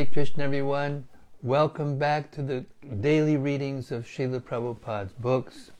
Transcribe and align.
Hare 0.00 0.06
Krishna, 0.06 0.44
everyone. 0.44 1.06
Welcome 1.42 1.98
back 1.98 2.30
to 2.30 2.42
the 2.42 2.64
daily 3.02 3.36
readings 3.36 3.92
of 3.92 4.06
Srila 4.06 4.40
Prabhupada's 4.40 5.12
books. 5.12 5.72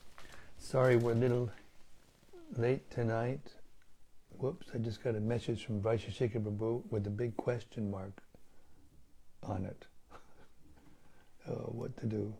Sorry 0.59 0.95
we're 0.95 1.13
a 1.13 1.15
little 1.15 1.49
late 2.55 2.87
tonight. 2.91 3.41
Whoops, 4.37 4.67
I 4.75 4.77
just 4.77 5.03
got 5.03 5.15
a 5.15 5.19
message 5.19 5.65
from 5.65 5.81
Vaisheshika 5.81 6.39
Prabhu 6.39 6.83
with 6.91 7.07
a 7.07 7.09
big 7.09 7.35
question 7.35 7.89
mark 7.89 8.21
on 9.41 9.65
it. 9.65 9.87
oh, 11.49 11.71
what 11.71 11.97
to 11.97 12.05
do? 12.05 12.31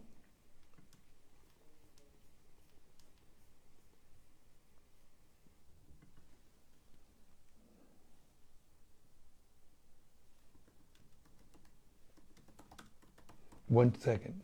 One 13.71 13.97
second. 13.97 14.41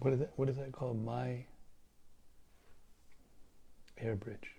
What 0.00 0.12
is 0.12 0.20
that? 0.20 0.32
What 0.36 0.50
is 0.50 0.56
that 0.56 0.72
called? 0.72 1.02
My 1.02 1.46
air 4.02 4.16
bridge. 4.16 4.56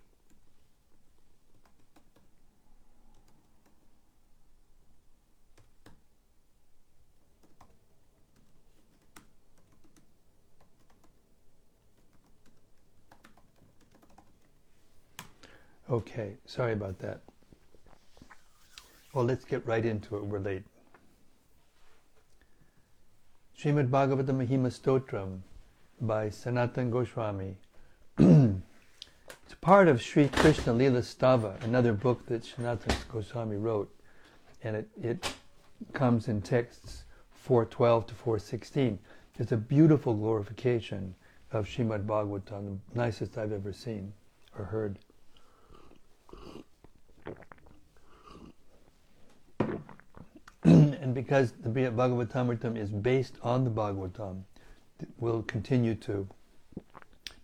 Okay, 15.90 16.38
sorry 16.46 16.74
about 16.74 16.98
that. 17.00 17.22
Well, 19.14 19.26
let's 19.26 19.46
get 19.46 19.68
right 19.68 19.86
into 19.86 20.16
it. 20.18 20.26
We're 20.26 20.40
late. 20.40 20.64
Srimad 23.56 23.90
Bhagavatam 23.90 24.44
Mahima 24.44 24.72
Stotram 24.72 25.42
by 26.02 26.30
Sanatan 26.30 26.90
Goswami. 26.90 27.58
part 29.64 29.88
of 29.88 30.02
Sri 30.02 30.28
Krishna 30.28 30.74
Lila 30.74 31.00
Stava, 31.00 31.64
another 31.64 31.94
book 31.94 32.26
that 32.26 32.44
Sanatan 32.44 32.94
Goswami 33.10 33.56
wrote, 33.56 33.90
and 34.62 34.76
it, 34.76 34.90
it 35.02 35.34
comes 35.94 36.28
in 36.28 36.42
texts 36.42 37.06
412 37.32 38.08
to 38.08 38.14
416. 38.14 39.00
It's 39.40 39.54
a 39.54 39.58
beautiful 39.58 40.16
glorification 40.16 41.16
of 41.54 41.66
Srimad 41.66 42.06
Bhagavatam, 42.06 42.80
the 42.92 42.98
nicest 43.00 43.38
I've 43.38 43.54
ever 43.54 43.72
seen 43.72 44.12
or 44.60 44.66
heard. 44.66 45.00
and 50.66 51.16
because 51.16 51.54
the 51.64 51.70
Bhagavatamritam 51.70 52.78
is 52.78 52.90
based 52.90 53.38
on 53.42 53.64
the 53.64 53.72
Bhagavatam, 53.72 54.44
we'll 55.20 55.44
continue 55.44 55.96
to 55.96 56.28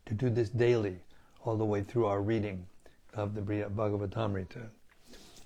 to 0.05 0.13
do 0.15 0.29
this 0.29 0.49
daily, 0.49 0.97
all 1.43 1.57
the 1.57 1.65
way 1.65 1.81
through 1.81 2.05
our 2.05 2.21
reading 2.21 2.65
of 3.13 3.33
the 3.33 3.41
Bhagavatamrita. 3.41 4.69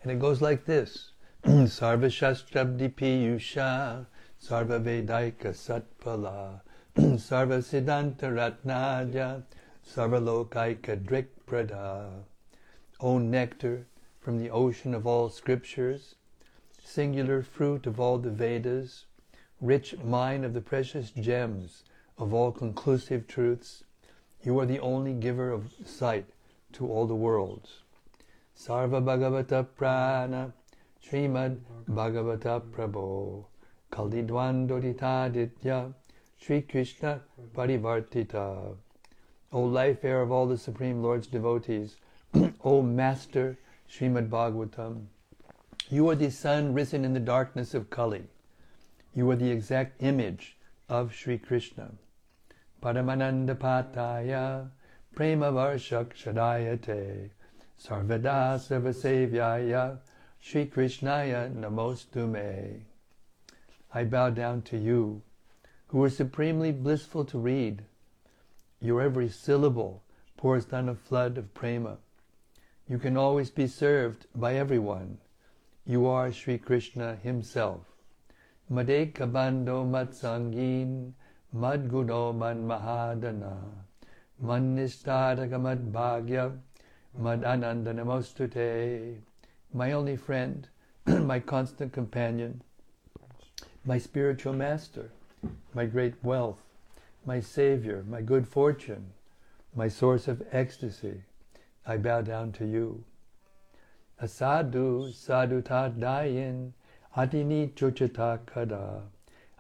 And 0.02 0.12
it 0.12 0.20
goes 0.20 0.42
like 0.42 0.66
this: 0.66 1.12
Sarva 1.46 2.10
Shastrabdi 2.10 2.94
Piyusha, 2.94 4.06
Sarva 4.42 4.82
Vedaika 4.82 5.54
Satpala, 5.54 6.62
Sarva 6.98 7.62
Siddhanta 7.62 8.30
Ratnaja, 8.32 9.44
Sarva 9.88 10.22
Lokaika 10.22 10.98
Drik 10.98 11.28
Prada. 11.46 12.24
O 13.00 13.18
nectar 13.18 13.86
from 14.20 14.40
the 14.40 14.50
ocean 14.50 14.94
of 14.94 15.06
all 15.06 15.30
scriptures, 15.30 16.16
singular 16.82 17.42
fruit 17.42 17.86
of 17.86 18.00
all 18.00 18.18
the 18.18 18.30
Vedas, 18.30 19.06
rich 19.60 19.98
mine 20.04 20.44
of 20.44 20.54
the 20.54 20.62
precious 20.62 21.12
gems 21.12 21.84
of 22.18 22.34
all 22.34 22.52
conclusive 22.52 23.28
truths, 23.28 23.84
you 24.44 24.60
are 24.60 24.66
the 24.66 24.80
only 24.80 25.14
giver 25.14 25.52
of 25.52 25.72
sight 25.86 26.26
to 26.74 26.86
all 26.86 27.08
the 27.08 27.16
worlds. 27.16 27.80
Sarva 28.58 29.02
Bhagavata 29.02 29.66
Prana, 29.76 30.54
Srimad 31.04 31.60
Bhagavata 31.90 32.62
Prabho, 32.62 33.46
Kalidwandoditaditya, 33.92 35.94
Sri 36.38 36.62
Krishna 36.62 37.22
Parivartita. 37.56 38.76
O 39.52 39.62
life 39.62 40.04
air 40.04 40.22
of 40.22 40.32
all 40.32 40.48
the 40.48 40.58
Supreme 40.58 41.02
Lord's 41.02 41.28
devotees, 41.28 41.96
O 42.64 42.82
Master 42.82 43.58
Srimad 43.90 44.30
Bhagavatam, 44.30 45.06
you 45.90 46.10
are 46.10 46.16
the 46.16 46.32
sun 46.32 46.74
risen 46.74 47.06
in 47.06 47.14
the 47.14 47.20
darkness 47.20 47.74
of 47.74 47.90
Kali. 47.90 48.24
You 49.14 49.30
are 49.30 49.36
the 49.36 49.52
exact 49.52 50.02
image 50.02 50.58
of 50.90 51.14
Sri 51.14 51.38
Krishna. 51.38 51.92
Paramananda 52.84 53.56
Pataya 53.56 54.70
Prema 55.16 55.54
Varshak 55.54 56.14
Shadayate 56.14 57.30
Sarvada 57.82 58.60
Sarvasevyaya 58.60 60.00
Sri 60.42 60.66
Krishnaya 60.66 61.50
Namostute. 61.50 62.82
I 63.94 64.04
bow 64.04 64.32
down 64.32 64.64
to 64.64 64.78
you, 64.78 65.22
who 65.88 66.04
are 66.04 66.10
supremely 66.10 66.74
blissful 66.74 67.24
to 67.24 67.38
read. 67.38 67.86
Your 68.82 69.02
every 69.02 69.30
syllable 69.30 70.04
pours 70.36 70.66
down 70.66 70.90
a 70.90 70.96
flood 70.96 71.38
of 71.38 71.54
prema. 71.54 72.00
You 72.90 73.00
can 73.00 73.16
always 73.16 73.50
be 73.50 73.68
served 73.68 74.26
by 74.36 74.56
everyone. 74.56 75.20
You 75.86 76.06
are 76.08 76.34
Sri 76.34 76.58
Krishna 76.58 77.16
himself. 77.16 77.86
Madeka 78.70 79.32
bando 79.32 79.86
matsangin 79.86 81.14
madguno 81.56 82.36
man 82.36 82.68
mahadana 82.68 83.56
mannistaraka 84.44 85.62
mad 85.62 85.92
bhagya 85.94 86.58
mad 87.18 87.44
ananda 87.44 87.94
namostute. 87.94 89.20
My 89.72 89.92
only 89.92 90.16
friend, 90.16 90.68
my 91.06 91.40
constant 91.40 91.94
companion, 91.94 92.62
my 93.86 93.98
spiritual 93.98 94.54
master, 94.54 95.12
my 95.74 95.86
great 95.86 96.16
wealth, 96.24 96.62
my 97.26 97.40
savior, 97.40 98.04
my 98.08 98.22
good 98.22 98.48
fortune, 98.48 99.14
my 99.76 99.88
source 99.88 100.28
of 100.28 100.44
ecstasy, 100.52 101.24
I 101.86 101.98
bow 101.98 102.22
down 102.22 102.52
to 102.54 102.66
you. 102.66 103.04
Asadu 104.22 105.12
sadhuta 105.12 105.92
dayin 106.00 106.74
adini 107.16 107.74
chuchata 107.74 108.40
kada 108.46 109.02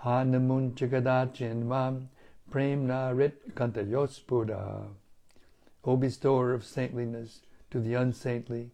mam 0.06 2.10
premna 2.52 3.16
rit 3.16 3.56
kantayospura. 3.56 4.88
O 5.86 5.98
bestower 5.98 6.54
of 6.54 6.66
saintliness 6.66 7.42
to 7.72 7.80
the 7.80 7.94
unsaintly, 7.94 8.72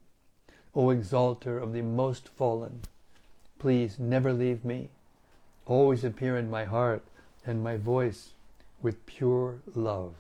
O 0.75 0.89
exalter 0.89 1.59
of 1.59 1.73
the 1.73 1.81
most 1.81 2.29
fallen, 2.29 2.81
please 3.57 3.99
never 3.99 4.33
leave 4.33 4.65
me. 4.65 4.89
Always 5.65 6.03
appear 6.03 6.37
in 6.37 6.49
my 6.49 6.65
heart 6.65 7.03
and 7.45 7.63
my 7.63 7.77
voice 7.77 8.31
with 8.81 9.05
pure 9.05 9.59
love. 9.75 10.15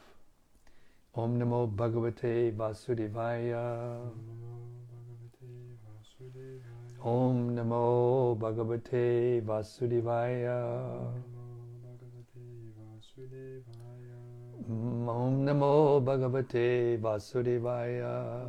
Om 1.15 1.39
Namo 1.39 1.71
Bhagavate 1.71 2.53
Vasudevaya. 2.53 3.97
Om 7.01 7.55
Namo 7.55 8.37
Bhagavate 8.37 9.41
Vasudevaya. 9.41 11.13
Om 14.67 15.45
Namo 15.45 16.03
Bhagavate 16.03 16.99
Vasudevaya. 16.99 18.45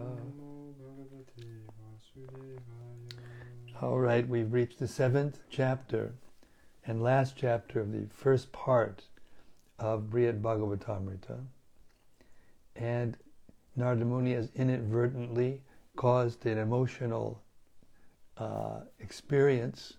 All 3.80 4.00
right, 4.00 4.28
we've 4.28 4.52
reached 4.52 4.80
the 4.80 4.88
seventh 4.88 5.38
chapter 5.48 6.12
and 6.84 7.04
last 7.04 7.36
chapter 7.36 7.80
of 7.80 7.92
the 7.92 8.08
first 8.12 8.50
part 8.50 9.04
of 9.78 10.10
Brihad 10.10 10.42
Bhagavatamrita. 10.42 11.38
And 12.74 13.16
Narada 13.76 14.04
Muni 14.04 14.32
has 14.32 14.50
inadvertently 14.56 15.62
caused 15.94 16.44
an 16.46 16.58
emotional 16.58 17.40
uh, 18.40 18.80
experience 18.98 19.94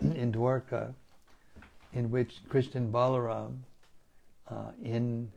in 0.00 0.32
Dwarka 0.32 0.92
in 1.92 2.10
which 2.10 2.40
and 2.52 2.92
Balaram, 2.92 3.60
uh, 4.50 4.72
in 4.82 5.32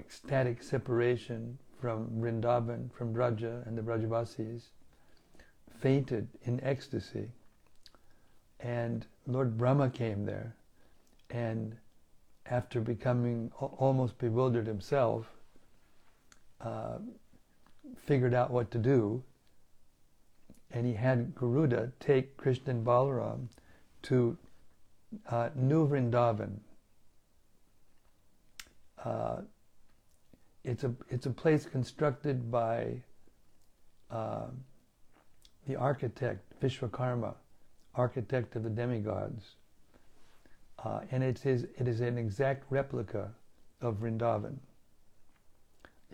ecstatic 0.00 0.62
separation 0.62 1.58
from 1.80 2.08
Vrindavan, 2.20 2.90
from 2.92 3.12
Braja 3.12 3.62
and 3.66 3.76
the 3.76 3.82
Brajavasis, 3.82 4.62
fainted 5.80 6.28
in 6.44 6.62
ecstasy. 6.62 7.28
And 8.60 9.04
Lord 9.26 9.58
Brahma 9.58 9.90
came 9.90 10.24
there, 10.24 10.54
and 11.30 11.76
after 12.46 12.80
becoming 12.80 13.50
almost 13.58 14.16
bewildered 14.18 14.66
himself, 14.66 15.26
uh, 16.60 16.98
figured 18.06 18.32
out 18.32 18.50
what 18.50 18.70
to 18.70 18.78
do, 18.78 19.22
and 20.72 20.86
he 20.86 20.94
had 20.94 21.34
Garuda 21.34 21.92
take 22.00 22.36
Krishna 22.36 22.70
and 22.70 22.84
Balaram 22.84 23.48
to 24.02 24.36
uh, 25.28 25.50
New 25.54 25.86
Vrindavan. 25.86 26.58
Uh, 29.04 29.42
it's 30.64 30.84
a 30.84 30.92
it's 31.08 31.26
a 31.26 31.30
place 31.30 31.66
constructed 31.66 32.50
by 32.50 33.02
uh, 34.10 34.46
the 35.66 35.76
architect 35.76 36.40
Vishwakarma, 36.60 37.34
architect 37.94 38.56
of 38.56 38.62
the 38.62 38.70
demigods, 38.70 39.56
uh, 40.84 41.00
and 41.10 41.22
it 41.22 41.44
is 41.44 41.64
it 41.76 41.88
is 41.88 42.00
an 42.00 42.16
exact 42.16 42.64
replica 42.70 43.30
of 43.80 43.96
Vrindavan. 43.96 44.56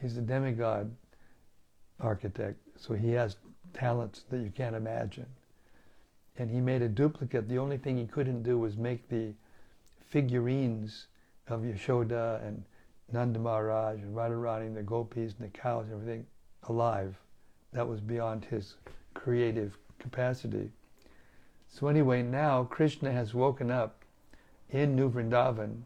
He's 0.00 0.16
a 0.16 0.22
demigod 0.22 0.94
architect, 2.00 2.58
so 2.76 2.94
he 2.94 3.10
has 3.10 3.36
talents 3.74 4.24
that 4.30 4.38
you 4.38 4.50
can't 4.50 4.76
imagine. 4.76 5.26
And 6.36 6.50
he 6.50 6.60
made 6.60 6.82
a 6.82 6.88
duplicate. 6.88 7.48
The 7.48 7.58
only 7.58 7.78
thing 7.78 7.96
he 7.96 8.06
couldn't 8.06 8.42
do 8.42 8.58
was 8.58 8.76
make 8.76 9.08
the 9.08 9.32
figurines 10.08 11.06
of 11.48 11.62
Yashoda 11.62 12.46
and 12.46 12.64
Nanda 13.12 13.38
Maharaj 13.38 14.00
and 14.00 14.14
Radharani 14.14 14.66
and 14.66 14.76
the 14.76 14.82
gopis 14.82 15.34
and 15.38 15.48
the 15.48 15.58
cows 15.58 15.86
and 15.86 15.94
everything 15.94 16.26
alive. 16.68 17.16
That 17.72 17.88
was 17.88 18.00
beyond 18.00 18.44
his 18.44 18.74
creative 19.14 19.76
capacity. 19.98 20.70
So 21.68 21.88
anyway, 21.88 22.22
now 22.22 22.64
Krishna 22.64 23.12
has 23.12 23.34
woken 23.34 23.70
up 23.70 24.04
in 24.70 24.94
New 24.94 25.10
Vrindavan, 25.10 25.82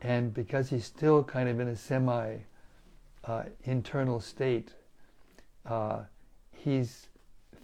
and 0.00 0.32
because 0.32 0.70
he's 0.70 0.84
still 0.84 1.22
kind 1.24 1.48
of 1.48 1.60
in 1.60 1.68
a 1.68 1.76
semi 1.76 2.38
uh, 3.24 3.42
internal 3.64 4.20
state, 4.20 4.72
uh, 5.66 6.00
he's 6.64 7.08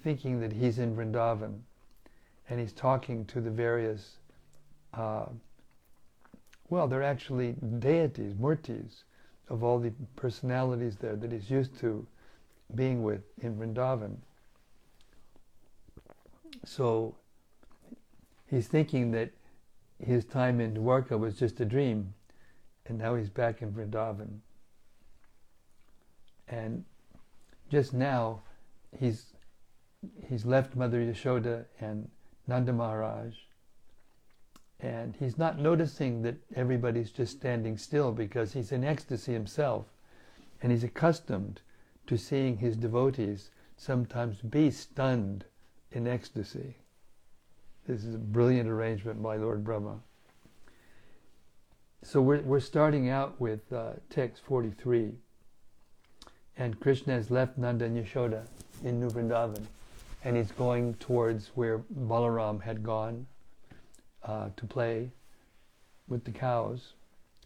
thinking 0.03 0.41
that 0.41 0.53
he's 0.53 0.79
in 0.79 0.97
Vrindavan 0.97 1.59
and 2.49 2.61
he's 2.61 2.73
talking 2.73 3.25
to 3.27 3.41
the 3.41 3.51
various, 3.51 4.19
uh, 4.95 5.27
well, 6.69 6.87
they're 6.87 7.03
actually 7.03 7.55
deities, 7.79 8.35
murtis, 8.35 9.05
of 9.49 9.63
all 9.63 9.79
the 9.79 9.93
personalities 10.17 10.97
there 10.97 11.17
that 11.17 11.31
he's 11.33 11.51
used 11.51 11.79
to 11.79 12.07
being 12.75 13.03
with 13.03 13.23
in 13.43 13.57
Vrindavan. 13.57 14.17
So 16.65 17.15
he's 18.51 18.67
thinking 18.67 19.13
that 19.13 19.31
his 20.05 20.25
time 20.25 20.61
in 20.61 20.75
Dwarka 20.75 21.19
was 21.19 21.39
just 21.39 21.61
a 21.61 21.65
dream, 21.65 22.15
and 22.87 22.99
now 22.99 23.15
he's 23.15 23.31
back 23.31 23.63
in 23.63 23.73
Vrindavan. 23.73 24.39
And 26.49 26.85
just 27.71 27.93
now, 27.93 28.43
he's 28.99 29.33
he's 30.29 30.45
left 30.45 30.77
Mother 30.77 31.01
Yashoda 31.01 31.65
and 31.81 32.09
Nanda 32.47 32.73
Maharaj, 32.73 33.35
and 34.81 35.17
he's 35.19 35.39
not 35.39 35.59
noticing 35.59 36.23
that 36.23 36.37
everybody's 36.55 37.11
just 37.11 37.37
standing 37.37 37.77
still 37.77 38.13
because 38.13 38.53
he's 38.53 38.73
in 38.73 38.85
ecstasy 38.85 39.33
himself, 39.33 39.87
and 40.63 40.71
he's 40.71 40.85
accustomed 40.85 41.61
to 42.07 42.17
seeing 42.17 42.59
his 42.59 42.77
devotees 42.77 43.51
sometimes 43.77 44.41
be 44.41 44.71
stunned 44.71 45.45
in 45.91 46.07
ecstasy. 46.07 46.77
This 47.87 48.05
is 48.05 48.15
a 48.15 48.19
brilliant 48.19 48.69
arrangement 48.69 49.23
by 49.23 49.37
Lord 49.37 49.65
Brahma. 49.65 50.01
So 52.03 52.21
we're, 52.21 52.43
we're 52.43 52.61
starting 52.61 53.09
out 53.09 53.41
with 53.41 53.73
uh, 53.73 53.95
text 54.11 54.43
43. 54.45 55.13
And 56.57 56.81
Krishna 56.81 57.15
has 57.15 57.31
left 57.31 57.59
Nanda 57.59 57.85
and 57.85 57.97
Yashoda 57.97 58.47
in 58.85 59.01
New 59.01 59.09
Vrindavan. 59.09 59.65
And 60.25 60.37
he's 60.37 60.53
going 60.53 60.95
towards 60.95 61.51
where 61.55 61.79
Balaram 61.79 62.61
had 62.61 62.83
gone 62.83 63.27
uh, 64.23 64.49
to 64.57 64.67
play 64.67 65.11
with 66.09 66.25
the 66.25 66.33
cows 66.33 66.95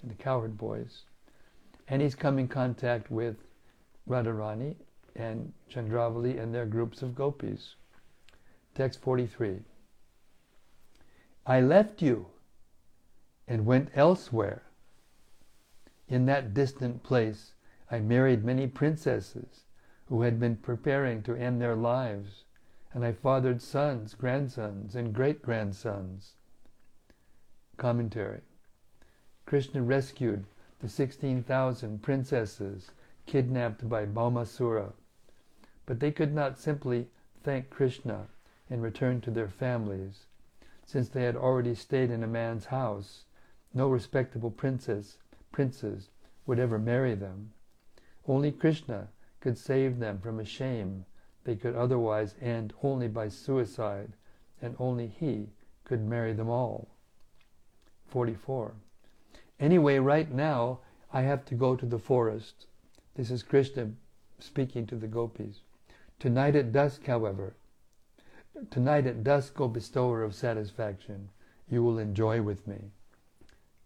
and 0.02 0.10
the 0.10 0.22
cowherd 0.22 0.56
boys. 0.56 1.02
And 1.88 2.00
he's 2.00 2.14
come 2.14 2.38
in 2.38 2.48
contact 2.48 3.10
with 3.10 3.36
Radharani 4.08 4.76
and 5.16 5.52
Chandravali 5.70 6.40
and 6.40 6.54
their 6.54 6.66
groups 6.66 7.02
of 7.02 7.14
gopis. 7.14 7.74
Text 8.74 9.00
43. 9.02 9.58
I 11.46 11.60
left 11.60 12.00
you 12.00 12.26
and 13.48 13.66
went 13.66 13.90
elsewhere. 13.94 14.62
In 16.08 16.26
that 16.26 16.54
distant 16.54 17.02
place, 17.02 17.52
I 17.90 17.98
married 17.98 18.44
many 18.44 18.66
princesses 18.66 19.64
who 20.10 20.22
had 20.22 20.40
been 20.40 20.56
preparing 20.56 21.22
to 21.22 21.36
end 21.36 21.62
their 21.62 21.76
lives, 21.76 22.42
and 22.92 23.04
I 23.04 23.12
fathered 23.12 23.62
sons, 23.62 24.14
grandsons, 24.14 24.96
and 24.96 25.14
great 25.14 25.40
grandsons. 25.40 26.34
Commentary 27.76 28.40
Krishna 29.46 29.82
rescued 29.82 30.46
the 30.80 30.88
16,000 30.88 32.02
princesses 32.02 32.90
kidnapped 33.24 33.88
by 33.88 34.04
Bhaumasura, 34.04 34.94
but 35.86 36.00
they 36.00 36.10
could 36.10 36.34
not 36.34 36.58
simply 36.58 37.08
thank 37.44 37.70
Krishna 37.70 38.26
and 38.68 38.82
return 38.82 39.20
to 39.20 39.30
their 39.30 39.48
families, 39.48 40.26
since 40.84 41.08
they 41.08 41.22
had 41.22 41.36
already 41.36 41.76
stayed 41.76 42.10
in 42.10 42.24
a 42.24 42.26
man's 42.26 42.64
house. 42.66 43.26
No 43.72 43.88
respectable 43.88 44.50
princess, 44.50 45.18
princes 45.52 46.10
would 46.46 46.58
ever 46.58 46.80
marry 46.80 47.14
them. 47.14 47.52
Only 48.26 48.50
Krishna 48.50 49.08
could 49.40 49.58
save 49.58 49.98
them 49.98 50.18
from 50.18 50.38
a 50.38 50.44
shame 50.44 51.04
they 51.44 51.56
could 51.56 51.74
otherwise 51.74 52.34
end 52.40 52.72
only 52.82 53.08
by 53.08 53.28
suicide, 53.28 54.12
and 54.60 54.76
only 54.78 55.06
he 55.06 55.48
could 55.84 56.04
marry 56.04 56.32
them 56.32 56.48
all. 56.48 56.88
44. 58.08 58.74
Anyway, 59.58 59.98
right 59.98 60.30
now, 60.30 60.80
I 61.12 61.22
have 61.22 61.44
to 61.46 61.54
go 61.54 61.76
to 61.76 61.86
the 61.86 61.98
forest. 61.98 62.66
This 63.14 63.30
is 63.30 63.42
Krishna 63.42 63.90
speaking 64.38 64.86
to 64.86 64.96
the 64.96 65.08
gopis. 65.08 65.60
Tonight 66.18 66.56
at 66.56 66.72
dusk, 66.72 67.06
however, 67.06 67.54
tonight 68.70 69.06
at 69.06 69.24
dusk, 69.24 69.60
O 69.60 69.68
bestower 69.68 70.22
of 70.22 70.34
satisfaction, 70.34 71.30
you 71.68 71.82
will 71.82 71.98
enjoy 71.98 72.42
with 72.42 72.66
me. 72.66 72.90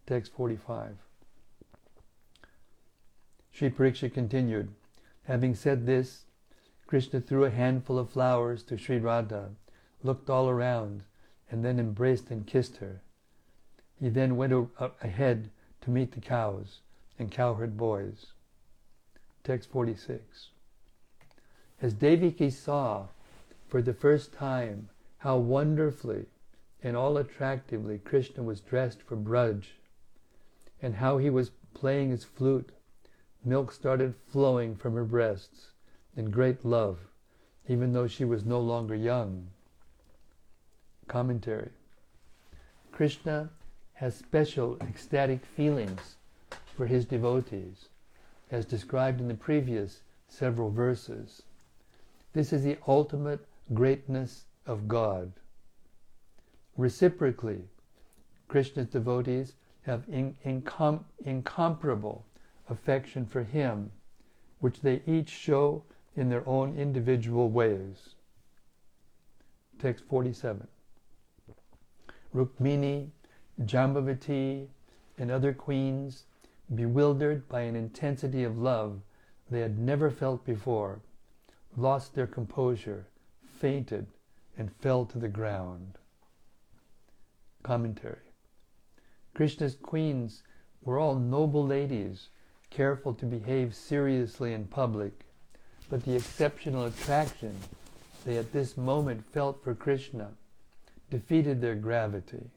Text 0.06 0.32
45. 0.32 0.96
Sri 3.52 3.70
Parikshit 3.70 4.12
continued, 4.12 4.68
Having 5.24 5.54
said 5.54 5.86
this, 5.86 6.26
Krishna 6.86 7.20
threw 7.20 7.44
a 7.44 7.50
handful 7.50 7.98
of 7.98 8.10
flowers 8.10 8.62
to 8.64 8.76
Sri 8.76 8.98
Radha, 8.98 9.50
looked 10.02 10.28
all 10.28 10.48
around, 10.48 11.02
and 11.50 11.64
then 11.64 11.80
embraced 11.80 12.30
and 12.30 12.46
kissed 12.46 12.76
her. 12.76 13.00
He 13.98 14.10
then 14.10 14.36
went 14.36 14.70
ahead 15.00 15.50
to 15.80 15.90
meet 15.90 16.12
the 16.12 16.20
cows 16.20 16.80
and 17.18 17.30
cowherd 17.30 17.76
boys. 17.76 18.32
Text 19.44 19.70
46. 19.70 20.50
As 21.80 21.94
Devaki 21.94 22.50
saw 22.50 23.08
for 23.68 23.80
the 23.80 23.94
first 23.94 24.32
time 24.32 24.88
how 25.18 25.38
wonderfully 25.38 26.26
and 26.82 26.96
all 26.96 27.16
attractively 27.16 27.98
Krishna 27.98 28.42
was 28.42 28.60
dressed 28.60 29.00
for 29.02 29.16
Braj, 29.16 29.64
and 30.82 30.96
how 30.96 31.16
he 31.16 31.30
was 31.30 31.50
playing 31.72 32.10
his 32.10 32.24
flute 32.24 32.72
Milk 33.44 33.72
started 33.72 34.14
flowing 34.26 34.74
from 34.74 34.94
her 34.94 35.04
breasts 35.04 35.72
in 36.16 36.30
great 36.30 36.64
love, 36.64 36.98
even 37.68 37.92
though 37.92 38.06
she 38.06 38.24
was 38.24 38.44
no 38.44 38.58
longer 38.58 38.94
young. 38.94 39.48
Commentary 41.08 41.70
Krishna 42.90 43.50
has 43.94 44.14
special 44.14 44.78
ecstatic 44.80 45.44
feelings 45.44 46.16
for 46.74 46.86
his 46.86 47.04
devotees, 47.04 47.88
as 48.50 48.64
described 48.64 49.20
in 49.20 49.28
the 49.28 49.34
previous 49.34 50.00
several 50.28 50.70
verses. 50.70 51.42
This 52.32 52.52
is 52.52 52.64
the 52.64 52.78
ultimate 52.88 53.46
greatness 53.72 54.44
of 54.66 54.88
God. 54.88 55.32
Reciprocally, 56.76 57.62
Krishna's 58.48 58.88
devotees 58.88 59.54
have 59.82 60.04
in, 60.08 60.34
incom, 60.44 61.04
incomparable 61.24 62.24
affection 62.68 63.26
for 63.26 63.42
Him, 63.42 63.90
which 64.60 64.80
they 64.80 65.02
each 65.06 65.28
show 65.28 65.84
in 66.16 66.28
their 66.28 66.46
own 66.48 66.76
individual 66.76 67.50
ways. 67.50 68.14
Text 69.78 70.04
47. 70.04 70.66
Rukmini, 72.34 73.10
Jambavati, 73.62 74.68
and 75.18 75.30
other 75.30 75.52
queens 75.52 76.24
bewildered 76.74 77.48
by 77.48 77.60
an 77.62 77.76
intensity 77.76 78.42
of 78.42 78.58
love 78.58 79.02
they 79.50 79.60
had 79.60 79.78
never 79.78 80.10
felt 80.10 80.44
before, 80.44 81.00
lost 81.76 82.14
their 82.14 82.26
composure, 82.26 83.06
fainted, 83.44 84.06
and 84.56 84.74
fell 84.76 85.04
to 85.04 85.18
the 85.18 85.28
ground. 85.28 85.98
Commentary 87.62 88.18
Krishna's 89.34 89.74
queens 89.74 90.42
were 90.82 90.98
all 90.98 91.16
noble 91.16 91.66
ladies, 91.66 92.28
careful 92.74 93.14
to 93.14 93.24
behave 93.24 93.74
seriously 93.74 94.52
in 94.52 94.66
public, 94.66 95.12
but 95.88 96.04
the 96.04 96.16
exceptional 96.16 96.86
attraction 96.86 97.56
they 98.24 98.36
at 98.36 98.52
this 98.52 98.76
moment 98.76 99.24
felt 99.32 99.62
for 99.62 99.74
Krishna 99.74 100.32
defeated 101.10 101.60
their 101.60 101.76
gravity. 101.76 102.50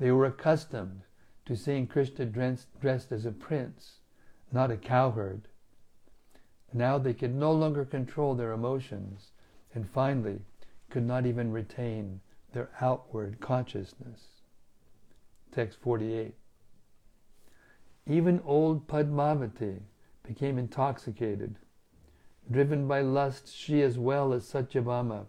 They 0.00 0.10
were 0.10 0.26
accustomed 0.26 1.02
to 1.44 1.56
seeing 1.56 1.86
Krishna 1.86 2.24
dressed, 2.24 3.12
as 3.12 3.26
a 3.26 3.32
prince, 3.32 3.98
not 4.52 4.70
a 4.70 4.76
cowherd. 4.76 5.48
Now 6.72 6.98
they 6.98 7.14
could 7.14 7.34
no 7.34 7.52
longer 7.52 7.84
control 7.84 8.34
their 8.34 8.52
emotions, 8.52 9.32
and 9.74 9.88
finally 9.88 10.40
could 10.88 11.04
not 11.04 11.26
even 11.26 11.52
retain 11.52 12.20
their 12.52 12.70
outward 12.80 13.40
consciousness. 13.40 14.28
Text 15.52 15.78
48. 15.80 16.34
Even 18.08 18.40
old 18.46 18.88
Padmavati 18.88 19.80
became 20.22 20.58
intoxicated. 20.58 21.56
Driven 22.50 22.88
by 22.88 23.02
lust, 23.02 23.54
she 23.54 23.82
as 23.82 23.98
well 23.98 24.32
as 24.32 24.50
Satyabhama 24.50 25.26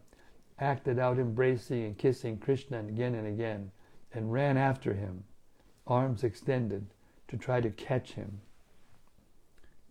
acted 0.57 0.97
out 0.97 1.19
embracing 1.19 1.83
and 1.83 1.97
kissing 1.97 2.37
Krishna 2.37 2.79
again 2.79 3.15
and 3.15 3.27
again 3.27 3.71
and 4.13 4.31
ran 4.31 4.57
after 4.57 4.93
him, 4.93 5.25
arms 5.85 6.23
extended, 6.23 6.87
to 7.27 7.37
try 7.37 7.59
to 7.59 7.69
catch 7.69 8.13
him. 8.13 8.39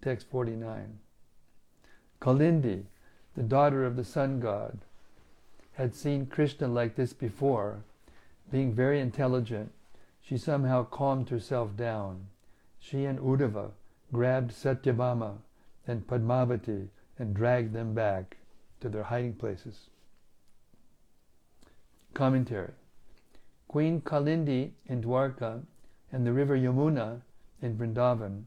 Text 0.01 0.27
49. 0.31 0.99
Kalindi, 2.21 2.85
the 3.37 3.43
daughter 3.43 3.85
of 3.85 3.97
the 3.97 4.05
sun 4.05 4.41
god, 4.41 4.79
had 5.75 5.95
seen 5.95 6.27
Krishna 6.27 6.67
like 6.67 6.97
this 6.97 7.13
before. 7.13 7.85
Being 8.51 8.73
very 8.73 8.99
intelligent, 8.99 9.73
she 10.21 10.39
somehow 10.39 10.85
calmed 10.85 11.29
herself 11.29 11.77
down. 11.77 12.27
She 12.79 13.05
and 13.05 13.19
Uddhava 13.19 13.73
grabbed 14.13 14.53
Satyabhama 14.53 15.39
and 15.87 16.07
Padmavati 16.07 16.89
and 17.19 17.35
dragged 17.35 17.73
them 17.73 17.95
back 17.95 18.37
to 18.81 18.89
their 18.89 19.03
hiding 19.03 19.35
places. 19.35 19.91
Commentary 22.15 22.73
Queen 23.67 24.01
Kalindi 24.01 24.73
in 24.87 25.03
Dwarka 25.03 25.65
and 26.11 26.27
the 26.27 26.33
river 26.33 26.57
Yamuna 26.57 27.21
in 27.61 27.77
Vrindavan 27.77 28.45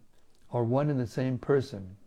are 0.51 0.63
one 0.63 0.89
and 0.89 0.99
the 0.99 1.07
same 1.07 1.37
person. 1.37 1.97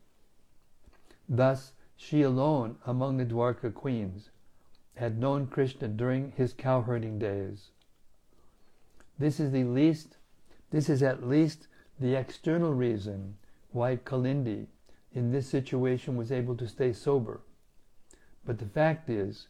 Thus, 1.29 1.73
she 1.97 2.23
alone 2.23 2.77
among 2.87 3.17
the 3.17 3.25
Dwarka 3.25 3.73
queens 3.73 4.31
had 4.97 5.19
known 5.19 5.47
Krishna 5.47 5.89
during 5.89 6.33
his 6.33 6.53
cowherding 6.53 7.19
days. 7.19 7.71
This 9.19 9.39
is 9.39 9.53
the 9.53 9.65
least 9.65 10.17
this 10.71 10.89
is 10.89 11.03
at 11.03 11.27
least 11.27 11.69
the 12.01 12.15
external 12.15 12.73
reason 12.73 13.37
why 13.71 13.97
Kalindi 13.97 14.67
in 15.13 15.31
this 15.31 15.49
situation 15.49 16.17
was 16.17 16.33
able 16.33 16.57
to 16.57 16.69
stay 16.69 16.93
sober. 16.93 17.41
But 18.45 18.59
the 18.59 18.67
fact 18.67 19.09
is 19.09 19.49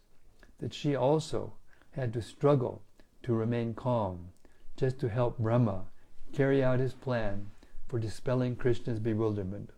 that 0.59 0.75
she 0.75 0.95
also 0.95 1.55
had 1.93 2.13
to 2.13 2.23
struggle 2.23 2.83
to 3.23 3.35
remain 3.35 3.75
calm, 3.75 4.29
just 4.77 4.99
to 5.01 5.09
help 5.09 5.39
Brahma 5.39 5.85
carry 6.33 6.63
out 6.63 6.81
his 6.81 6.93
plan 6.93 7.47
for 7.89 7.99
dispelling 7.99 8.57
Krishna's 8.57 8.99
bewilderment. 8.99 9.71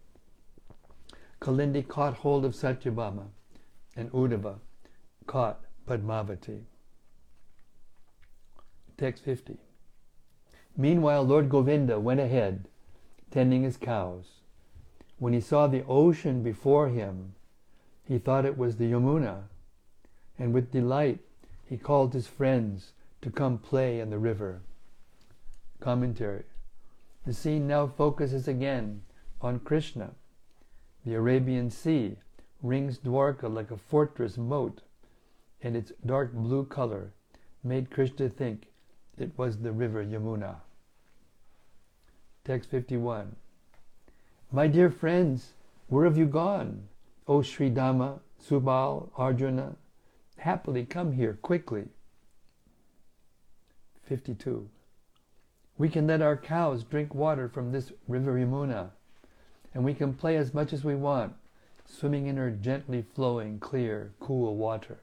Kalindi 1.41 1.87
caught 1.87 2.15
hold 2.15 2.45
of 2.45 2.55
Satyabhama, 2.55 3.27
and 3.95 4.11
Uddhava 4.13 4.59
caught 5.27 5.61
Padmavati. 5.87 6.63
Text 8.97 9.23
50. 9.25 9.59
Meanwhile, 10.79 11.23
Lord 11.23 11.49
Govinda 11.49 11.99
went 11.99 12.21
ahead, 12.21 12.69
tending 13.31 13.63
his 13.63 13.79
cows. 13.79 14.41
When 15.19 15.33
he 15.33 15.41
saw 15.41 15.67
the 15.67 15.85
ocean 15.87 16.43
before 16.43 16.89
him, 16.89 17.35
he 18.05 18.19
thought 18.19 18.45
it 18.45 18.59
was 18.59 18.77
the 18.77 18.93
Yamuna, 18.93 19.45
and 20.39 20.53
with 20.53 20.71
delight 20.71 21.21
he 21.65 21.79
called 21.79 22.13
his 22.13 22.27
friends 22.27 22.93
to 23.23 23.31
come 23.31 23.57
play 23.57 24.01
in 24.01 24.11
the 24.11 24.19
river. 24.19 24.61
Commentary 25.81 26.45
The 27.25 27.33
scene 27.33 27.67
now 27.67 27.87
focuses 27.87 28.47
again 28.47 29.03
on 29.41 29.61
Krishna. 29.61 30.13
The 31.07 31.15
Arabian 31.15 31.71
Sea 31.71 32.17
rings 32.63 32.99
Dwarka 32.99 33.49
like 33.49 33.71
a 33.71 33.79
fortress 33.79 34.37
moat, 34.37 34.83
and 35.63 35.75
its 35.75 35.93
dark 36.05 36.35
blue 36.35 36.67
color 36.67 37.13
made 37.65 37.91
Krishna 37.91 38.29
think 38.29 38.67
it 39.17 39.37
was 39.39 39.59
the 39.59 39.73
river 39.73 40.05
Yamuna. 40.05 40.57
Text 42.47 42.71
51 42.71 43.35
My 44.53 44.69
dear 44.69 44.89
friends, 44.89 45.55
where 45.89 46.05
have 46.05 46.17
you 46.17 46.27
gone? 46.27 46.87
O 47.27 47.39
Sridama, 47.39 48.21
Subal, 48.41 49.09
Arjuna, 49.17 49.75
happily 50.37 50.85
come 50.85 51.11
here 51.11 51.37
quickly. 51.43 51.89
52. 54.05 54.69
We 55.77 55.89
can 55.89 56.07
let 56.07 56.23
our 56.23 56.37
cows 56.37 56.85
drink 56.85 57.17
water 57.17 57.49
from 57.49 57.73
this 57.73 57.91
river 58.07 58.35
Yamuna, 58.35 58.91
and 59.75 59.85
we 59.85 59.93
can 59.93 60.15
play 60.15 60.37
as 60.37 60.55
much 60.55 60.73
as 60.73 60.85
we 60.85 60.95
want, 60.95 61.35
swimming 61.85 62.29
in 62.29 62.37
her 62.37 62.53
gently 62.53 63.03
flowing, 63.03 63.59
clear, 63.59 64.13
cool 64.21 64.55
water. 64.55 65.01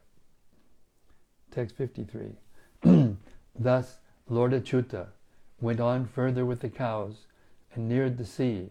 Text 1.52 1.76
53. 1.76 2.38
Thus, 3.60 3.98
Lord 4.30 4.54
Achyuta 4.54 5.08
went 5.60 5.82
on 5.82 6.06
further 6.06 6.46
with 6.46 6.62
the 6.62 6.70
cows 6.70 7.26
and 7.76 7.90
neared 7.90 8.18
the 8.18 8.26
sea, 8.26 8.70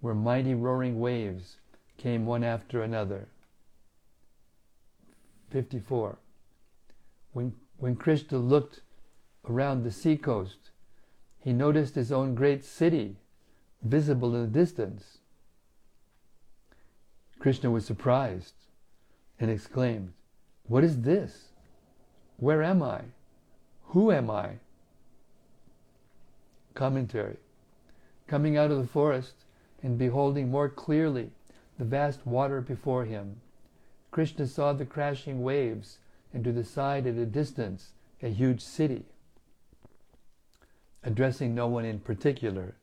where 0.00 0.14
mighty 0.14 0.54
roaring 0.54 1.00
waves 1.00 1.56
came 1.96 2.24
one 2.26 2.44
after 2.44 2.82
another. 2.82 3.28
54. 5.50 6.18
When, 7.32 7.54
when 7.78 7.96
Krishna 7.96 8.38
looked 8.38 8.80
around 9.48 9.82
the 9.82 9.90
seacoast, 9.90 10.70
he 11.40 11.52
noticed 11.52 11.94
his 11.94 12.12
own 12.12 12.34
great 12.34 12.64
city 12.64 13.16
visible 13.82 14.34
in 14.34 14.42
the 14.42 14.58
distance. 14.58 15.18
Krishna 17.38 17.70
was 17.70 17.86
surprised 17.86 18.54
and 19.38 19.50
exclaimed, 19.50 20.12
What 20.64 20.84
is 20.84 21.02
this? 21.02 21.48
Where 22.36 22.62
am 22.62 22.82
I? 22.82 23.02
Who 23.86 24.12
am 24.12 24.30
I? 24.30 24.58
Commentary 26.74 27.38
Coming 28.28 28.58
out 28.58 28.70
of 28.70 28.76
the 28.76 28.86
forest 28.86 29.32
and 29.82 29.98
beholding 29.98 30.50
more 30.50 30.68
clearly 30.68 31.30
the 31.78 31.84
vast 31.84 32.26
water 32.26 32.60
before 32.60 33.06
him, 33.06 33.40
Krishna 34.10 34.46
saw 34.46 34.74
the 34.74 34.84
crashing 34.84 35.42
waves 35.42 35.98
and 36.34 36.44
to 36.44 36.52
the 36.52 36.62
side 36.62 37.06
at 37.06 37.16
a 37.16 37.24
distance 37.24 37.92
a 38.22 38.28
huge 38.28 38.60
city. 38.60 39.06
Addressing 41.02 41.54
no 41.54 41.68
one 41.68 41.86
in 41.86 42.00
particular, 42.00 42.74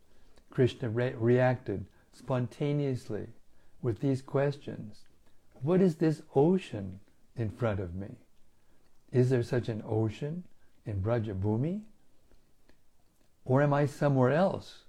Krishna 0.49 0.89
re- 0.89 1.13
reacted 1.13 1.85
spontaneously 2.11 3.27
with 3.83 3.99
these 3.99 4.23
questions 4.23 5.01
What 5.61 5.79
is 5.79 5.97
this 5.97 6.23
ocean 6.33 7.01
in 7.35 7.51
front 7.51 7.79
of 7.79 7.93
me? 7.93 8.15
Is 9.11 9.29
there 9.29 9.43
such 9.43 9.69
an 9.69 9.83
ocean 9.85 10.43
in 10.87 11.01
Brajabhumi? 11.01 11.81
Or 13.43 13.61
am 13.61 13.73
I 13.73 13.85
somewhere 13.85 14.31
else? 14.31 14.84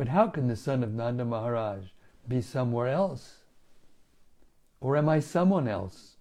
But 0.00 0.08
how 0.08 0.28
can 0.28 0.46
the 0.46 0.56
son 0.56 0.82
of 0.82 0.94
Nanda 0.94 1.26
Maharaj 1.26 1.88
be 2.26 2.40
somewhere 2.40 2.88
else? 2.88 3.40
Or 4.80 4.96
am 4.96 5.10
I 5.10 5.20
someone 5.20 5.68
else? 5.68 6.16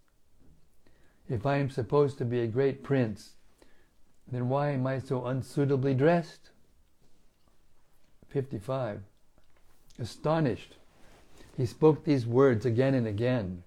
If 1.30 1.46
I 1.46 1.60
am 1.60 1.70
supposed 1.70 2.18
to 2.18 2.26
be 2.26 2.42
a 2.42 2.48
great 2.48 2.84
prince, 2.84 3.36
then 4.30 4.50
why 4.50 4.72
am 4.72 4.86
I 4.86 5.00
so 5.00 5.26
unsuitably 5.26 5.94
dressed? 5.94 6.50
55. 8.28 9.00
Astonished, 9.98 10.76
he 11.56 11.66
spoke 11.66 12.04
these 12.04 12.26
words 12.26 12.66
again 12.66 12.94
and 12.94 13.08
again 13.08 13.64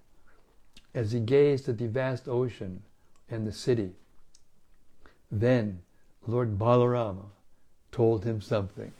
as 0.93 1.11
he 1.11 1.21
gazed 1.21 1.67
at 1.67 1.79
the 1.79 1.87
vast 1.87 2.27
ocean 2.27 2.83
and 3.31 3.47
the 3.47 3.51
city. 3.51 3.93
Then 5.31 5.81
Lord 6.27 6.59
Balarama 6.59 7.31
told 7.91 8.25
him 8.25 8.41
something. 8.41 8.91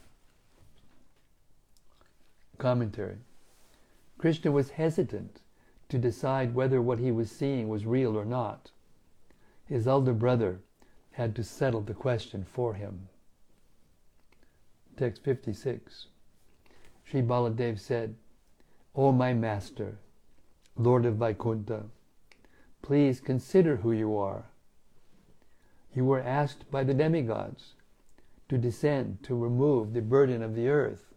Commentary 2.63 3.17
Krishna 4.17 4.49
was 4.49 4.69
hesitant 4.69 5.41
to 5.89 5.97
decide 5.97 6.55
whether 6.55 6.81
what 6.81 6.97
he 6.97 7.11
was 7.11 7.29
seeing 7.29 7.67
was 7.67 7.85
real 7.85 8.17
or 8.17 8.23
not. 8.23 8.71
His 9.65 9.85
elder 9.85 10.13
brother 10.13 10.61
had 11.11 11.35
to 11.35 11.43
settle 11.43 11.81
the 11.81 11.93
question 11.93 12.45
for 12.45 12.75
him. 12.75 13.09
Text 14.95 15.25
56. 15.25 16.07
Sri 17.03 17.21
Baladev 17.21 17.77
said, 17.81 18.15
O 18.95 19.11
my 19.11 19.33
master, 19.33 19.97
Lord 20.77 21.05
of 21.05 21.15
Vaikuntha, 21.15 21.87
please 22.81 23.19
consider 23.19 23.75
who 23.75 23.91
you 23.91 24.17
are. 24.17 24.45
You 25.93 26.05
were 26.05 26.21
asked 26.21 26.71
by 26.71 26.85
the 26.85 26.93
demigods 26.93 27.73
to 28.47 28.57
descend 28.57 29.21
to 29.23 29.35
remove 29.35 29.91
the 29.91 30.01
burden 30.01 30.41
of 30.41 30.55
the 30.55 30.69
earth. 30.69 31.12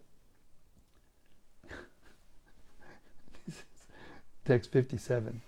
Text 4.47 4.71
57. 4.71 5.41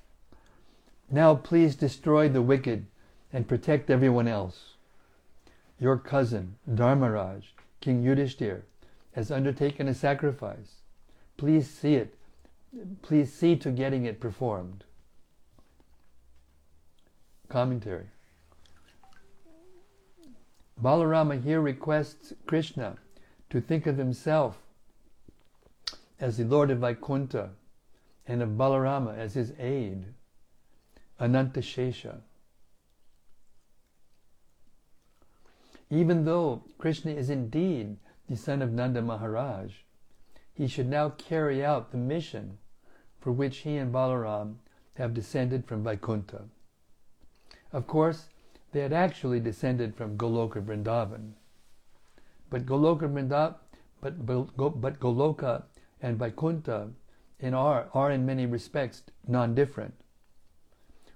Now 1.10 1.34
please 1.34 1.78
destroy 1.78 2.28
the 2.28 2.42
wicked 2.42 2.86
and 3.32 3.48
protect 3.48 3.90
everyone 3.90 4.28
else. 4.28 4.74
Your 5.80 5.96
cousin, 5.98 6.58
Dharmaraj, 6.70 7.44
King 7.80 8.04
Yudhishthir, 8.04 8.64
has 9.14 9.32
undertaken 9.32 9.88
a 9.88 9.94
sacrifice. 9.94 10.82
Please 11.38 11.70
see 11.70 11.96
it. 11.96 12.14
Please 13.02 13.32
see 13.32 13.56
to 13.56 13.72
getting 13.72 14.04
it 14.04 14.20
performed. 14.20 14.84
Commentary. 17.48 18.08
Balarama 20.84 21.42
here 21.42 21.62
requests 21.62 22.34
Krishna 22.46 22.98
to 23.50 23.62
think 23.62 23.88
of 23.88 23.98
himself 23.98 24.58
as 26.20 26.36
the 26.36 26.44
Lord 26.44 26.70
of 26.70 26.80
Vaikuntha 26.80 27.52
and 28.28 28.42
of 28.42 28.50
Balarama 28.50 29.18
as 29.18 29.34
his 29.34 29.54
aid, 29.60 30.06
Ananta 31.20 31.62
Shesha. 31.62 32.22
Even 35.90 36.26
though 36.26 36.64
Krishna 36.78 37.12
is 37.12 37.30
indeed 37.30 37.98
the 38.28 38.38
son 38.38 38.62
of 38.62 38.72
Nanda 38.72 39.02
Maharaj, 39.02 39.72
he 40.54 40.68
should 40.68 40.88
now 40.88 41.10
carry 41.10 41.66
out 41.66 41.92
the 41.92 41.98
mission 41.98 42.58
for 43.20 43.32
which 43.32 43.60
he 43.60 43.78
and 43.78 43.94
Balaram 43.94 44.56
have 44.96 45.14
descended 45.14 45.66
from 45.66 45.84
Vaikuntha. 45.84 46.44
Of 47.72 47.88
course, 47.88 48.30
they 48.72 48.82
had 48.82 48.94
actually 48.94 49.40
descended 49.40 49.96
from 49.96 50.18
Goloka 50.18 50.62
Vrindavan. 50.62 51.32
But 52.50 52.66
Goloka 52.66 53.10
Vrindavan, 53.10 53.56
but, 54.02 54.26
but 54.26 55.00
Goloka 55.00 55.64
and 56.02 56.18
Vaikuntha 56.18 56.90
in 57.40 57.54
are, 57.54 57.88
are 57.94 58.12
in 58.12 58.26
many 58.26 58.46
respects 58.46 59.04
non-different. 59.28 59.94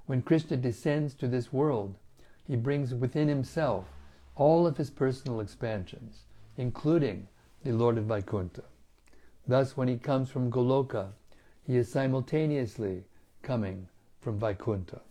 When 0.06 0.22
Krishna 0.22 0.58
descends 0.58 1.14
to 1.16 1.28
this 1.28 1.52
world, 1.52 1.96
he 2.48 2.56
brings 2.56 2.94
within 2.94 3.28
himself 3.28 3.86
all 4.36 4.68
of 4.68 4.78
his 4.78 4.90
personal 4.90 5.40
expansions, 5.40 6.24
including 6.58 7.28
the 7.64 7.72
Lord 7.72 7.98
of 7.98 8.06
Vaikuntha. 8.06 8.64
Thus, 9.48 9.78
when 9.78 9.88
he 9.88 9.98
comes 9.98 10.30
from 10.30 10.52
Goloka, 10.52 11.10
he 11.66 11.78
is 11.78 11.92
simultaneously 11.92 13.04
coming 13.42 13.88
from 14.20 14.40
Vaikuntha. 14.40 15.02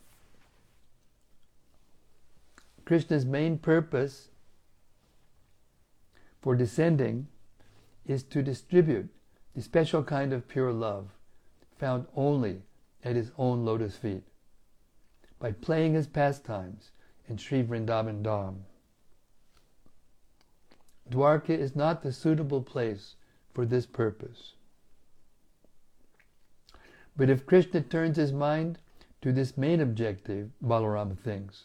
Krishna's 2.84 3.24
main 3.24 3.58
purpose 3.58 4.28
for 6.40 6.56
descending 6.56 7.28
is 8.06 8.22
to 8.24 8.42
distribute 8.42 9.08
the 9.54 9.62
special 9.62 10.02
kind 10.02 10.32
of 10.32 10.48
pure 10.48 10.72
love 10.72 11.08
found 11.78 12.06
only 12.16 12.62
at 13.04 13.16
his 13.16 13.32
own 13.36 13.64
lotus 13.64 13.96
feet 13.96 14.22
by 15.38 15.52
playing 15.52 15.94
his 15.94 16.06
pastimes 16.06 16.90
in 17.28 17.36
Sri 17.36 17.62
Vrindavan 17.62 18.22
Dham. 18.22 18.60
Dwarka 21.10 21.50
is 21.50 21.76
not 21.76 22.02
the 22.02 22.12
suitable 22.12 22.62
place 22.62 23.16
for 23.52 23.66
this 23.66 23.84
purpose. 23.84 24.54
But 27.16 27.28
if 27.28 27.44
Krishna 27.44 27.82
turns 27.82 28.16
his 28.16 28.32
mind 28.32 28.78
to 29.20 29.32
this 29.32 29.58
main 29.58 29.80
objective, 29.80 30.50
Balarama 30.64 31.18
thinks, 31.18 31.64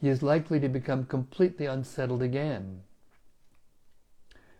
he 0.00 0.08
is 0.08 0.22
likely 0.22 0.60
to 0.60 0.68
become 0.68 1.04
completely 1.04 1.66
unsettled 1.66 2.22
again. 2.22 2.82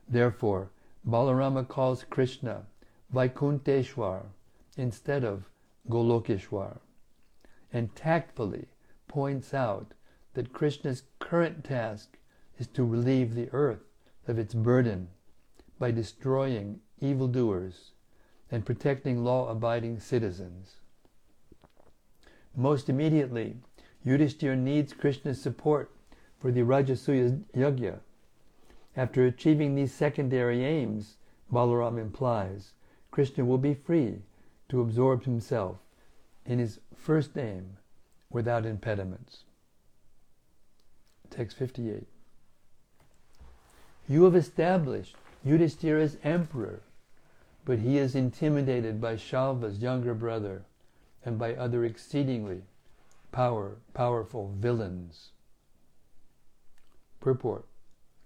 Therefore, 0.09 0.71
Balarama 1.07 1.67
calls 1.67 2.05
Krishna 2.05 2.67
Vaikunteshwar 3.13 4.27
instead 4.77 5.25
of 5.25 5.49
Golokeshwar, 5.89 6.79
and 7.73 7.95
tactfully 7.97 8.69
points 9.09 9.55
out 9.55 9.95
that 10.35 10.53
Krishna's 10.53 11.03
current 11.19 11.65
task 11.65 12.19
is 12.59 12.67
to 12.69 12.85
relieve 12.85 13.35
the 13.35 13.49
earth 13.53 13.83
of 14.29 14.39
its 14.39 14.55
burden 14.55 15.09
by 15.79 15.91
destroying 15.91 16.81
evildoers 17.01 17.93
and 18.51 18.67
protecting 18.67 19.25
law-abiding 19.25 19.99
citizens. 19.99 20.77
Most 22.55 22.89
immediately, 22.89 23.57
Yudhishthira 24.05 24.57
needs 24.57 24.93
Krishna's 24.93 25.41
support 25.41 25.91
for 26.39 26.53
the 26.53 26.63
Rajasuya 26.63 27.43
Yajna, 27.57 28.01
after 28.97 29.25
achieving 29.25 29.75
these 29.75 29.93
secondary 29.93 30.65
aims, 30.65 31.17
Balaram 31.53 31.99
implies, 31.99 32.73
Krishna 33.11 33.45
will 33.45 33.59
be 33.59 33.75
free 33.75 34.23
to 34.69 34.81
absorb 34.81 35.25
himself 35.25 35.79
in 36.45 36.59
his 36.59 36.81
first 36.95 37.37
aim 37.37 37.77
without 38.31 38.67
impediments. 38.67 39.45
Text 41.29 41.57
58. 41.57 42.07
You 44.09 44.25
have 44.25 44.35
established 44.35 45.17
Yudhishthira 45.45 46.03
as 46.03 46.19
emperor, 46.25 46.83
but 47.65 47.79
he 47.79 47.99
is 47.99 48.15
intimidated 48.15 49.01
by 49.01 49.17
Shalva's 49.17 49.79
younger 49.79 50.15
brother 50.15 50.63
and 51.25 51.39
by 51.39 51.55
other 51.55 51.85
exceedingly 51.85 52.63
power, 53.31 53.77
powerful 53.95 54.53
villains. 54.59 55.31
Purport 57.21 57.67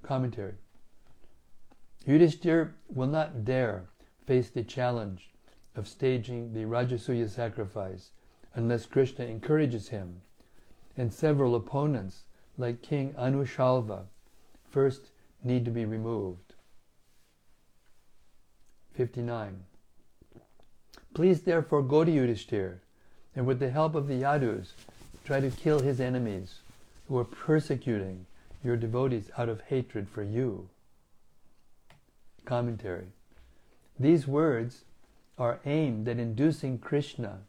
Commentary 0.04 0.54
Yudhishthir 2.06 2.72
will 2.88 3.06
not 3.06 3.44
dare 3.44 3.86
face 4.26 4.50
the 4.50 4.62
challenge 4.62 5.30
of 5.74 5.88
staging 5.88 6.52
the 6.52 6.64
Rajasuya 6.64 7.28
sacrifice 7.28 8.10
unless 8.54 8.86
Krishna 8.86 9.24
encourages 9.24 9.88
him, 9.88 10.20
and 10.96 11.12
several 11.12 11.56
opponents, 11.56 12.24
like 12.56 12.82
King 12.82 13.14
Anushalva, 13.14 14.04
first 14.70 15.10
need 15.42 15.64
to 15.64 15.70
be 15.70 15.84
removed. 15.84 16.54
59. 18.92 19.64
Please 21.14 21.42
therefore 21.42 21.82
go 21.82 22.04
to 22.04 22.12
Yudhishthir, 22.12 22.78
and 23.34 23.46
with 23.46 23.58
the 23.58 23.70
help 23.70 23.94
of 23.94 24.06
the 24.06 24.22
Yadus, 24.22 24.72
try 25.24 25.40
to 25.40 25.50
kill 25.50 25.80
his 25.80 26.00
enemies 26.00 26.60
who 27.08 27.18
are 27.18 27.24
persecuting 27.24 28.26
your 28.64 28.76
devotees 28.76 29.30
out 29.36 29.48
of 29.48 29.60
hatred 29.62 30.08
for 30.08 30.22
you. 30.22 30.68
Commentary. 32.44 33.08
These 33.98 34.26
words 34.26 34.84
are 35.38 35.60
aimed 35.64 36.08
at 36.08 36.18
inducing 36.18 36.78
Krishna 36.78 37.40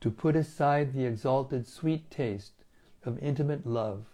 to 0.00 0.10
put 0.10 0.36
aside 0.36 0.92
the 0.92 1.04
exalted 1.04 1.66
sweet 1.66 2.10
taste 2.10 2.64
of 3.04 3.18
intimate 3.22 3.66
love 3.66 4.06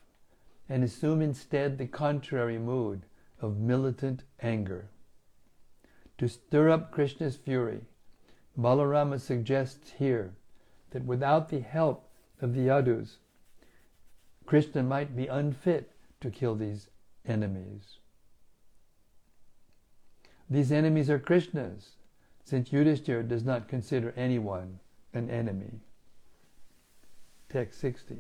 and 0.69 0.85
assume 0.85 1.23
instead 1.23 1.79
the 1.79 1.87
contrary 1.87 2.59
mood 2.59 3.03
of 3.41 3.59
militant 3.59 4.23
anger. 4.41 4.89
To 6.19 6.29
stir 6.29 6.69
up 6.69 6.91
Krishna's 6.91 7.37
fury, 7.37 7.81
Balarama 8.59 9.21
suggests 9.21 9.93
here 9.99 10.35
that 10.91 11.05
without 11.05 11.49
the 11.49 11.61
help 11.61 12.11
of 12.41 12.55
the 12.55 12.67
Yadus, 12.67 13.17
Krishna 14.47 14.83
might 14.83 15.15
be 15.15 15.27
unfit 15.27 15.93
to 16.21 16.31
kill 16.31 16.55
these 16.55 16.89
enemies. 17.27 17.99
These 20.51 20.73
enemies 20.73 21.11
are 21.11 21.19
Krishna's, 21.19 21.97
since 22.45 22.73
Yudhishthira 22.73 23.23
does 23.23 23.45
not 23.45 23.69
consider 23.69 24.15
anyone 24.17 24.81
an 25.13 25.29
enemy. 25.29 25.81
Text 27.49 27.81
60. 27.81 28.19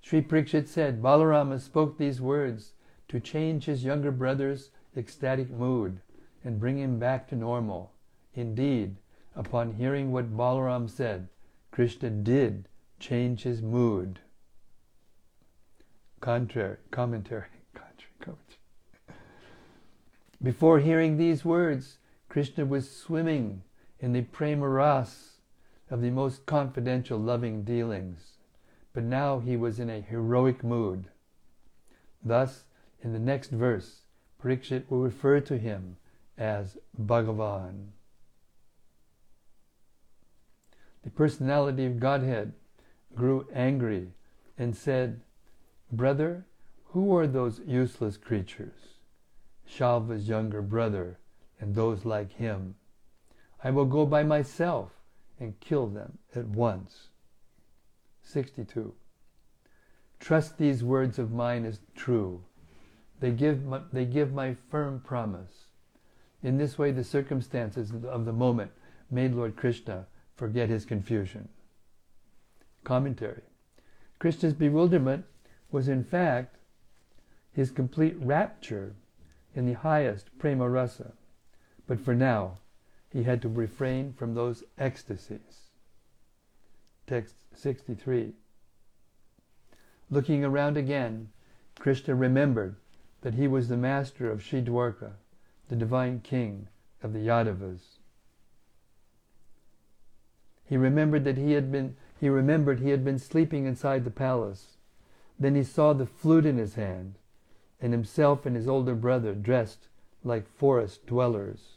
Sri 0.00 0.22
Parikshit 0.22 0.68
said, 0.68 1.02
Balarama 1.02 1.60
spoke 1.60 1.98
these 1.98 2.20
words 2.20 2.72
to 3.08 3.20
change 3.20 3.64
his 3.64 3.84
younger 3.84 4.10
brother's 4.10 4.70
ecstatic 4.96 5.50
mood 5.50 6.00
and 6.44 6.60
bring 6.60 6.78
him 6.78 6.98
back 6.98 7.28
to 7.28 7.36
normal. 7.36 7.92
Indeed, 8.34 8.96
upon 9.34 9.74
hearing 9.74 10.12
what 10.12 10.36
Balaram 10.36 10.88
said, 10.88 11.28
Krishna 11.70 12.10
did 12.10 12.68
change 12.98 13.42
his 13.42 13.62
mood. 13.62 14.20
Contrary, 16.26 16.76
commentary, 16.90 17.46
contrary, 17.72 18.12
commentary. 18.18 19.20
Before 20.42 20.80
hearing 20.80 21.16
these 21.16 21.44
words, 21.44 21.98
Krishna 22.28 22.66
was 22.66 22.90
swimming 22.90 23.62
in 24.00 24.12
the 24.12 24.22
prema 24.22 24.68
ras 24.68 25.36
of 25.88 26.02
the 26.02 26.10
most 26.10 26.44
confidential 26.44 27.16
loving 27.16 27.62
dealings, 27.62 28.38
but 28.92 29.04
now 29.04 29.38
he 29.38 29.56
was 29.56 29.78
in 29.78 29.88
a 29.88 30.00
heroic 30.00 30.64
mood. 30.64 31.04
Thus, 32.24 32.64
in 33.00 33.12
the 33.12 33.20
next 33.20 33.52
verse, 33.52 34.00
Parikshit 34.42 34.90
will 34.90 35.02
refer 35.02 35.38
to 35.42 35.56
him 35.56 35.96
as 36.36 36.76
Bhagavan. 37.00 37.90
The 41.04 41.10
personality 41.10 41.86
of 41.86 42.00
Godhead 42.00 42.52
grew 43.14 43.46
angry 43.54 44.08
and 44.58 44.76
said, 44.76 45.20
Brother, 45.92 46.46
who 46.86 47.16
are 47.16 47.26
those 47.26 47.60
useless 47.66 48.16
creatures? 48.16 48.94
Shalva's 49.66 50.28
younger 50.28 50.62
brother 50.62 51.18
and 51.60 51.74
those 51.74 52.04
like 52.04 52.32
him. 52.32 52.74
I 53.62 53.70
will 53.70 53.84
go 53.84 54.06
by 54.06 54.22
myself 54.22 54.92
and 55.38 55.58
kill 55.60 55.86
them 55.86 56.18
at 56.34 56.46
once. 56.46 57.08
62. 58.22 58.94
Trust 60.18 60.58
these 60.58 60.82
words 60.82 61.18
of 61.18 61.32
mine 61.32 61.64
as 61.64 61.80
true. 61.94 62.42
They 63.20 63.30
give, 63.30 63.64
my, 63.64 63.80
they 63.92 64.04
give 64.04 64.32
my 64.32 64.54
firm 64.70 65.00
promise. 65.00 65.66
In 66.42 66.58
this 66.58 66.78
way, 66.78 66.90
the 66.90 67.04
circumstances 67.04 67.92
of 68.04 68.24
the 68.24 68.32
moment 68.32 68.72
made 69.10 69.34
Lord 69.34 69.56
Krishna 69.56 70.06
forget 70.34 70.68
his 70.68 70.84
confusion. 70.84 71.48
Commentary 72.84 73.42
Krishna's 74.18 74.54
bewilderment 74.54 75.24
was 75.70 75.88
in 75.88 76.04
fact 76.04 76.56
his 77.52 77.70
complete 77.70 78.16
rapture 78.18 78.94
in 79.54 79.66
the 79.66 79.72
highest 79.72 80.36
prema 80.38 80.68
rasa. 80.68 81.12
But 81.86 82.00
for 82.00 82.14
now, 82.14 82.58
he 83.10 83.22
had 83.22 83.40
to 83.42 83.48
refrain 83.48 84.12
from 84.12 84.34
those 84.34 84.62
ecstasies. 84.76 85.70
Text 87.06 87.36
63. 87.54 88.34
Looking 90.10 90.44
around 90.44 90.76
again, 90.76 91.30
Krishna 91.78 92.14
remembered 92.14 92.76
that 93.22 93.34
he 93.34 93.48
was 93.48 93.68
the 93.68 93.76
master 93.76 94.30
of 94.30 94.42
Sri 94.42 94.62
Dwarka, 94.62 95.12
the 95.68 95.76
divine 95.76 96.20
king 96.20 96.68
of 97.02 97.12
the 97.12 97.20
Yadavas. 97.20 97.98
He 100.64 100.76
remembered 100.76 101.24
that 101.24 101.36
he 101.36 101.52
had 101.52 101.70
been 101.70 101.96
he 102.18 102.28
remembered 102.28 102.80
he 102.80 102.90
had 102.90 103.04
been 103.04 103.18
sleeping 103.18 103.66
inside 103.66 104.04
the 104.04 104.10
palace. 104.10 104.75
Then 105.38 105.54
he 105.54 105.62
saw 105.62 105.92
the 105.92 106.06
flute 106.06 106.46
in 106.46 106.56
his 106.56 106.74
hand, 106.74 107.14
and 107.80 107.92
himself 107.92 108.46
and 108.46 108.56
his 108.56 108.68
older 108.68 108.94
brother 108.94 109.34
dressed 109.34 109.88
like 110.24 110.48
forest 110.48 111.06
dwellers. 111.06 111.74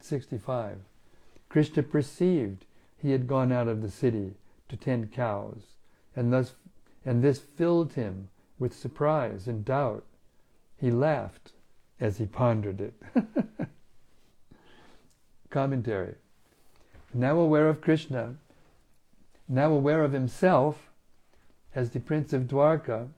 65. 0.00 0.78
Krishna 1.50 1.82
perceived 1.82 2.64
he 2.96 3.10
had 3.10 3.26
gone 3.26 3.52
out 3.52 3.68
of 3.68 3.82
the 3.82 3.90
city 3.90 4.34
to 4.68 4.76
tend 4.76 5.12
cows, 5.12 5.76
and 6.14 6.32
thus 6.32 6.54
and 7.04 7.22
this 7.22 7.38
filled 7.38 7.92
him 7.92 8.28
with 8.58 8.74
surprise 8.74 9.46
and 9.46 9.64
doubt. 9.64 10.04
He 10.76 10.90
laughed 10.90 11.52
as 12.00 12.18
he 12.18 12.26
pondered 12.26 12.80
it. 12.80 12.94
Commentary. 15.50 16.14
Now 17.14 17.38
aware 17.38 17.68
of 17.68 17.80
Krishna, 17.80 18.36
now 19.48 19.72
aware 19.72 20.02
of 20.02 20.12
himself 20.12 20.90
as 21.76 21.90
the 21.90 22.00
Prince 22.00 22.32
of 22.32 22.44
Dwarka, 22.44 23.10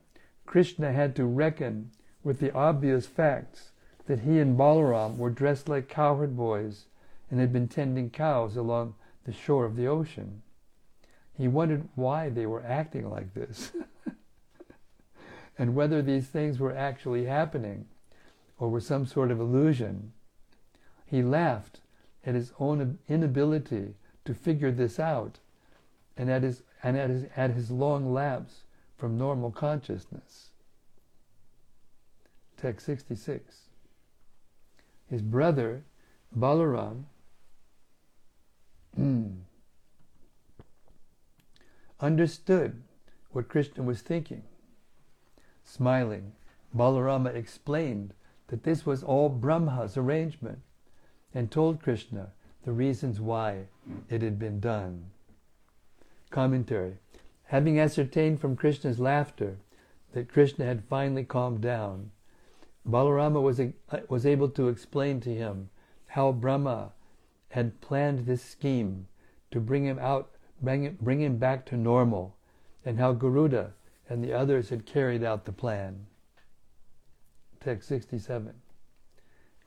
Krishna 0.45 0.91
had 0.91 1.15
to 1.15 1.25
reckon 1.25 1.91
with 2.25 2.41
the 2.41 2.53
obvious 2.53 3.07
facts 3.07 3.71
that 4.05 4.19
he 4.19 4.37
and 4.37 4.57
Balaram 4.57 5.17
were 5.17 5.29
dressed 5.29 5.69
like 5.69 5.87
cowherd 5.87 6.35
boys 6.35 6.85
and 7.31 7.39
had 7.39 7.53
been 7.53 7.69
tending 7.69 8.09
cows 8.09 8.57
along 8.57 8.95
the 9.23 9.31
shore 9.31 9.63
of 9.63 9.77
the 9.77 9.87
ocean. 9.87 10.41
He 11.31 11.47
wondered 11.47 11.87
why 11.95 12.27
they 12.27 12.45
were 12.45 12.61
acting 12.65 13.09
like 13.09 13.33
this 13.33 13.71
and 15.57 15.73
whether 15.73 16.01
these 16.01 16.27
things 16.27 16.59
were 16.59 16.75
actually 16.75 17.25
happening 17.25 17.85
or 18.57 18.69
were 18.69 18.81
some 18.81 19.05
sort 19.05 19.31
of 19.31 19.39
illusion. 19.39 20.11
He 21.05 21.23
laughed 21.23 21.79
at 22.25 22.35
his 22.35 22.51
own 22.59 22.99
inability 23.07 23.95
to 24.25 24.33
figure 24.33 24.71
this 24.71 24.99
out 24.99 25.39
and 26.19 26.29
at 26.29 26.43
his, 26.43 26.63
and 26.83 26.97
at 26.97 27.09
his, 27.09 27.25
at 27.37 27.51
his 27.51 27.71
long 27.71 28.13
lapse 28.13 28.63
from 28.97 29.17
normal 29.17 29.51
consciousness. 29.51 30.49
Text 32.57 32.85
66. 32.85 33.61
His 35.09 35.21
brother, 35.21 35.83
Balaram, 36.37 37.05
hmm, 38.93 39.27
understood 42.01 42.83
what 43.31 43.47
Krishna 43.47 43.83
was 43.83 44.01
thinking. 44.01 44.43
Smiling, 45.63 46.33
Balarama 46.75 47.33
explained 47.33 48.13
that 48.47 48.63
this 48.63 48.85
was 48.85 49.03
all 49.03 49.29
Brahma's 49.29 49.95
arrangement 49.95 50.59
and 51.33 51.49
told 51.49 51.81
Krishna 51.81 52.31
the 52.65 52.73
reasons 52.73 53.21
why 53.21 53.67
it 54.09 54.21
had 54.21 54.37
been 54.37 54.59
done. 54.59 55.05
Commentary 56.29 56.97
Having 57.45 57.79
ascertained 57.79 58.39
from 58.39 58.55
Krishna's 58.55 58.99
laughter 58.99 59.57
that 60.13 60.31
Krishna 60.31 60.65
had 60.65 60.83
finally 60.83 61.23
calmed 61.23 61.61
down, 61.61 62.11
Balarama 62.87 63.41
was, 63.41 63.59
was 64.07 64.25
able 64.25 64.49
to 64.49 64.67
explain 64.67 65.19
to 65.21 65.33
him 65.33 65.69
how 66.07 66.31
Brahma 66.31 66.93
had 67.49 67.81
planned 67.81 68.25
this 68.25 68.43
scheme 68.43 69.07
to 69.51 69.59
bring 69.59 69.85
him 69.85 69.97
out, 69.97 70.29
bring 70.61 70.83
him, 70.83 70.97
bring 71.01 71.21
him 71.21 71.37
back 71.37 71.65
to 71.67 71.77
normal, 71.77 72.35
and 72.85 72.99
how 72.99 73.13
Garuda 73.13 73.73
and 74.07 74.23
the 74.23 74.33
others 74.33 74.69
had 74.69 74.85
carried 74.85 75.23
out 75.23 75.45
the 75.45 75.51
plan. 75.51 76.05
Text 77.59 77.87
67. 77.87 78.53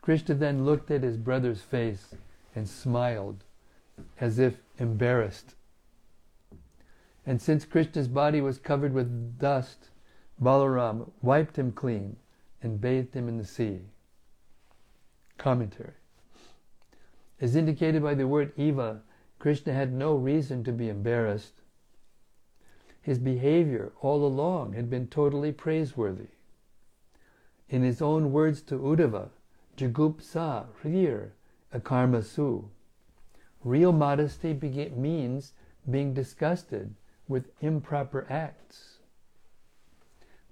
Krishna 0.01 0.35
then 0.35 0.65
looked 0.65 0.91
at 0.91 1.03
his 1.03 1.17
brother's 1.17 1.63
face 1.63 2.15
and 2.55 2.69
smiled 2.69 3.45
as 4.21 4.39
if 4.39 4.59
embarrassed. 4.79 5.55
And 7.25 7.41
since 7.41 7.65
Krishna's 7.65 8.09
body 8.09 8.41
was 8.41 8.59
covered 8.59 8.93
with 8.93 9.39
dust, 9.39 9.91
Balaram 10.41 11.11
wiped 11.23 11.57
him 11.57 11.71
clean 11.71 12.17
and 12.63 12.81
bathed 12.81 13.15
him 13.15 13.29
in 13.29 13.39
the 13.39 13.45
sea. 13.45 13.81
Commentary. 15.39 15.93
As 17.41 17.55
indicated 17.55 18.03
by 18.03 18.15
the 18.15 18.27
word 18.27 18.53
Eva, 18.57 19.03
Krishna 19.39 19.73
had 19.73 19.93
no 19.93 20.15
reason 20.15 20.65
to 20.65 20.73
be 20.73 20.89
embarrassed. 20.89 21.55
His 23.01 23.19
behavior 23.19 23.93
all 24.01 24.25
along 24.25 24.75
had 24.75 24.89
been 24.89 25.09
totally 25.09 25.53
praiseworthy. 25.53 26.29
In 27.69 27.83
his 27.83 28.03
own 28.03 28.33
words 28.33 28.63
to 28.63 28.77
Uddhava, 28.77 29.31
Jugupsa 29.77 30.67
Hrir 30.83 31.33
Akarmasu. 31.75 32.65
Real 33.65 33.93
modesty 33.93 34.55
means 34.95 35.53
being 35.89 36.15
disgusted 36.15 36.95
with 37.33 37.51
improper 37.63 38.27
acts. 38.29 38.99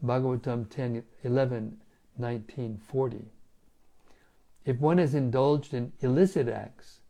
Bhagavatam 0.03 0.69
10, 0.71 1.05
11, 1.23 1.77
1940. 2.17 3.25
If 4.65 4.81
one 4.81 4.97
has 4.97 5.15
indulged 5.15 5.75
in 5.75 5.93
illicit 6.01 6.49
acts, 6.49 7.01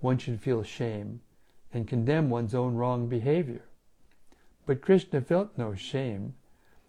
one 0.00 0.18
should 0.18 0.40
feel 0.40 0.64
shame 0.64 1.20
and 1.72 1.86
condemn 1.86 2.28
one's 2.28 2.56
own 2.56 2.74
wrong 2.74 3.08
behavior. 3.08 3.62
But 4.66 4.80
Krishna 4.82 5.20
felt 5.20 5.56
no 5.56 5.74
shame. 5.74 6.34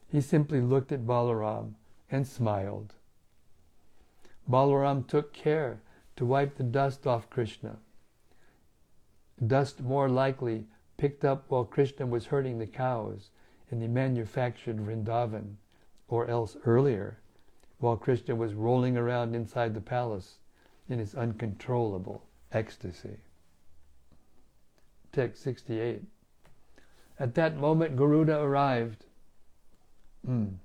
He 0.07 0.19
simply 0.19 0.61
looked 0.61 0.91
at 0.91 1.05
Balaram 1.05 1.75
and 2.09 2.25
smiled. 2.27 2.95
Balaram 4.49 5.07
took 5.07 5.31
care 5.31 5.81
to 6.15 6.25
wipe 6.25 6.55
the 6.55 6.63
dust 6.63 7.05
off 7.05 7.29
Krishna. 7.29 7.77
Dust 9.45 9.81
more 9.81 10.09
likely 10.09 10.65
picked 11.01 11.25
up 11.25 11.45
while 11.47 11.65
Krishna 11.65 12.05
was 12.05 12.27
herding 12.27 12.59
the 12.59 12.67
cows 12.67 13.31
in 13.71 13.79
the 13.79 13.87
manufactured 13.87 14.77
Vrindavan, 14.77 15.55
or 16.07 16.27
else 16.27 16.57
earlier, 16.63 17.17
while 17.79 17.97
Krishna 17.97 18.35
was 18.35 18.53
rolling 18.53 18.95
around 18.95 19.35
inside 19.35 19.73
the 19.73 19.81
palace 19.81 20.37
in 20.87 20.99
his 20.99 21.15
uncontrollable 21.15 22.21
ecstasy. 22.51 23.17
Text 25.11 25.41
68. 25.41 26.03
At 27.19 27.33
that 27.33 27.57
moment, 27.57 27.95
Garuda 27.95 28.39
arrived. 28.39 29.05
Mm. 30.29 30.57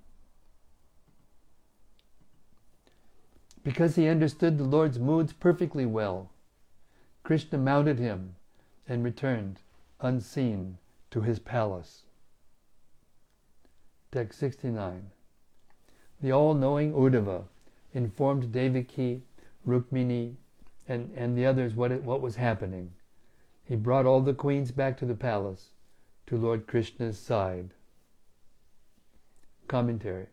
Because 3.64 3.96
he 3.96 4.06
understood 4.06 4.58
the 4.58 4.64
Lord's 4.64 4.98
moods 4.98 5.32
perfectly 5.32 5.86
well, 5.86 6.28
Krishna 7.22 7.56
mounted 7.56 7.98
him 7.98 8.36
and 8.86 9.02
returned 9.02 9.60
unseen 10.00 10.78
to 11.10 11.20
his 11.22 11.38
palace. 11.38 12.04
Text 14.12 14.38
69. 14.38 15.10
The 16.20 16.32
all 16.32 16.54
knowing 16.54 16.92
Uddhava 16.92 17.44
informed 17.92 18.52
Devaki, 18.52 19.22
Rukmini, 19.66 20.36
and, 20.88 21.10
and 21.16 21.36
the 21.36 21.46
others 21.46 21.74
what, 21.74 21.92
it, 21.92 22.02
what 22.02 22.20
was 22.20 22.36
happening. 22.36 22.92
He 23.64 23.76
brought 23.76 24.06
all 24.06 24.20
the 24.20 24.34
queens 24.34 24.70
back 24.70 24.96
to 24.98 25.06
the 25.06 25.14
palace, 25.14 25.70
to 26.26 26.36
Lord 26.36 26.66
Krishna's 26.66 27.18
side. 27.18 27.70
Commentary 29.68 30.26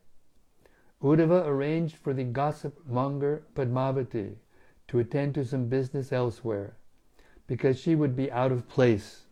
Uddhava 1.02 1.46
arranged 1.46 1.98
for 1.98 2.14
the 2.14 2.24
gossip 2.24 2.80
monger 2.88 3.44
Padmavati 3.56 4.36
to 4.88 5.00
attend 5.00 5.36
to 5.36 5.44
some 5.44 5.68
business 5.68 6.14
elsewhere 6.14 6.76
because 7.48 7.80
she 7.80 7.96
would 7.96 8.16
be 8.16 8.32
out 8.32 8.52
of 8.52 8.70
place 8.70 9.23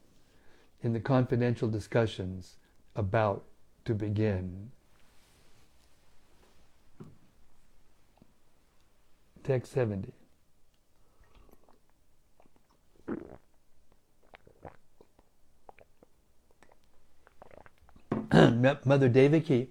in 0.82 0.94
the 0.94 1.00
confidential 1.00 1.68
discussions 1.68 2.58
about 2.96 3.44
to 3.86 3.94
begin. 3.94 4.72
Text 9.44 9.72
70. 9.72 10.14
Mother 18.86 19.10
Devaki 19.10 19.70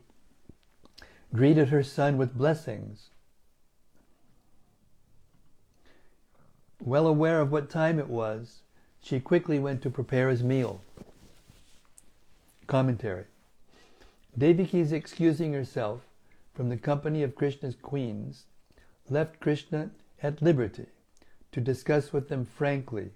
greeted 1.35 1.69
her 1.69 1.83
son 1.83 2.19
with 2.19 2.37
blessings. 2.37 3.11
Well 6.81 7.07
aware 7.07 7.41
of 7.41 7.53
what 7.53 7.71
time 7.71 7.99
it 7.99 8.09
was, 8.09 8.63
she 9.03 9.21
quickly 9.21 9.59
went 9.59 9.83
to 9.83 9.91
prepare 9.91 10.29
his 10.29 10.43
meal. 10.43 10.81
Commentary 12.67 13.25
Devaki 14.37 14.81
is 14.81 14.93
excusing 14.93 15.53
herself 15.53 16.03
from 16.55 16.69
the 16.69 16.77
company 16.77 17.23
of 17.23 17.35
Krishna's 17.35 17.75
queens, 17.75 18.45
left 19.09 19.41
Krishna 19.41 19.91
at 20.23 20.43
liberty 20.43 20.87
to 21.53 21.61
discuss 21.61 22.13
with 22.13 22.29
them 22.29 22.45
frankly 22.45 23.11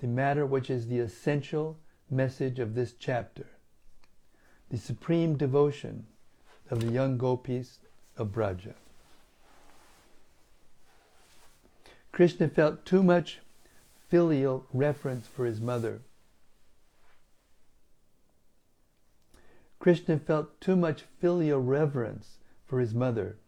the 0.00 0.06
matter 0.06 0.44
which 0.44 0.68
is 0.68 0.88
the 0.88 0.98
essential 0.98 1.78
message 2.10 2.58
of 2.58 2.74
this 2.74 2.92
chapter 2.98 3.46
the 4.70 4.78
supreme 4.78 5.36
devotion 5.36 6.06
of 6.70 6.80
the 6.80 6.92
young 6.92 7.18
gopis 7.18 7.80
of 8.16 8.32
Braja. 8.32 8.74
Krishna 12.12 12.48
felt 12.48 12.86
too 12.86 13.02
much 13.02 13.40
filial 14.10 14.66
reference 14.72 15.28
for 15.28 15.46
his 15.46 15.60
mother. 15.60 16.02
Krishna 19.78 20.18
felt 20.18 20.60
too 20.60 20.76
much 20.76 21.04
filial 21.20 21.60
reverence 21.60 22.38
for 22.66 22.80
his 22.80 22.92
mother 22.92 23.38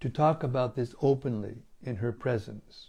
to 0.00 0.10
talk 0.10 0.42
about 0.42 0.74
this 0.74 0.94
openly 1.00 1.62
in 1.82 1.96
her 1.96 2.12
presence. 2.12 2.88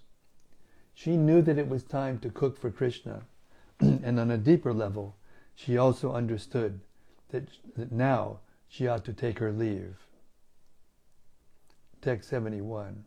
She 0.93 1.15
knew 1.15 1.41
that 1.43 1.57
it 1.57 1.69
was 1.69 1.83
time 1.83 2.19
to 2.19 2.29
cook 2.29 2.57
for 2.57 2.71
Krishna, 2.71 3.21
and 3.79 4.19
on 4.19 4.31
a 4.31 4.37
deeper 4.37 4.73
level, 4.73 5.15
she 5.55 5.77
also 5.77 6.11
understood 6.11 6.81
that, 7.29 7.47
that 7.77 7.91
now 7.91 8.39
she 8.67 8.87
ought 8.87 9.05
to 9.05 9.13
take 9.13 9.39
her 9.39 9.51
leave. 9.51 9.95
Text 12.01 12.29
71. 12.29 13.05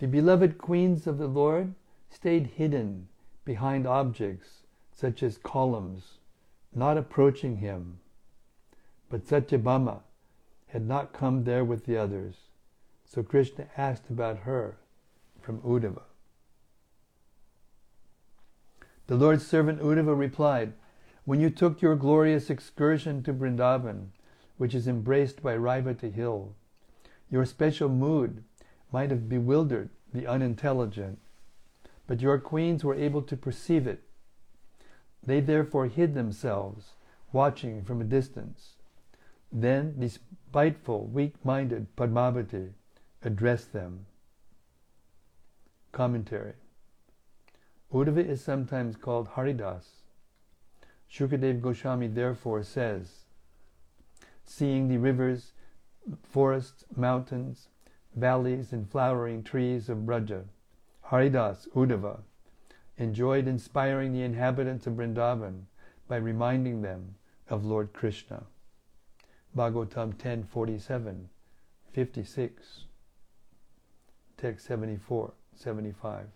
The 0.00 0.06
beloved 0.06 0.58
queens 0.58 1.06
of 1.06 1.18
the 1.18 1.28
Lord 1.28 1.74
stayed 2.10 2.46
hidden 2.46 3.08
behind 3.44 3.86
objects 3.86 4.66
such 4.92 5.22
as 5.22 5.38
columns, 5.38 6.18
not 6.74 6.98
approaching 6.98 7.56
him. 7.56 7.98
But 9.08 9.26
Satyabhama 9.26 10.00
had 10.68 10.86
not 10.86 11.12
come 11.12 11.44
there 11.44 11.64
with 11.64 11.86
the 11.86 11.96
others, 11.96 12.36
so 13.04 13.22
Krishna 13.22 13.66
asked 13.76 14.10
about 14.10 14.38
her 14.38 14.76
from 15.40 15.60
Uddhava. 15.62 16.02
The 19.06 19.16
Lord's 19.16 19.46
servant 19.46 19.80
Uddhava 19.80 20.14
replied, 20.14 20.74
When 21.24 21.40
you 21.40 21.50
took 21.50 21.82
your 21.82 21.96
glorious 21.96 22.50
excursion 22.50 23.22
to 23.24 23.32
Vrindavan, 23.32 24.08
which 24.58 24.74
is 24.74 24.86
embraced 24.86 25.42
by 25.42 25.56
Raivati 25.56 26.12
Hill, 26.12 26.54
your 27.30 27.44
special 27.44 27.88
mood 27.88 28.44
might 28.92 29.10
have 29.10 29.28
bewildered 29.28 29.90
the 30.12 30.26
unintelligent, 30.26 31.18
but 32.10 32.20
your 32.20 32.40
queens 32.40 32.82
were 32.82 32.96
able 32.96 33.22
to 33.22 33.36
perceive 33.36 33.86
it. 33.86 34.02
They 35.24 35.38
therefore 35.38 35.86
hid 35.86 36.12
themselves, 36.12 36.94
watching 37.30 37.84
from 37.84 38.00
a 38.00 38.04
distance. 38.18 38.78
Then 39.52 39.94
the 39.96 40.08
spiteful, 40.08 41.06
weak-minded 41.06 41.94
Padmavati 41.94 42.70
addressed 43.22 43.72
them. 43.72 44.06
Commentary 45.92 46.54
Uddhava 47.92 48.28
is 48.28 48.42
sometimes 48.42 48.96
called 48.96 49.28
Haridas. 49.36 50.02
Shukadev 51.08 51.62
Goswami 51.62 52.08
therefore 52.08 52.64
says, 52.64 53.26
seeing 54.44 54.88
the 54.88 54.98
rivers, 54.98 55.52
forests, 56.24 56.84
mountains, 56.96 57.68
valleys, 58.16 58.72
and 58.72 58.90
flowering 58.90 59.44
trees 59.44 59.88
of 59.88 60.04
Braja, 60.06 60.42
Haridas 61.10 61.66
Uddhava 61.74 62.20
enjoyed 62.96 63.48
inspiring 63.48 64.12
the 64.12 64.22
inhabitants 64.22 64.86
of 64.86 64.94
Vrindavan 64.94 65.62
by 66.06 66.14
reminding 66.14 66.82
them 66.82 67.16
of 67.48 67.64
Lord 67.64 67.92
Krishna. 67.92 68.44
Bhagavatam 69.56 70.14
10.47, 70.14 71.24
56, 71.90 72.84
text 74.36 74.66
74, 74.66 75.32
75. 75.56 76.26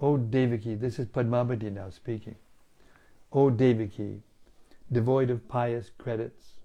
O 0.00 0.16
Devaki, 0.16 0.74
this 0.74 0.98
is 0.98 1.06
Padmavati 1.06 1.70
now 1.70 1.90
speaking. 1.90 2.36
O 3.30 3.50
Devaki, 3.50 4.22
devoid 4.90 5.28
of 5.28 5.46
pious 5.48 5.90
credits, 5.98 6.60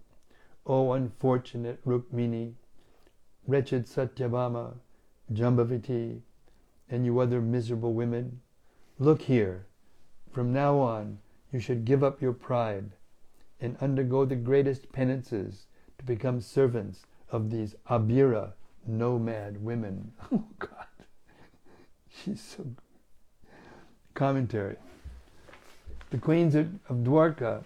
O 0.65 0.93
unfortunate 0.93 1.85
Rukmini, 1.85 2.53
wretched 3.45 3.85
Satyabhama, 3.85 4.75
Jambavati, 5.31 6.21
and 6.89 7.05
you 7.05 7.19
other 7.19 7.41
miserable 7.41 7.93
women, 7.93 8.41
look 8.97 9.21
here. 9.21 9.67
From 10.31 10.51
now 10.51 10.77
on, 10.79 11.19
you 11.51 11.59
should 11.59 11.85
give 11.85 12.03
up 12.03 12.21
your 12.21 12.33
pride 12.33 12.91
and 13.61 13.77
undergo 13.77 14.25
the 14.25 14.35
greatest 14.35 14.91
penances 14.91 15.67
to 15.97 16.05
become 16.05 16.41
servants 16.41 17.05
of 17.29 17.49
these 17.49 17.75
Abhira 17.89 18.53
nomad 18.87 19.63
women. 19.63 20.11
Oh 20.31 20.45
God, 20.57 20.87
she's 22.09 22.41
so. 22.41 22.65
Commentary. 24.13 24.77
The 26.09 26.17
queens 26.17 26.55
of 26.55 26.79
Dwarka 26.89 27.63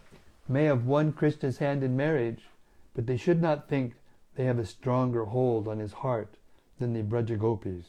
may 0.47 0.65
have 0.65 0.85
won 0.85 1.13
Krishna's 1.13 1.57
hand 1.57 1.83
in 1.83 1.95
marriage, 1.95 2.43
but 2.93 3.07
they 3.07 3.17
should 3.17 3.41
not 3.41 3.69
think 3.69 3.93
they 4.35 4.45
have 4.45 4.59
a 4.59 4.65
stronger 4.65 5.25
hold 5.25 5.67
on 5.67 5.79
his 5.79 5.93
heart 5.93 6.35
than 6.83 6.91
the 6.91 7.01
Brajagopis. 7.01 7.85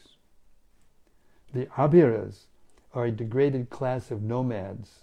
The 1.52 1.66
Abhiras 1.76 2.44
are 2.92 3.07
a 3.07 3.11
degraded 3.11 3.68
class 3.68 4.12
of 4.12 4.22
nomads, 4.22 5.00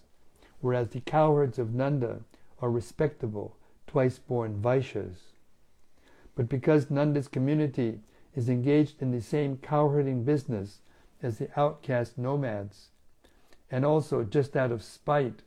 whereas 0.62 0.92
the 0.92 1.02
cowherds 1.02 1.60
of 1.60 1.74
Nanda 1.74 2.22
are 2.62 2.72
respectable, 2.72 3.58
twice 3.88 4.18
born 4.18 4.62
Vaishyas. 4.62 5.34
But 6.36 6.48
because 6.48 6.90
Nanda's 6.90 7.28
community 7.28 8.00
is 8.34 8.48
engaged 8.48 9.02
in 9.02 9.12
the 9.12 9.20
same 9.20 9.58
cowherding 9.58 10.24
business 10.24 10.80
as 11.22 11.38
the 11.38 11.50
outcast 11.60 12.18
nomads, 12.18 12.92
and 13.70 13.84
also 13.84 14.24
just 14.24 14.56
out 14.56 14.72
of 14.72 14.84
spite, 14.84 15.42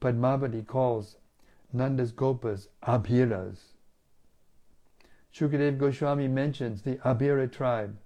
Padmavati 0.00 0.64
calls 0.64 1.16
Nanda's 1.72 2.12
Gopas 2.12 2.68
Abhiras. 2.86 3.73
Shukadev 5.34 5.78
Goswami 5.78 6.28
mentions 6.28 6.82
the 6.82 6.94
Abhira 6.98 7.50
tribe 7.50 7.96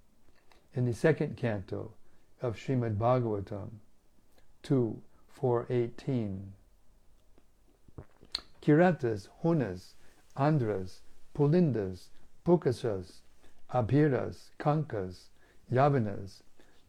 in 0.72 0.86
the 0.86 0.94
second 0.94 1.36
canto 1.36 1.92
of 2.40 2.56
Srimad 2.56 2.96
Bhagavatam 2.96 3.68
2 4.62 5.02
418. 5.28 6.54
Kiratas, 8.62 9.28
Hunas, 9.44 9.92
Andhras, 10.38 11.00
Pulindas, 11.34 12.08
Pulkasas, 12.46 13.20
Abhiras, 13.74 14.48
Kankas, 14.58 15.28
Yavanas, 15.70 16.40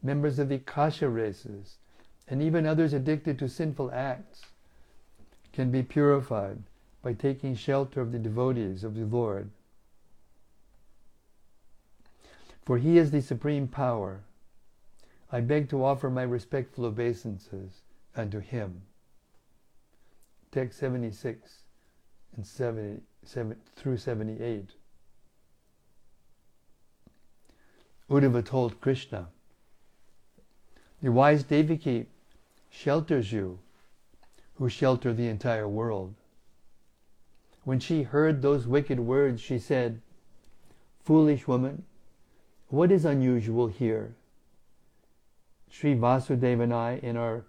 members 0.02 0.38
of 0.38 0.48
the 0.48 0.58
Khasa 0.58 1.14
races, 1.14 1.76
and 2.26 2.40
even 2.40 2.64
others 2.64 2.94
addicted 2.94 3.38
to 3.38 3.46
sinful 3.46 3.90
acts 3.92 4.40
can 5.52 5.70
be 5.70 5.82
purified 5.82 6.62
by 7.02 7.12
taking 7.12 7.54
shelter 7.54 8.00
of 8.00 8.10
the 8.10 8.18
devotees 8.18 8.82
of 8.84 8.94
the 8.94 9.04
Lord. 9.04 9.50
For 12.70 12.78
he 12.78 12.98
is 12.98 13.10
the 13.10 13.20
supreme 13.20 13.66
power. 13.66 14.20
I 15.32 15.40
beg 15.40 15.68
to 15.70 15.84
offer 15.84 16.08
my 16.08 16.22
respectful 16.22 16.84
obeisances 16.84 17.82
unto 18.14 18.38
him. 18.38 18.82
Text 20.52 20.78
76 20.78 21.64
and 22.36 22.46
70, 22.46 23.00
7, 23.24 23.56
through 23.74 23.96
78. 23.96 24.66
Uddhava 28.08 28.44
told 28.44 28.80
Krishna, 28.80 29.26
The 31.02 31.10
wise 31.10 31.42
Devaki 31.42 32.06
shelters 32.70 33.32
you, 33.32 33.58
who 34.54 34.68
shelter 34.68 35.12
the 35.12 35.26
entire 35.26 35.66
world. 35.66 36.14
When 37.64 37.80
she 37.80 38.04
heard 38.04 38.42
those 38.42 38.68
wicked 38.68 39.00
words, 39.00 39.40
she 39.40 39.58
said, 39.58 40.00
Foolish 41.02 41.48
woman, 41.48 41.84
what 42.70 42.92
is 42.92 43.04
unusual 43.04 43.66
here? 43.66 44.14
Sri 45.68 45.94
Vasudeva 45.94 46.62
and 46.62 46.74
I 46.74 47.00
in 47.02 47.16
our 47.16 47.44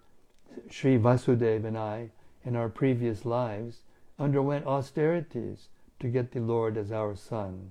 Sri 0.68 0.98
Vasudeva 0.98 1.66
and 1.66 1.78
I 1.78 2.10
in 2.44 2.56
our 2.56 2.68
previous 2.68 3.24
lives 3.24 3.82
underwent 4.18 4.66
austerities 4.66 5.68
to 6.00 6.08
get 6.08 6.32
the 6.32 6.40
Lord 6.40 6.76
as 6.76 6.92
our 6.92 7.14
son. 7.14 7.70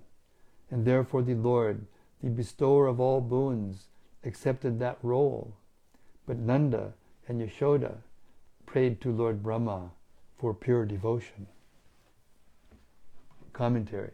And 0.70 0.86
therefore 0.86 1.22
the 1.24 1.36
Lord, 1.36 1.86
the 2.24 2.30
bestower 2.30 2.88
of 2.88 3.00
all 3.00 3.20
boons, 3.20 3.88
accepted 4.24 4.80
that 4.80 4.98
role. 5.04 5.54
But 6.26 6.38
Nanda 6.38 6.94
and 7.28 7.42
Yashoda 7.42 7.98
prayed 8.66 9.02
to 9.02 9.12
Lord 9.12 9.44
Brahma 9.44 9.92
for 10.38 10.54
pure 10.54 10.86
devotion. 10.86 11.48
Commentary. 13.52 14.12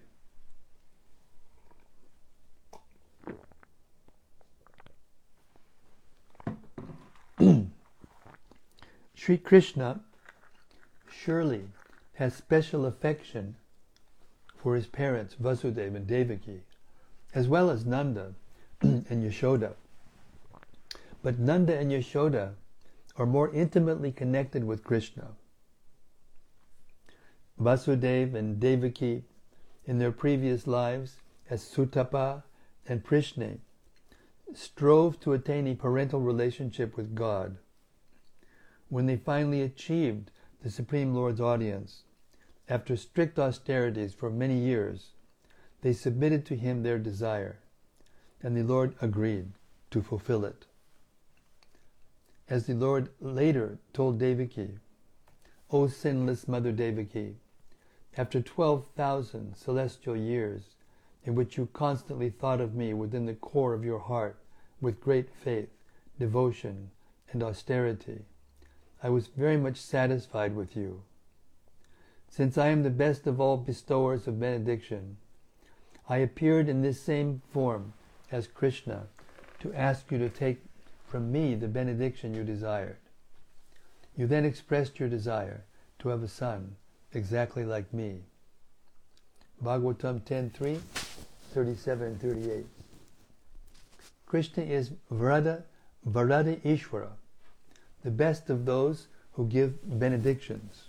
Sri 9.14 9.38
Krishna 9.38 10.02
surely 11.10 11.66
has 12.14 12.36
special 12.36 12.86
affection 12.86 13.56
for 14.56 14.76
his 14.76 14.88
parents, 14.88 15.36
Vasudeva 15.36 15.98
and 15.98 16.08
Devaki, 16.08 16.62
as 17.36 17.48
well 17.48 17.70
as 17.70 17.86
Nanda 17.86 18.34
and 18.82 19.24
Yashoda. 19.24 19.74
But 21.22 21.38
Nanda 21.38 21.78
and 21.78 21.92
Yashoda 21.92 22.54
are 23.18 23.26
more 23.26 23.54
intimately 23.54 24.12
connected 24.12 24.64
with 24.64 24.84
Krishna. 24.84 25.30
Vasudeva 27.60 28.36
and 28.36 28.60
Devaki, 28.60 29.26
in 29.86 30.00
their 30.00 30.12
previous 30.12 30.66
lives 30.66 31.18
as 31.50 31.64
Sutapa 31.64 32.44
and 32.88 33.04
Prishni, 33.04 33.60
strove 34.54 35.20
to 35.20 35.34
attain 35.34 35.68
a 35.68 35.76
parental 35.76 36.22
relationship 36.22 36.96
with 36.96 37.16
God. 37.16 37.58
When 38.90 39.06
they 39.06 39.18
finally 39.18 39.62
achieved 39.62 40.32
the 40.62 40.70
Supreme 40.70 41.14
Lord's 41.14 41.42
audience, 41.42 42.04
after 42.70 42.96
strict 42.96 43.38
austerities 43.40 44.14
for 44.14 44.30
many 44.30 44.58
years, 44.58 45.12
they 45.82 45.94
submitted 45.94 46.46
to 46.46 46.56
him 46.56 46.84
their 46.84 47.00
desire, 47.00 47.60
and 48.42 48.56
the 48.56 48.64
Lord 48.64 48.96
agreed 49.02 49.52
to 49.92 50.02
fulfill 50.02 50.46
it. 50.46 50.66
As 52.50 52.66
the 52.66 52.74
Lord 52.74 53.10
later 53.20 53.78
told 53.94 54.20
Devaki, 54.20 54.80
O 55.70 55.88
sinless 55.88 56.48
Mother 56.48 56.72
Devaki, 56.72 57.36
after 58.16 58.42
12,000 58.42 59.56
celestial 59.56 60.16
years 60.16 60.77
in 61.24 61.36
which 61.36 61.58
you 61.58 61.68
constantly 61.74 62.30
thought 62.30 62.62
of 62.62 62.76
me 62.76 62.94
within 62.94 63.26
the 63.26 63.34
core 63.34 63.74
of 63.74 63.84
your 63.84 64.00
heart 64.00 64.38
with 64.80 65.02
great 65.02 65.30
faith, 65.30 65.70
devotion, 66.20 66.92
and 67.32 67.44
austerity, 67.44 68.26
I 69.04 69.10
was 69.10 69.28
very 69.28 69.58
much 69.58 69.78
satisfied 69.78 70.56
with 70.56 70.76
you. 70.76 71.04
Since 72.30 72.58
I 72.58 72.68
am 72.68 72.84
the 72.84 72.90
best 72.90 73.28
of 73.28 73.40
all 73.40 73.58
bestowers 73.58 74.28
of 74.28 74.40
benediction, 74.40 75.18
I 76.10 76.18
appeared 76.18 76.70
in 76.70 76.82
this 76.82 77.02
same 77.02 77.42
form 77.52 77.94
as 78.32 78.48
Krishna 78.48 79.08
to 79.60 79.74
ask 79.74 80.12
you 80.12 80.18
to 80.20 80.30
take 80.30 80.62
from 81.06 81.32
me 81.32 81.56
the 81.56 81.68
benediction 81.68 82.34
you 82.34 82.44
desired. 82.44 82.98
You 84.16 84.28
then 84.28 84.46
expressed 84.46 85.00
your 85.00 85.10
desire 85.10 85.64
to 86.00 86.10
have 86.10 86.24
a 86.24 86.28
son 86.28 86.76
exactly 87.14 87.64
like 87.64 87.94
me. 87.94 88.22
Bhagavatam 89.64 90.22
10.3, 90.22 90.80
37 91.54 92.08
and 92.08 92.22
38. 92.22 92.66
Krishna 94.26 94.64
is 94.64 94.92
Vrada, 95.12 95.64
Varada 96.08 96.60
Ishvara, 96.62 97.12
the 98.04 98.12
best 98.12 98.50
of 98.50 98.66
those 98.66 99.08
who 99.34 99.48
give 99.48 99.78
benedictions. 100.00 100.86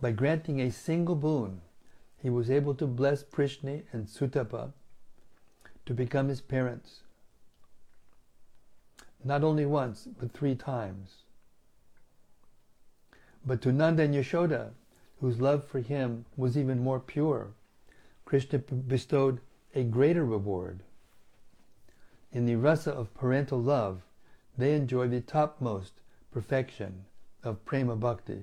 By 0.00 0.12
granting 0.12 0.60
a 0.60 0.70
single 0.70 1.14
boon, 1.14 1.60
he 2.22 2.30
was 2.30 2.50
able 2.50 2.74
to 2.74 2.86
bless 2.86 3.22
Prishni 3.22 3.82
and 3.92 4.06
Sutapa 4.06 4.72
to 5.86 5.94
become 5.94 6.28
his 6.28 6.40
parents 6.40 7.00
not 9.24 9.42
only 9.42 9.66
once, 9.66 10.08
but 10.18 10.32
three 10.32 10.54
times. 10.54 11.16
But 13.44 13.60
to 13.62 13.72
Nanda 13.72 14.04
and 14.04 14.14
Yashoda, 14.14 14.70
whose 15.20 15.40
love 15.40 15.66
for 15.66 15.80
him 15.80 16.24
was 16.36 16.56
even 16.56 16.80
more 16.80 17.00
pure, 17.00 17.48
Krishna 18.28 18.58
bestowed 18.58 19.40
a 19.74 19.82
greater 19.82 20.22
reward. 20.22 20.82
In 22.30 22.44
the 22.44 22.56
rasa 22.56 22.92
of 22.92 23.14
parental 23.14 23.58
love, 23.58 24.02
they 24.58 24.74
enjoy 24.74 25.08
the 25.08 25.22
topmost 25.22 26.02
perfection 26.30 27.06
of 27.42 27.64
prema 27.64 27.96
bhakti, 27.96 28.42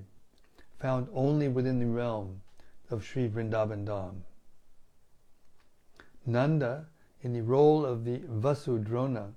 found 0.79 1.07
only 1.13 1.47
within 1.47 1.77
the 1.77 1.85
realm 1.85 2.41
of 2.89 3.05
Sri 3.05 3.29
Vrindavan 3.29 3.85
Dham. 3.85 4.21
Nanda, 6.25 6.87
in 7.21 7.33
the 7.33 7.43
role 7.43 7.85
of 7.85 8.05
the 8.05 8.21
Vasu 8.21 8.83
Drona, 8.83 9.33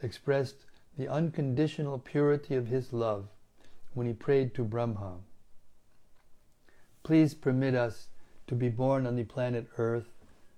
expressed 0.00 0.64
the 0.96 1.08
unconditional 1.08 1.98
purity 1.98 2.54
of 2.54 2.68
his 2.68 2.92
love 2.92 3.26
when 3.94 4.06
he 4.06 4.12
prayed 4.12 4.54
to 4.54 4.62
Brahma. 4.62 5.16
Please 7.02 7.34
permit 7.34 7.74
us 7.74 8.06
to 8.48 8.54
be 8.54 8.68
born 8.68 9.06
on 9.06 9.14
the 9.14 9.24
planet 9.24 9.66
Earth 9.78 10.08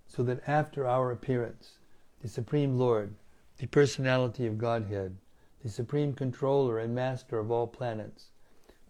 so 0.06 0.22
that 0.22 0.42
after 0.48 0.86
our 0.86 1.10
appearance, 1.10 1.78
the 2.22 2.28
Supreme 2.28 2.78
Lord, 2.78 3.14
the 3.58 3.66
personality 3.66 4.46
of 4.46 4.58
Godhead, 4.58 5.16
the 5.62 5.68
Supreme 5.68 6.14
Controller 6.14 6.78
and 6.78 6.94
Master 6.94 7.38
of 7.38 7.50
all 7.50 7.66
planets, 7.66 8.30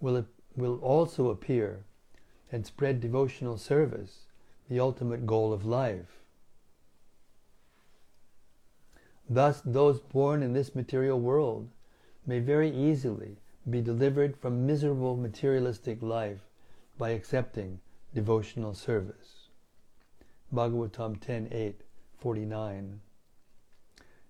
will, 0.00 0.24
will 0.56 0.78
also 0.78 1.28
appear 1.28 1.84
and 2.52 2.64
spread 2.66 3.00
devotional 3.00 3.58
service, 3.58 4.26
the 4.68 4.80
ultimate 4.80 5.26
goal 5.26 5.52
of 5.52 5.64
life. 5.66 6.20
Thus, 9.28 9.60
those 9.64 10.00
born 10.00 10.42
in 10.42 10.52
this 10.52 10.74
material 10.74 11.20
world 11.20 11.68
may 12.26 12.40
very 12.40 12.70
easily 12.70 13.36
be 13.68 13.80
delivered 13.80 14.36
from 14.36 14.66
miserable 14.66 15.16
materialistic 15.16 16.02
life 16.02 16.40
by 16.98 17.10
accepting 17.10 17.80
devotional 18.14 18.75
service. 18.75 19.49
Bhagavatam 20.53 21.20
10.8, 21.20 21.75
49. 22.18 23.01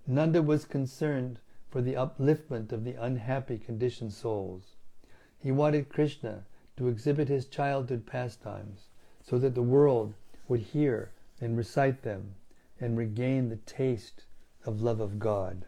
Nanda 0.06 0.42
was 0.42 0.64
concerned 0.64 1.38
for 1.70 1.80
the 1.80 1.94
upliftment 1.94 2.72
of 2.72 2.84
the 2.84 2.94
unhappy 2.94 3.56
conditioned 3.56 4.12
souls. 4.12 4.76
He 5.38 5.50
wanted 5.50 5.88
Krishna 5.88 6.44
to 6.76 6.88
exhibit 6.88 7.28
his 7.28 7.46
childhood 7.46 8.06
pastimes 8.06 8.88
so 9.22 9.38
that 9.38 9.54
the 9.54 9.62
world 9.62 10.14
would 10.48 10.60
hear 10.60 11.12
and 11.40 11.56
recite 11.56 12.02
them 12.02 12.34
and 12.80 12.98
regain 12.98 13.48
the 13.48 13.56
taste 13.56 14.24
of 14.64 14.82
love 14.82 15.00
of 15.00 15.18
God. 15.18 15.64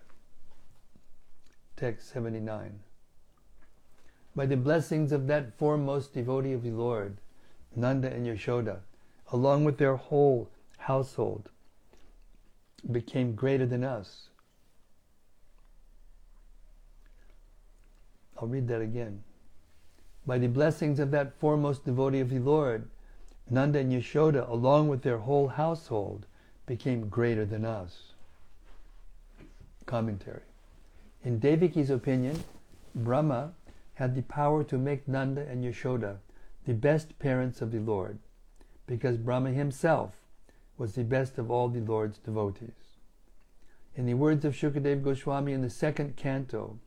Text 1.76 2.10
79. 2.10 2.80
By 4.34 4.46
the 4.46 4.56
blessings 4.56 5.12
of 5.12 5.26
that 5.28 5.56
foremost 5.56 6.14
devotee 6.14 6.52
of 6.52 6.62
the 6.62 6.70
Lord, 6.70 7.18
Nanda 7.74 8.12
and 8.12 8.26
Yashoda, 8.26 8.80
along 9.32 9.64
with 9.64 9.78
their 9.78 9.96
whole 9.96 10.48
household, 10.78 11.50
became 12.90 13.34
greater 13.34 13.66
than 13.66 13.84
us. 13.84 14.28
I'll 18.38 18.48
read 18.48 18.68
that 18.68 18.80
again. 18.80 19.22
By 20.26 20.38
the 20.38 20.48
blessings 20.48 20.98
of 20.98 21.10
that 21.12 21.38
foremost 21.38 21.84
devotee 21.84 22.20
of 22.20 22.30
the 22.30 22.38
Lord, 22.38 22.88
Nanda 23.50 23.78
and 23.78 23.92
Yashoda, 23.92 24.48
along 24.48 24.88
with 24.88 25.02
their 25.02 25.18
whole 25.18 25.48
household, 25.48 26.26
became 26.66 27.08
greater 27.08 27.44
than 27.44 27.64
us. 27.64 28.12
Commentary. 29.86 30.42
In 31.24 31.38
Devaki's 31.38 31.90
opinion, 31.90 32.42
Brahma 32.94 33.52
had 33.94 34.14
the 34.14 34.22
power 34.22 34.64
to 34.64 34.78
make 34.78 35.06
Nanda 35.06 35.42
and 35.42 35.64
Yashoda 35.64 36.18
the 36.64 36.74
best 36.74 37.18
parents 37.18 37.60
of 37.60 37.72
the 37.72 37.80
Lord, 37.80 38.18
because 38.86 39.16
Brahma 39.16 39.50
himself 39.50 40.14
was 40.78 40.94
the 40.94 41.04
best 41.04 41.38
of 41.38 41.50
all 41.50 41.68
the 41.68 41.80
Lord's 41.80 42.18
devotees. 42.18 42.98
In 43.96 44.06
the 44.06 44.14
words 44.14 44.44
of 44.44 44.54
Shukadev 44.54 45.02
Goswami 45.02 45.52
in 45.52 45.62
the 45.62 45.70
second 45.70 46.16
canto 46.16 46.78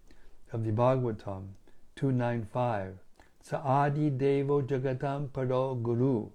of 0.52 0.64
the 0.64 0.72
Bhagavatam 0.72 1.50
295, 1.96 2.98
Saadi 3.42 4.10
Devo 4.10 4.66
Jagatam 4.66 5.30
Paro 5.30 5.82
Guru. 5.82 6.30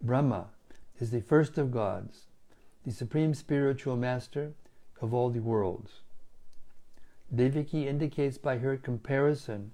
Brahma 0.00 0.46
is 1.00 1.10
the 1.10 1.20
first 1.20 1.58
of 1.58 1.70
gods, 1.70 2.26
the 2.84 2.92
supreme 2.92 3.34
spiritual 3.34 3.96
master 3.96 4.52
of 5.00 5.12
all 5.12 5.28
the 5.28 5.40
worlds. 5.40 6.00
Devaki 7.34 7.88
indicates 7.88 8.38
by 8.38 8.58
her 8.58 8.76
comparison 8.76 9.72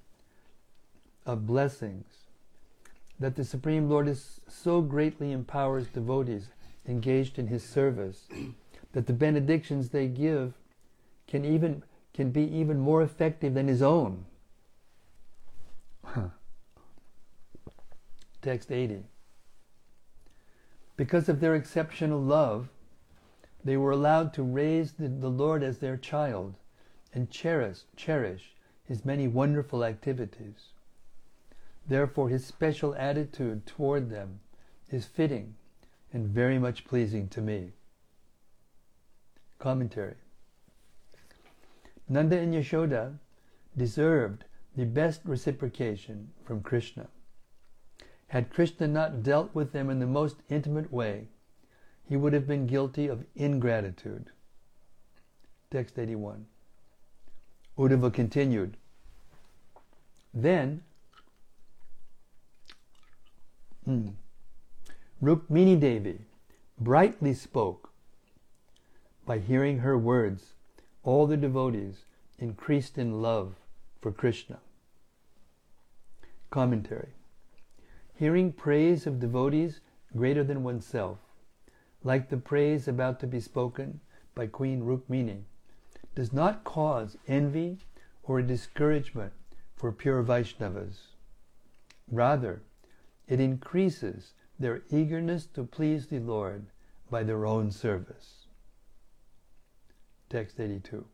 of 1.26 1.46
blessings 1.46 2.18
that 3.21 3.37
the 3.37 3.45
Supreme 3.45 3.89
Lord 3.89 4.09
is 4.09 4.41
so 4.49 4.81
greatly 4.81 5.33
empowers 5.33 5.87
devotees 5.89 6.49
engaged 6.87 7.39
in 7.39 7.49
his 7.49 7.62
service 7.62 8.27
that 8.93 9.07
the 9.07 9.12
benedictions 9.12 9.91
they 9.91 10.07
give 10.09 10.55
can 11.27 11.45
even 11.45 11.83
can 12.14 12.31
be 12.31 12.43
even 12.43 12.81
more 12.81 13.03
effective 13.03 13.55
than 13.55 13.69
his 13.69 13.83
own. 13.83 14.25
Text 18.43 18.73
80. 18.73 19.05
Because 20.97 21.29
of 21.29 21.41
their 21.41 21.55
exceptional 21.55 22.21
love, 22.21 22.71
they 23.64 23.77
were 23.77 23.93
allowed 23.93 24.33
to 24.35 24.43
raise 24.43 24.93
the, 24.93 25.09
the 25.09 25.29
Lord 25.29 25.62
as 25.62 25.79
their 25.79 25.97
child 25.97 26.57
and 27.12 27.31
cherish, 27.31 27.81
cherish 27.95 28.55
his 28.85 29.05
many 29.05 29.29
wonderful 29.29 29.85
activities. 29.85 30.73
Therefore, 31.89 32.28
his 32.28 32.45
special 32.45 32.95
attitude 32.95 33.66
toward 33.66 34.11
them 34.11 34.41
is 34.91 35.07
fitting 35.07 35.55
and 36.12 36.28
very 36.28 36.59
much 36.59 36.84
pleasing 36.84 37.28
to 37.28 37.41
me. 37.41 37.72
Commentary 39.59 40.14
Nanda 42.09 42.39
and 42.39 42.55
Yashoda 42.55 43.18
deserved 43.76 44.45
the 44.76 44.84
best 44.84 45.22
reciprocation 45.24 46.30
from 46.45 46.62
Krishna. 46.62 47.09
Had 48.28 48.51
Krishna 48.51 48.86
not 48.86 49.22
dealt 49.22 49.55
with 49.55 49.72
them 49.72 49.89
in 49.89 49.99
the 49.99 50.07
most 50.07 50.36
intimate 50.51 50.93
way, 50.93 51.28
he 52.05 52.16
would 52.16 52.32
have 52.32 52.47
been 52.47 52.66
guilty 52.66 53.09
of 53.09 53.24
ingratitude. 53.34 54.30
Text 55.70 55.99
81. 55.99 56.47
Uddhava 57.78 58.12
continued. 58.12 58.76
Then, 60.32 60.82
hmm, 63.89 64.09
Rukmini 65.22 65.80
Devi 65.80 66.18
brightly 66.78 67.32
spoke. 67.32 67.91
By 69.24 69.39
hearing 69.39 69.78
her 69.78 69.97
words, 69.97 70.53
all 71.03 71.26
the 71.26 71.39
devotees 71.39 72.05
increased 72.39 72.99
in 72.99 73.22
love 73.22 73.55
for 74.03 74.12
Krishna. 74.12 74.59
Commentary 76.51 77.09
Hearing 78.14 78.53
praise 78.53 79.07
of 79.07 79.20
devotees 79.20 79.80
greater 80.14 80.45
than 80.45 80.62
oneself, 80.62 81.16
like 82.05 82.28
the 82.28 82.36
praise 82.36 82.89
about 82.89 83.18
to 83.20 83.26
be 83.26 83.41
spoken 83.41 84.01
by 84.34 84.49
Queen 84.49 84.82
Rukmini, 84.82 85.45
does 86.14 86.34
not 86.34 86.62
cause 86.62 87.16
envy 87.26 87.78
or 88.22 88.43
discouragement 88.43 89.32
for 89.76 89.93
pure 89.93 90.22
Vaishnavas. 90.22 90.99
Rather, 92.11 92.61
it 93.29 93.41
increases 93.41 94.33
their 94.59 94.83
eagerness 94.91 95.47
to 95.47 95.62
please 95.64 96.07
the 96.07 96.18
Lord 96.18 96.66
by 97.11 97.22
their 97.22 97.47
own 97.47 97.70
service. 97.70 98.47
Text 100.31 100.59
82. 100.59 101.05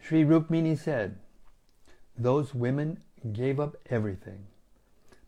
Sri 0.00 0.24
Rukmini 0.24 0.78
said, 0.78 1.18
Those 2.16 2.54
women 2.54 3.00
gave 3.32 3.58
up 3.58 3.76
everything 3.90 4.46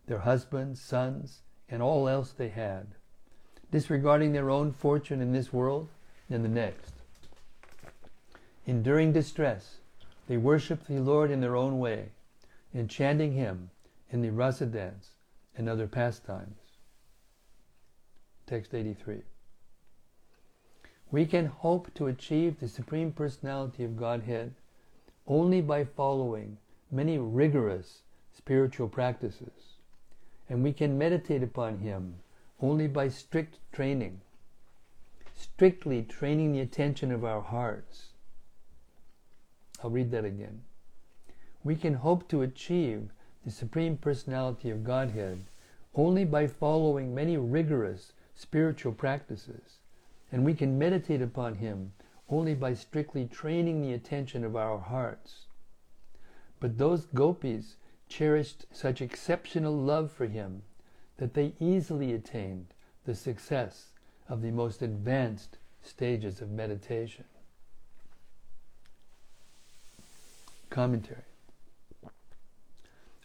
their 0.07 0.19
husbands, 0.19 0.81
sons, 0.81 1.41
and 1.69 1.81
all 1.81 2.09
else 2.09 2.31
they 2.31 2.49
had, 2.49 2.87
disregarding 3.71 4.33
their 4.33 4.49
own 4.49 4.71
fortune 4.71 5.21
in 5.21 5.31
this 5.31 5.53
world 5.53 5.87
and 6.29 6.43
the 6.43 6.49
next. 6.49 6.93
Enduring 8.65 9.13
distress, 9.13 9.77
they 10.27 10.37
worshiped 10.37 10.87
the 10.87 10.99
Lord 10.99 11.31
in 11.31 11.39
their 11.39 11.55
own 11.55 11.79
way, 11.79 12.09
enchanting 12.73 13.33
Him 13.33 13.69
in 14.11 14.21
the 14.21 14.29
rasa 14.29 14.65
dance 14.65 15.11
and 15.57 15.67
other 15.67 15.87
pastimes. 15.87 16.59
Text 18.45 18.73
83. 18.73 19.21
We 21.11 21.25
can 21.25 21.45
hope 21.47 21.93
to 21.95 22.07
achieve 22.07 22.59
the 22.59 22.67
Supreme 22.67 23.11
Personality 23.11 23.83
of 23.83 23.97
Godhead 23.97 24.53
only 25.27 25.61
by 25.61 25.85
following 25.85 26.57
many 26.91 27.17
rigorous 27.17 28.01
spiritual 28.33 28.89
practices, 28.89 29.77
and 30.49 30.63
we 30.63 30.73
can 30.73 30.97
meditate 30.97 31.43
upon 31.43 31.79
Him 31.79 32.15
only 32.61 32.87
by 32.87 33.07
strict 33.07 33.59
training, 33.71 34.21
strictly 35.35 36.03
training 36.03 36.51
the 36.51 36.59
attention 36.59 37.11
of 37.11 37.23
our 37.23 37.41
hearts. 37.41 38.09
I'll 39.83 39.89
read 39.89 40.11
that 40.11 40.25
again. 40.25 40.61
We 41.63 41.75
can 41.75 41.95
hope 41.95 42.27
to 42.29 42.41
achieve 42.41 43.09
the 43.43 43.51
Supreme 43.51 43.97
Personality 43.97 44.69
of 44.69 44.83
Godhead 44.83 45.45
only 45.95 46.23
by 46.25 46.47
following 46.47 47.13
many 47.13 47.37
rigorous 47.37 48.13
spiritual 48.35 48.93
practices, 48.93 49.79
and 50.31 50.45
we 50.45 50.53
can 50.53 50.77
meditate 50.79 51.21
upon 51.21 51.55
Him 51.55 51.93
only 52.29 52.53
by 52.55 52.73
strictly 52.73 53.25
training 53.25 53.81
the 53.81 53.93
attention 53.93 54.43
of 54.43 54.55
our 54.55 54.79
hearts. 54.79 55.47
But 56.59 56.77
those 56.77 57.05
gopis 57.07 57.75
cherished 58.07 58.65
such 58.71 59.01
exceptional 59.01 59.75
love 59.75 60.11
for 60.11 60.27
him 60.27 60.63
that 61.17 61.33
they 61.33 61.53
easily 61.59 62.13
attained 62.13 62.67
the 63.05 63.15
success 63.15 63.91
of 64.29 64.41
the 64.41 64.51
most 64.51 64.81
advanced 64.81 65.57
stages 65.81 66.41
of 66.41 66.51
meditation. 66.51 67.25
Commentary 70.69 71.30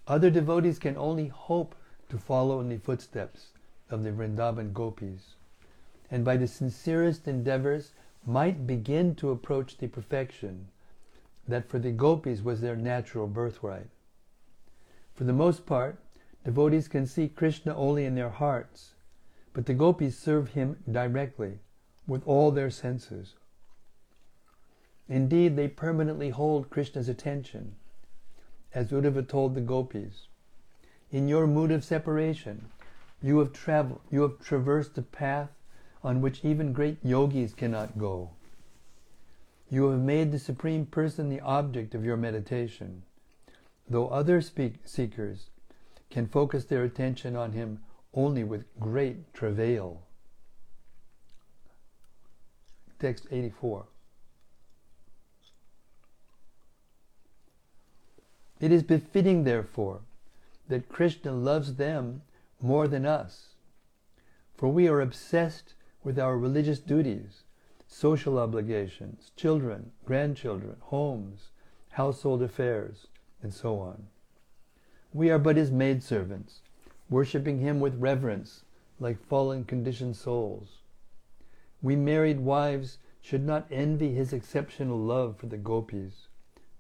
Other 0.08 0.30
devotees 0.30 0.78
can 0.78 0.96
only 0.96 1.28
hope 1.28 1.74
to 2.08 2.18
follow 2.18 2.60
in 2.60 2.68
the 2.68 2.78
footsteps 2.78 3.48
of 3.90 4.04
the 4.04 4.12
Vrindavan 4.12 4.72
gopis, 4.72 5.34
and 6.10 6.24
by 6.24 6.36
the 6.36 6.46
sincerest 6.46 7.26
endeavors 7.26 7.92
might 8.24 8.66
begin 8.66 9.14
to 9.16 9.30
approach 9.30 9.78
the 9.78 9.88
perfection 9.88 10.68
that 11.48 11.68
for 11.68 11.78
the 11.78 11.90
gopis 11.90 12.42
was 12.42 12.60
their 12.60 12.76
natural 12.76 13.26
birthright. 13.26 13.88
For 15.14 15.24
the 15.24 15.32
most 15.32 15.66
part, 15.66 15.98
devotees 16.44 16.88
can 16.88 17.06
see 17.06 17.28
Krishna 17.28 17.74
only 17.74 18.04
in 18.04 18.14
their 18.14 18.30
hearts, 18.30 18.94
but 19.52 19.66
the 19.66 19.74
gopis 19.74 20.18
serve 20.18 20.50
him 20.50 20.76
directly 20.90 21.58
with 22.06 22.26
all 22.26 22.50
their 22.50 22.70
senses. 22.70 23.34
Indeed, 25.08 25.56
they 25.56 25.68
permanently 25.68 26.30
hold 26.30 26.70
Krishna's 26.70 27.08
attention, 27.08 27.76
as 28.76 28.92
Uddhava 28.92 29.26
told 29.26 29.54
the 29.54 29.60
gopis. 29.62 30.28
In 31.10 31.28
your 31.28 31.46
mood 31.46 31.70
of 31.70 31.82
separation, 31.82 32.66
you 33.22 33.38
have 33.38 33.54
traveled, 33.54 34.02
you 34.10 34.20
have 34.20 34.38
traversed 34.38 34.98
a 34.98 35.02
path 35.02 35.48
on 36.04 36.20
which 36.20 36.44
even 36.44 36.74
great 36.74 36.98
yogis 37.02 37.54
cannot 37.54 37.96
go. 37.96 38.32
You 39.70 39.88
have 39.88 40.00
made 40.00 40.30
the 40.30 40.38
Supreme 40.38 40.84
Person 40.84 41.30
the 41.30 41.40
object 41.40 41.94
of 41.94 42.04
your 42.04 42.18
meditation, 42.18 43.02
though 43.88 44.08
other 44.08 44.42
seekers 44.42 45.48
can 46.10 46.26
focus 46.26 46.66
their 46.66 46.84
attention 46.84 47.34
on 47.34 47.52
Him 47.52 47.80
only 48.12 48.44
with 48.44 48.66
great 48.78 49.32
travail. 49.32 50.02
Text 52.98 53.26
84. 53.30 53.86
It 58.60 58.72
is 58.72 58.82
befitting, 58.82 59.44
therefore, 59.44 60.00
that 60.68 60.88
Krishna 60.88 61.32
loves 61.32 61.74
them 61.74 62.22
more 62.60 62.88
than 62.88 63.04
us, 63.04 63.54
for 64.54 64.68
we 64.68 64.88
are 64.88 65.00
obsessed 65.00 65.74
with 66.02 66.18
our 66.18 66.38
religious 66.38 66.78
duties 66.78 67.42
social 67.88 68.38
obligations, 68.38 69.30
children, 69.36 69.92
grandchildren, 70.04 70.76
homes, 70.80 71.50
household 71.90 72.42
affairs, 72.42 73.06
and 73.42 73.54
so 73.54 73.78
on. 73.78 74.06
We 75.12 75.30
are 75.30 75.38
but 75.38 75.56
his 75.56 75.70
maidservants, 75.70 76.62
worshipping 77.08 77.60
him 77.60 77.78
with 77.78 78.00
reverence 78.00 78.64
like 78.98 79.24
fallen 79.26 79.64
conditioned 79.64 80.16
souls. 80.16 80.78
We 81.80 81.94
married 81.94 82.40
wives 82.40 82.98
should 83.20 83.44
not 83.44 83.66
envy 83.70 84.14
his 84.14 84.32
exceptional 84.32 84.98
love 84.98 85.36
for 85.36 85.46
the 85.46 85.56
gopis. 85.56 86.28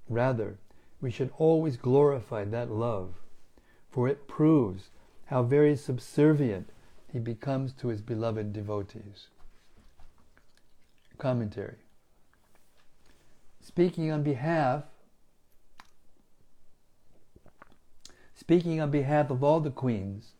Rather, 0.08 0.58
we 1.00 1.10
should 1.10 1.30
always 1.38 1.76
glorify 1.76 2.44
that 2.44 2.70
love, 2.70 3.14
for 3.90 4.08
it 4.08 4.26
proves 4.26 4.90
how 5.26 5.42
very 5.42 5.76
subservient 5.76 6.70
he 7.12 7.18
becomes 7.18 7.72
to 7.72 7.88
his 7.88 8.00
beloved 8.00 8.52
devotees. 8.52 9.28
Commentary. 11.18 11.78
Speaking 13.60 14.10
on 14.10 14.22
behalf 14.22 14.84
Speaking 18.36 18.80
on 18.80 18.90
behalf 18.90 19.30
of 19.30 19.42
all 19.42 19.60
the 19.60 19.70
queens, 19.70 20.34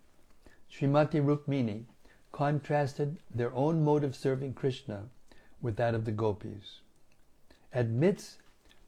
Srimati 0.70 1.18
Rukmini 1.18 1.86
contrasted 2.30 3.16
their 3.34 3.52
own 3.54 3.82
mode 3.82 4.04
of 4.04 4.14
serving 4.14 4.52
Krishna 4.52 5.08
with 5.62 5.76
that 5.76 5.94
of 5.94 6.04
the 6.04 6.12
gopis, 6.12 6.82
admits 7.72 8.36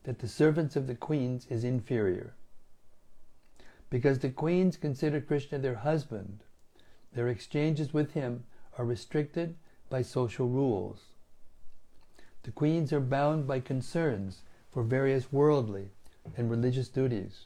that 0.08 0.20
the 0.20 0.26
servants 0.26 0.74
of 0.74 0.86
the 0.86 0.94
queens 0.94 1.46
is 1.50 1.64
inferior. 1.64 2.32
Because 3.90 4.20
the 4.20 4.30
queens 4.30 4.78
consider 4.78 5.20
Krishna 5.20 5.58
their 5.58 5.74
husband, 5.74 6.44
Their 7.12 7.28
exchanges 7.28 7.92
with 7.92 8.12
him 8.12 8.44
are 8.78 8.86
restricted 8.86 9.56
by 9.90 10.00
social 10.00 10.48
rules. 10.48 11.12
The 12.44 12.52
queens 12.52 12.90
are 12.90 13.00
bound 13.00 13.46
by 13.46 13.60
concerns 13.60 14.44
for 14.70 14.82
various 14.82 15.30
worldly 15.30 15.90
and 16.38 16.50
religious 16.50 16.88
duties, 16.88 17.44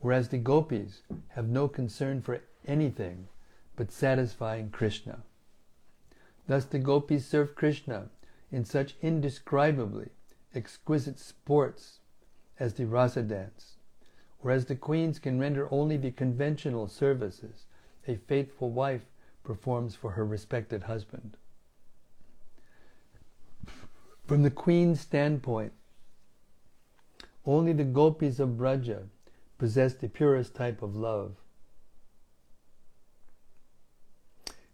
whereas 0.00 0.30
the 0.30 0.38
gopis 0.38 1.02
have 1.28 1.50
no 1.50 1.68
concern 1.68 2.22
for 2.22 2.40
anything 2.66 3.28
but 3.76 3.92
satisfying 3.92 4.70
Krishna. 4.70 5.24
Thus 6.46 6.64
the 6.64 6.78
gopis 6.78 7.26
serve 7.26 7.54
Krishna 7.54 8.08
in 8.50 8.64
such 8.64 8.94
indescribably 9.02 10.08
exquisite 10.54 11.18
sports 11.18 12.00
as 12.58 12.74
the 12.74 12.86
rasa 12.86 13.22
dance, 13.22 13.76
whereas 14.40 14.66
the 14.66 14.76
queens 14.76 15.18
can 15.18 15.38
render 15.38 15.68
only 15.72 15.96
the 15.96 16.10
conventional 16.10 16.88
services 16.88 17.66
a 18.06 18.16
faithful 18.16 18.70
wife 18.70 19.04
performs 19.44 19.94
for 19.94 20.12
her 20.12 20.24
respected 20.24 20.84
husband. 20.84 21.36
From 24.26 24.42
the 24.42 24.50
queen's 24.50 25.00
standpoint, 25.00 25.72
only 27.44 27.72
the 27.72 27.84
gopis 27.84 28.38
of 28.38 28.56
Braja 28.56 29.02
possess 29.58 29.94
the 29.94 30.08
purest 30.08 30.54
type 30.54 30.82
of 30.82 30.94
love. 30.94 31.36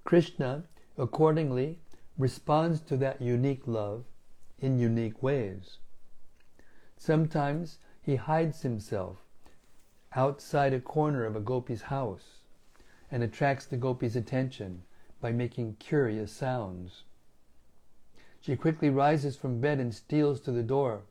Krishna, 0.05 0.64
accordingly, 0.97 1.79
responds 2.16 2.81
to 2.81 2.97
that 2.97 3.20
unique 3.20 3.66
love 3.66 4.05
in 4.61 4.78
unique 4.78 5.22
ways. 5.22 5.78
Sometimes 6.96 7.78
he 8.00 8.16
hides 8.16 8.62
himself 8.62 9.18
outside 10.14 10.72
a 10.72 10.80
corner 10.80 11.24
of 11.24 11.36
a 11.36 11.40
gopi's 11.40 11.82
house 11.82 12.40
and 13.11 13.22
attracts 13.22 13.66
the 13.66 13.76
gopi's 13.76 14.16
attention 14.16 14.82
by 15.20 15.32
making 15.32 15.76
curious 15.78 16.32
sounds. 16.32 17.04
She 18.40 18.56
quickly 18.56 18.90
rises 18.90 19.36
from 19.36 19.61
bed 19.61 19.80
and 19.80 19.94
steals 19.94 20.40
to 20.40 20.52
the 20.52 20.62
door, 20.62 21.02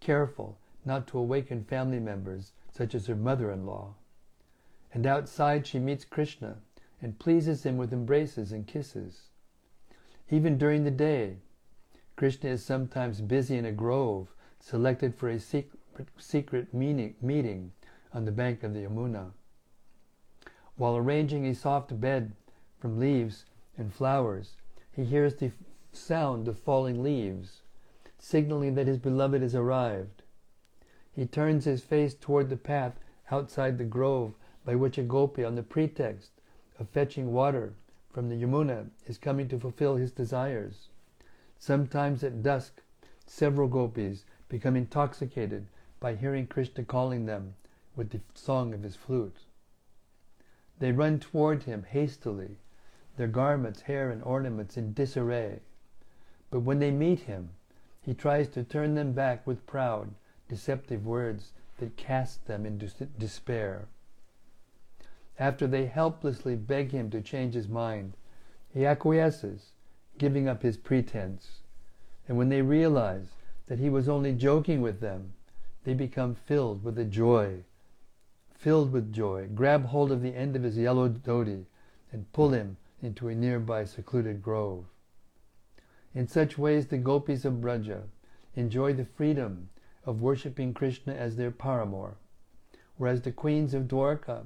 careful 0.00 0.58
not 0.84 1.06
to 1.08 1.18
awaken 1.18 1.64
family 1.64 2.00
members 2.00 2.52
such 2.72 2.94
as 2.94 3.06
her 3.06 3.16
mother-in-law. 3.16 3.94
And 4.92 5.06
outside 5.06 5.66
she 5.66 5.78
meets 5.78 6.04
Krishna 6.04 6.58
and 7.02 7.18
pleases 7.18 7.64
him 7.64 7.76
with 7.76 7.92
embraces 7.92 8.52
and 8.52 8.66
kisses. 8.66 9.28
Even 10.30 10.58
during 10.58 10.84
the 10.84 10.90
day, 10.90 11.38
Krishna 12.18 12.50
is 12.50 12.64
sometimes 12.64 13.20
busy 13.20 13.56
in 13.56 13.64
a 13.64 13.70
grove 13.70 14.34
selected 14.58 15.14
for 15.14 15.28
a 15.28 15.38
secret, 15.38 15.78
secret 16.18 16.74
meeting 16.74 17.70
on 18.12 18.24
the 18.24 18.32
bank 18.32 18.64
of 18.64 18.74
the 18.74 18.80
Yamuna. 18.80 19.30
While 20.74 20.96
arranging 20.96 21.46
a 21.46 21.54
soft 21.54 22.00
bed 22.00 22.32
from 22.80 22.98
leaves 22.98 23.44
and 23.76 23.94
flowers, 23.94 24.56
he 24.90 25.04
hears 25.04 25.36
the 25.36 25.52
sound 25.92 26.48
of 26.48 26.58
falling 26.58 27.04
leaves, 27.04 27.62
signaling 28.18 28.74
that 28.74 28.88
his 28.88 28.98
beloved 28.98 29.40
has 29.40 29.54
arrived. 29.54 30.24
He 31.12 31.24
turns 31.24 31.66
his 31.66 31.84
face 31.84 32.14
toward 32.14 32.50
the 32.50 32.56
path 32.56 32.98
outside 33.30 33.78
the 33.78 33.84
grove 33.84 34.34
by 34.64 34.74
which 34.74 34.98
a 34.98 35.04
gopi, 35.04 35.44
on 35.44 35.54
the 35.54 35.62
pretext 35.62 36.32
of 36.80 36.88
fetching 36.88 37.32
water 37.32 37.74
from 38.10 38.28
the 38.28 38.34
Yamuna, 38.34 38.88
is 39.06 39.18
coming 39.18 39.46
to 39.50 39.60
fulfill 39.60 39.94
his 39.94 40.10
desires. 40.10 40.87
Sometimes 41.58 42.22
at 42.22 42.42
dusk, 42.42 42.82
several 43.26 43.68
gopis 43.68 44.24
become 44.48 44.76
intoxicated 44.76 45.66
by 46.00 46.14
hearing 46.14 46.46
Krishna 46.46 46.84
calling 46.84 47.26
them 47.26 47.54
with 47.96 48.10
the 48.10 48.20
song 48.34 48.72
of 48.72 48.82
his 48.82 48.96
flute. 48.96 49.44
They 50.78 50.92
run 50.92 51.18
toward 51.18 51.64
him 51.64 51.82
hastily, 51.82 52.58
their 53.16 53.26
garments, 53.26 53.82
hair, 53.82 54.10
and 54.10 54.22
ornaments 54.22 54.76
in 54.76 54.92
disarray. 54.92 55.60
But 56.50 56.60
when 56.60 56.78
they 56.78 56.92
meet 56.92 57.20
him, 57.20 57.50
he 58.00 58.14
tries 58.14 58.48
to 58.50 58.62
turn 58.62 58.94
them 58.94 59.12
back 59.12 59.46
with 59.46 59.66
proud, 59.66 60.14
deceptive 60.48 61.04
words 61.04 61.52
that 61.78 61.96
cast 61.96 62.46
them 62.46 62.64
into 62.64 62.88
despair. 63.18 63.88
After 65.38 65.66
they 65.66 65.86
helplessly 65.86 66.54
beg 66.56 66.92
him 66.92 67.10
to 67.10 67.20
change 67.20 67.54
his 67.54 67.68
mind, 67.68 68.16
he 68.72 68.86
acquiesces, 68.86 69.72
giving 70.18 70.48
up 70.48 70.62
his 70.62 70.76
pretense. 70.76 71.60
And 72.26 72.36
when 72.36 72.48
they 72.48 72.62
realize 72.62 73.28
that 73.66 73.78
he 73.78 73.88
was 73.88 74.08
only 74.08 74.32
joking 74.32 74.80
with 74.80 75.00
them, 75.00 75.32
they 75.84 75.94
become 75.94 76.34
filled 76.34 76.84
with 76.84 76.98
a 76.98 77.04
joy 77.04 77.64
filled 78.58 78.90
with 78.90 79.12
joy, 79.12 79.46
grab 79.54 79.84
hold 79.84 80.10
of 80.10 80.20
the 80.20 80.34
end 80.34 80.56
of 80.56 80.64
his 80.64 80.76
yellow 80.76 81.08
dhoti 81.08 81.64
and 82.10 82.32
pull 82.32 82.50
him 82.50 82.76
into 83.00 83.28
a 83.28 83.34
nearby 83.34 83.84
secluded 83.84 84.42
grove. 84.42 84.84
In 86.12 86.26
such 86.26 86.58
ways, 86.58 86.88
the 86.88 86.98
gopis 86.98 87.44
of 87.44 87.60
Braja 87.60 88.02
enjoy 88.56 88.94
the 88.94 89.04
freedom 89.04 89.68
of 90.04 90.20
worshipping 90.20 90.74
Krishna 90.74 91.14
as 91.14 91.36
their 91.36 91.52
paramour, 91.52 92.16
whereas 92.96 93.22
the 93.22 93.30
queens 93.30 93.74
of 93.74 93.86
Dwarka 93.86 94.44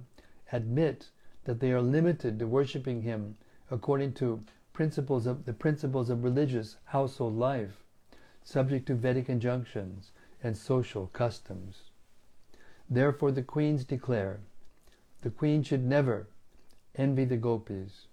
admit 0.53 1.09
that 1.45 1.61
they 1.61 1.73
are 1.73 1.81
limited 1.81 2.39
to 2.39 2.47
worshipping 2.47 3.01
him 3.01 3.39
according 3.71 4.13
to 4.15 4.45
principles 4.73 5.27
of 5.27 5.45
the 5.45 5.53
principles 5.53 6.11
of 6.11 6.25
religious 6.25 6.77
household 6.85 7.37
life, 7.37 7.83
subject 8.43 8.87
to 8.87 8.95
Vedic 8.95 9.29
injunctions 9.29 10.13
and 10.43 10.57
social 10.57 11.09
customs. 11.09 11.91
Therefore 12.89 13.33
the 13.33 13.43
queens 13.43 13.85
declare, 13.85 14.41
the 15.23 15.31
queen 15.31 15.63
should 15.63 15.85
never 15.85 16.27
envy 16.97 17.25
the 17.25 17.37
gopis, 17.37 18.07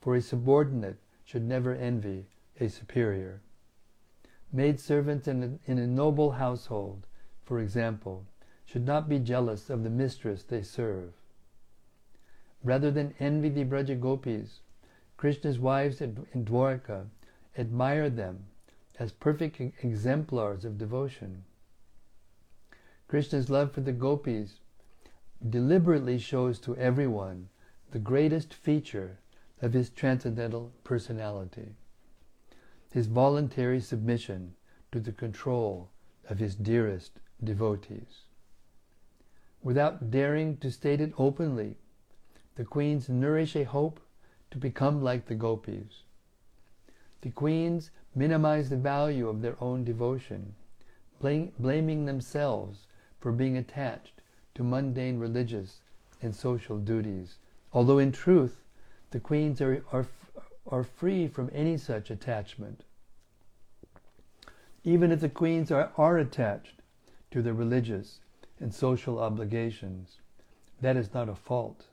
for 0.00 0.14
a 0.14 0.20
subordinate 0.20 0.98
should 1.24 1.44
never 1.44 1.74
envy 1.74 2.26
a 2.60 2.68
superior. 2.68 3.40
Maid 4.52 4.78
servants 4.78 5.26
in 5.26 5.42
a, 5.42 5.70
in 5.70 5.78
a 5.78 5.86
noble 5.86 6.32
household, 6.32 7.06
for 7.44 7.58
example, 7.60 8.24
should 8.64 8.84
not 8.86 9.08
be 9.08 9.18
jealous 9.18 9.70
of 9.70 9.82
the 9.82 9.90
mistress 9.90 10.42
they 10.42 10.62
serve. 10.62 11.12
Rather 12.62 12.90
than 12.90 13.14
envy 13.18 13.48
the 13.48 13.64
Braja 13.64 13.94
gopis, 13.94 14.60
Krishna's 15.16 15.58
wives 15.58 16.00
in 16.00 16.26
Dwarka 16.44 17.06
admired 17.56 18.16
them 18.16 18.46
as 18.98 19.12
perfect 19.12 19.60
exemplars 19.82 20.64
of 20.64 20.78
devotion. 20.78 21.44
Krishna's 23.08 23.50
love 23.50 23.72
for 23.72 23.80
the 23.80 23.92
gopis 23.92 24.60
deliberately 25.48 26.18
shows 26.18 26.58
to 26.60 26.76
everyone 26.76 27.48
the 27.90 27.98
greatest 27.98 28.52
feature 28.52 29.18
of 29.62 29.72
his 29.72 29.90
transcendental 29.90 30.72
personality, 30.82 31.74
his 32.92 33.06
voluntary 33.06 33.80
submission 33.80 34.54
to 34.92 35.00
the 35.00 35.12
control 35.12 35.90
of 36.28 36.38
his 36.38 36.54
dearest 36.54 37.20
devotees. 37.42 38.24
Without 39.62 40.10
daring 40.10 40.56
to 40.58 40.70
state 40.70 41.00
it 41.00 41.12
openly, 41.18 41.76
the 42.56 42.64
queens 42.64 43.08
nourish 43.08 43.56
a 43.56 43.64
hope 43.64 44.00
to 44.54 44.58
become 44.60 45.02
like 45.02 45.26
the 45.26 45.34
gopis. 45.34 46.04
The 47.22 47.30
queens 47.30 47.90
minimize 48.14 48.70
the 48.70 48.76
value 48.76 49.28
of 49.28 49.42
their 49.42 49.56
own 49.60 49.82
devotion, 49.82 50.54
blaming 51.18 52.04
themselves 52.04 52.86
for 53.18 53.32
being 53.32 53.56
attached 53.56 54.22
to 54.54 54.62
mundane 54.62 55.18
religious 55.18 55.80
and 56.22 56.32
social 56.32 56.78
duties, 56.78 57.38
although 57.72 57.98
in 57.98 58.12
truth 58.12 58.62
the 59.10 59.18
queens 59.18 59.60
are, 59.60 59.84
are, 59.90 60.06
are 60.68 60.84
free 60.84 61.26
from 61.26 61.50
any 61.52 61.76
such 61.76 62.08
attachment. 62.08 62.84
Even 64.84 65.10
if 65.10 65.18
the 65.18 65.28
queens 65.28 65.72
are, 65.72 65.90
are 65.96 66.18
attached 66.18 66.80
to 67.32 67.42
their 67.42 67.54
religious 67.54 68.20
and 68.60 68.72
social 68.72 69.18
obligations, 69.18 70.20
that 70.80 70.96
is 70.96 71.12
not 71.12 71.28
a 71.28 71.34
fault, 71.34 71.86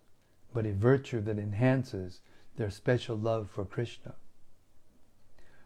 but 0.53 0.68
a 0.68 0.74
virtue 0.74 1.22
that 1.22 1.39
enhances 1.39 2.20
their 2.62 2.70
special 2.70 3.18
love 3.18 3.49
for 3.49 3.66
Krishna. 3.66 4.14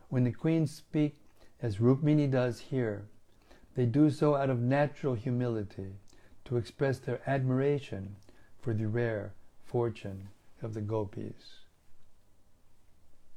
When 0.07 0.23
the 0.23 0.31
queens 0.31 0.73
speak 0.73 1.17
as 1.61 1.79
Rukmini 1.79 2.31
does 2.31 2.61
here, 2.61 3.09
they 3.75 3.85
do 3.85 4.09
so 4.09 4.35
out 4.35 4.49
of 4.49 4.61
natural 4.61 5.13
humility 5.13 5.91
to 6.45 6.55
express 6.55 6.99
their 6.99 7.19
admiration 7.27 8.15
for 8.61 8.73
the 8.73 8.87
rare 8.87 9.33
fortune 9.65 10.29
of 10.61 10.73
the 10.73 10.79
gopis. 10.79 11.65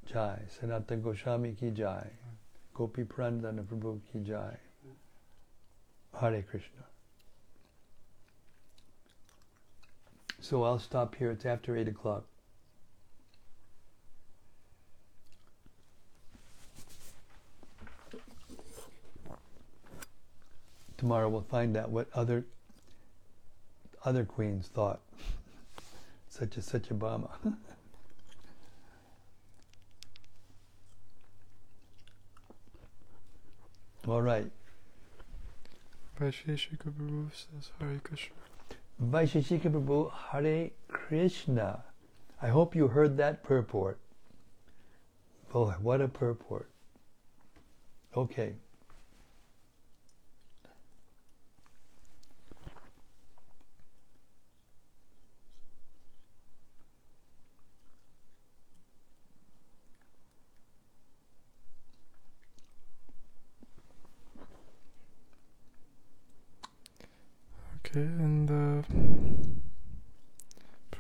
Jai, 0.07 0.43
Sanatana 0.49 1.03
Goswami 1.03 1.57
ki 1.59 1.71
jai, 1.73 2.07
Gopiparanadhana 2.77 3.65
Prabhu 3.65 3.99
ki 4.13 4.21
jai. 4.21 4.57
Hare 6.21 6.43
Krishna. 6.43 6.85
So 10.41 10.63
I'll 10.63 10.79
stop 10.79 11.17
here. 11.17 11.33
It's 11.33 11.45
after 11.45 11.77
8 11.77 11.89
o'clock. 11.89 12.25
Tomorrow 20.99 21.29
we'll 21.29 21.43
find 21.43 21.77
out 21.77 21.91
what 21.91 22.09
other 22.13 22.45
other 24.05 24.25
queens 24.25 24.69
thought. 24.69 25.01
such 26.29 26.59
as 26.59 26.69
Satyabhama. 26.73 27.31
All 34.09 34.23
right. 34.23 34.51
Vaisheshika 36.19 36.91
Prabhu 36.91 37.31
says 37.33 37.71
Hare 37.79 38.01
Krishna. 38.03 38.35
Vaisheshika 39.03 39.71
Prabhu 39.71 40.11
Hare 40.33 40.71
Krishna. 40.89 41.85
I 42.43 42.49
hope 42.49 42.75
you 42.75 42.89
heard 42.89 43.17
that 43.19 43.45
purport. 43.45 43.99
Boy, 45.53 45.75
what 45.81 46.01
a 46.01 46.09
purport. 46.09 46.69
Okay. 48.17 48.55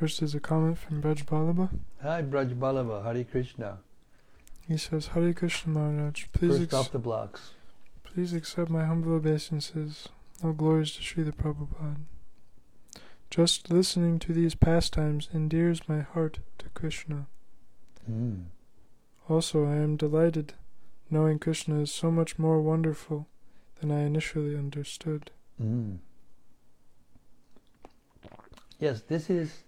First 0.09 0.22
is 0.22 0.34
a 0.34 0.40
comment 0.40 0.78
from 0.78 1.02
Braj 1.02 1.22
Balaba. 1.26 1.68
Hi, 2.02 2.22
Braj 2.22 2.59
Balava, 2.59 3.02
Hare 3.02 3.24
Krishna. 3.24 3.76
He 4.66 4.78
says, 4.78 5.09
Hare 5.09 5.34
Krishna 5.34 5.70
Maharaj, 5.72 6.24
please, 6.32 6.52
First 6.52 6.62
ex- 6.62 6.72
off 6.72 6.92
the 6.92 6.98
blocks. 6.98 7.50
please 8.04 8.32
accept 8.32 8.70
my 8.70 8.86
humble 8.86 9.12
obeisances. 9.12 10.09
All 10.42 10.54
glories 10.54 10.92
to 10.92 11.02
Srila 11.02 11.34
Prabhupada. 11.34 11.96
Just 13.28 13.70
listening 13.70 14.18
to 14.20 14.32
these 14.32 14.54
pastimes 14.54 15.28
endears 15.34 15.86
my 15.86 16.00
heart 16.00 16.38
to 16.56 16.70
Krishna. 16.70 17.26
Mm. 18.11 18.44
Also, 19.28 19.66
I 19.66 19.76
am 19.76 19.96
delighted 19.96 20.54
knowing 21.11 21.38
Krishna 21.38 21.80
is 21.80 21.92
so 21.92 22.11
much 22.11 22.38
more 22.38 22.62
wonderful 22.62 23.26
than 23.82 23.90
I 23.90 24.04
initially 24.04 24.56
understood. 24.56 25.32
Mm. 25.62 25.98
Yes, 28.80 29.02
this 29.02 29.28
is 29.28 29.64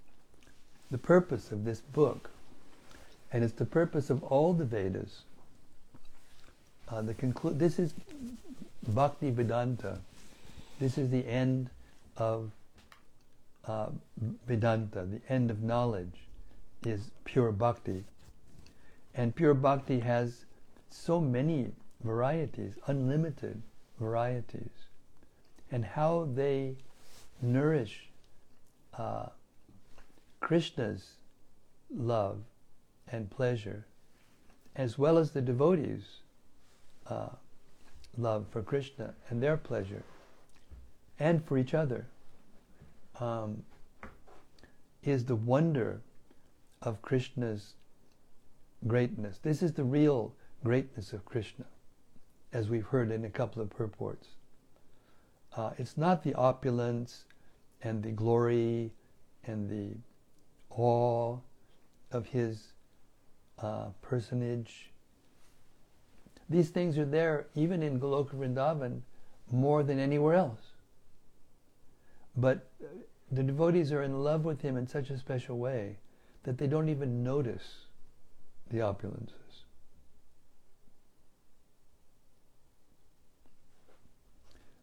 the 0.91 0.99
purpose 0.99 1.53
of 1.53 1.65
this 1.65 1.81
book, 1.81 2.31
and 3.33 3.45
it's 3.45 3.53
the 3.53 3.65
purpose 3.65 4.11
of 4.11 4.23
all 4.25 4.53
the 4.53 4.65
Vedas. 4.65 5.23
Uh, 6.89 7.03
the 7.03 7.15
conclu- 7.15 7.57
this 7.57 7.79
is 7.79 7.95
Bhakti 8.89 9.31
Vedanta. 9.31 9.99
This 10.81 10.99
is 10.99 11.11
the 11.11 11.27
end 11.27 11.71
of 12.17 12.51
uh, 13.67 13.91
Vedanta. 14.47 15.05
The 15.05 15.21
end 15.29 15.51
of 15.51 15.63
knowledge 15.63 16.27
is 16.85 17.11
pure 17.25 17.53
bhakti, 17.53 18.05
and 19.15 19.35
pure 19.35 19.55
bhakti 19.55 20.01
has 20.01 20.45
so 20.89 21.21
many 21.21 21.71
varieties, 22.03 22.73
unlimited 22.87 23.63
varieties, 24.01 24.71
and 25.71 25.85
how 25.85 26.29
they 26.35 26.75
nourish 27.43 28.09
uh, 28.99 29.27
Krishna's 30.41 31.13
love 31.95 32.39
and 33.11 33.31
pleasure, 33.31 33.87
as 34.75 34.99
well 34.99 35.19
as 35.19 35.31
the 35.31 35.43
devotees' 35.43 36.21
uh, 37.07 37.29
love 38.17 38.47
for 38.51 38.63
Krishna 38.63 39.15
and 39.29 39.43
their 39.43 39.57
pleasure, 39.57 40.03
and 41.19 41.45
for 41.45 41.59
each 41.59 41.75
other, 41.75 42.07
um, 43.21 43.63
is 45.03 45.25
the 45.25 45.37
wonder 45.37 46.01
of 46.83 47.03
Krishna's 47.03 47.75
greatness. 48.87 49.39
This 49.39 49.63
is 49.63 49.73
the 49.73 49.85
real 49.85 50.35
greatness 50.65 51.13
of 51.13 51.25
Krishna, 51.25 51.67
as 52.53 52.69
we've 52.69 52.87
heard 52.87 53.11
in 53.11 53.25
a 53.25 53.31
couple 53.31 53.63
of 53.63 53.71
purports. 53.71 54.29
Uh, 55.57 55.71
it's 55.79 55.97
not 55.97 56.23
the 56.23 56.35
opulence 56.35 57.25
and 57.83 58.03
the 58.03 58.11
glory 58.11 58.93
and 59.45 59.69
the 59.69 59.97
awe 60.71 61.39
of 62.13 62.27
his 62.27 62.73
uh, 63.59 63.87
personage. 64.03 64.91
These 66.49 66.71
things 66.71 66.99
are 66.99 67.05
there 67.05 67.47
even 67.55 67.83
in 67.83 68.01
Goloka 68.01 68.35
Vrindavan 68.35 69.01
more 69.51 69.83
than 69.83 69.99
anywhere 69.99 70.35
else. 70.35 70.61
But 72.37 72.69
the 73.31 73.43
devotees 73.43 73.93
are 73.93 74.03
in 74.03 74.23
love 74.23 74.45
with 74.45 74.63
him 74.63 74.77
in 74.77 74.87
such 74.87 75.11
a 75.11 75.19
special 75.19 75.59
way 75.59 75.99
that 76.43 76.59
they 76.59 76.67
don't 76.67 76.89
even 76.89 77.23
notice 77.23 77.87
the 78.71 78.79
opulences. 78.79 79.65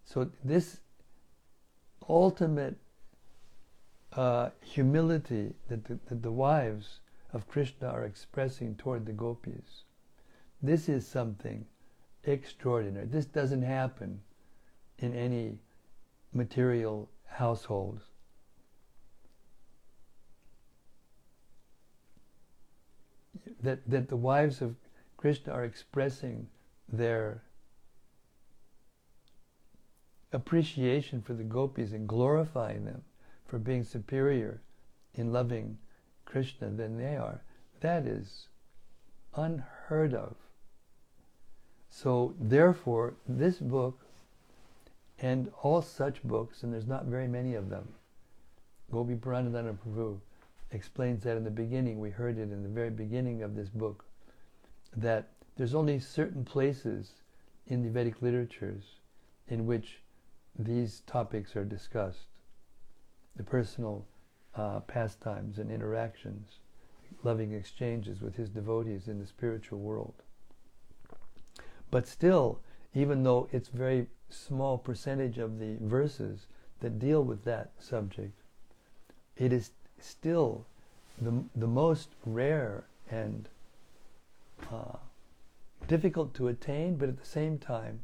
So 0.06 0.30
this 0.44 0.80
ultimate 2.08 2.78
uh, 4.18 4.50
humility 4.62 5.54
that 5.70 5.86
the, 5.86 6.00
that 6.08 6.24
the 6.24 6.32
wives 6.32 7.00
of 7.34 7.48
Krishna 7.48 7.88
are 7.88 8.04
expressing 8.04 8.76
toward 8.76 9.06
the 9.06 9.14
gopis, 9.14 9.84
this 10.62 10.90
is 10.90 11.08
something 11.08 11.66
extraordinary. 12.24 13.06
This 13.06 13.28
doesn't 13.28 13.62
happen 13.62 14.20
in 14.98 15.14
any 15.14 15.60
material 16.34 17.10
household. 17.26 18.02
That, 23.62 23.88
that 23.88 24.10
the 24.10 24.18
wives 24.18 24.62
of 24.62 24.76
Krishna 25.16 25.54
are 25.54 25.64
expressing 25.64 26.48
their 26.90 27.44
appreciation 30.34 31.22
for 31.22 31.34
the 31.34 31.44
gopis 31.44 31.92
and 31.92 32.08
glorifying 32.08 32.86
them 32.86 33.04
for 33.48 33.58
being 33.58 33.84
superior 33.84 34.62
in 35.16 35.32
loving 35.32 35.78
Krishna 36.26 36.70
than 36.70 36.98
they 36.98 37.16
are, 37.16 37.42
that 37.80 38.06
is 38.06 38.48
unheard 39.36 40.14
of. 40.14 40.36
So, 41.90 42.36
therefore, 42.40 43.16
this 43.28 43.58
book 43.58 44.00
and 45.20 45.52
all 45.64 45.82
such 45.82 46.22
books, 46.24 46.64
and 46.64 46.74
there's 46.74 46.86
not 46.86 47.06
very 47.06 47.28
many 47.28 47.56
of 47.56 47.70
them, 47.70 47.88
Gopiparanadhana 48.92 49.78
Prabhu 49.78 50.20
explains 50.72 51.24
that 51.24 51.38
in 51.38 51.44
the 51.44 51.50
beginning, 51.50 52.00
we 52.00 52.10
heard 52.10 52.38
it 52.38 52.52
in 52.52 52.62
the 52.62 52.70
very 52.70 52.90
beginning 52.90 53.42
of 53.42 53.56
this 53.56 53.70
book, 53.70 54.06
that 54.96 55.30
there's 55.56 55.74
only 55.74 56.00
certain 56.00 56.44
places 56.44 57.14
in 57.68 57.84
the 57.84 57.90
Vedic 57.90 58.22
literatures 58.22 58.84
in 59.48 59.66
which 59.66 60.02
these 60.58 61.02
topics 61.08 61.56
are 61.56 61.66
discussed 61.66 62.28
the 63.38 63.44
personal 63.44 64.06
uh, 64.56 64.80
pastimes 64.82 65.60
and 65.60 65.72
interactions, 65.72 66.60
loving 67.24 67.54
exchanges 67.54 68.22
with 68.22 68.36
his 68.36 68.50
devotees 68.50 69.08
in 69.08 69.20
the 69.20 69.28
spiritual 69.28 69.80
world. 69.80 70.16
But 71.90 72.08
still, 72.08 72.60
even 72.94 73.24
though 73.24 73.48
it's 73.52 73.70
very 73.70 74.08
small 74.30 74.78
percentage 74.78 75.38
of 75.38 75.60
the 75.60 75.78
verses 75.80 76.48
that 76.82 77.00
deal 77.00 77.24
with 77.24 77.46
that 77.46 77.72
subject, 77.80 78.42
it 79.38 79.54
is 79.54 79.72
still 80.00 80.66
the, 81.22 81.44
the 81.56 81.68
most 81.68 82.10
rare 82.26 82.86
and 83.10 83.48
uh, 84.72 84.98
difficult 85.88 86.34
to 86.34 86.48
attain, 86.48 86.96
but 86.96 87.10
at 87.10 87.20
the 87.20 87.26
same 87.26 87.58
time, 87.58 88.02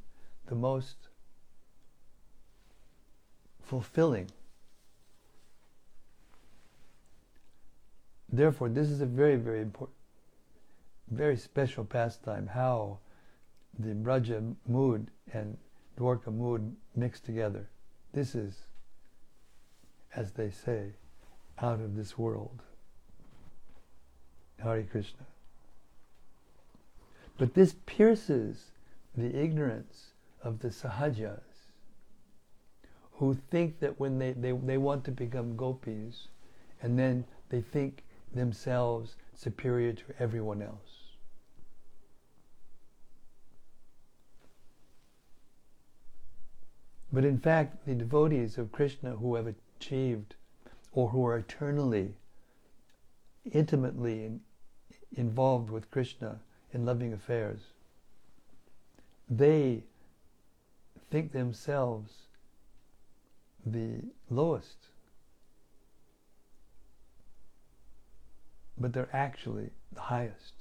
the 0.48 0.56
most 0.56 0.96
fulfilling. 3.62 4.30
Therefore, 8.34 8.68
this 8.68 8.90
is 8.90 9.00
a 9.00 9.06
very, 9.06 9.36
very 9.36 9.62
important, 9.62 9.96
very 11.12 11.38
special 11.38 11.86
pastime, 11.86 12.48
how 12.48 12.98
the 13.78 13.94
Braja 13.94 14.42
mood 14.68 15.12
and 15.32 15.56
Dwarka 16.00 16.34
mood 16.34 16.76
mix 16.96 17.20
together. 17.20 17.70
This 18.12 18.34
is, 18.34 18.56
as 20.16 20.32
they 20.32 20.50
say, 20.50 20.94
out 21.60 21.80
of 21.80 21.96
this 21.96 22.18
world. 22.18 22.64
Hare 24.58 24.82
Krishna. 24.82 25.28
But 27.38 27.54
this 27.54 27.76
pierces 27.86 28.72
the 29.16 29.40
ignorance 29.40 30.14
of 30.42 30.58
the 30.58 30.70
sahajas 30.70 31.70
who 33.12 33.38
think 33.52 33.80
that 33.80 34.00
when 34.00 34.18
they, 34.18 34.32
they, 34.32 34.54
they 34.54 34.80
want 34.80 35.04
to 35.04 35.12
become 35.12 35.56
gopis 35.56 36.30
and 36.82 36.98
then 36.98 37.26
they 37.50 37.62
think 37.62 38.04
themselves 38.34 39.16
superior 39.36 39.94
to 39.94 40.04
everyone 40.20 40.62
else. 40.62 41.04
But 47.12 47.26
in 47.26 47.38
fact, 47.38 47.86
the 47.86 47.94
devotees 47.94 48.58
of 48.58 48.72
Krishna 48.72 49.12
who 49.12 49.36
have 49.36 49.54
achieved 49.78 50.34
or 50.92 51.10
who 51.10 51.26
are 51.26 51.38
eternally, 51.38 52.16
intimately 53.52 54.26
in, 54.26 54.42
involved 55.16 55.70
with 55.70 55.92
Krishna 55.92 56.40
in 56.74 56.86
loving 56.86 57.14
affairs, 57.14 57.60
they 59.30 59.84
think 61.12 61.32
themselves 61.32 62.14
the 63.66 64.02
lowest. 64.32 64.88
But 68.78 68.94
they're 68.94 69.10
actually 69.14 69.70
the 69.94 70.02
highest. 70.02 70.54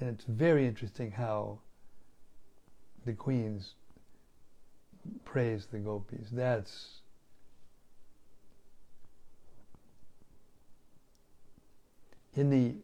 And 0.00 0.08
it's 0.08 0.24
very 0.24 0.66
interesting 0.66 1.10
how 1.12 1.60
the 3.04 3.12
queens 3.12 3.74
praise 5.24 5.66
the 5.66 5.78
gopis. 5.78 6.28
That's 6.32 7.00
in 12.34 12.50
the 12.50 12.74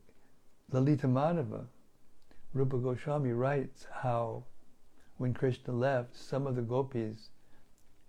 Lalita 0.71 1.09
Madhava, 1.09 1.65
Rupa 2.55 2.79
Goswami 2.79 3.33
writes 3.33 3.87
how 3.93 4.45
when 5.19 5.35
Krishna 5.35 5.75
left, 5.75 6.17
some 6.17 6.47
of 6.47 6.57
the 6.57 6.63
gopis 6.63 7.31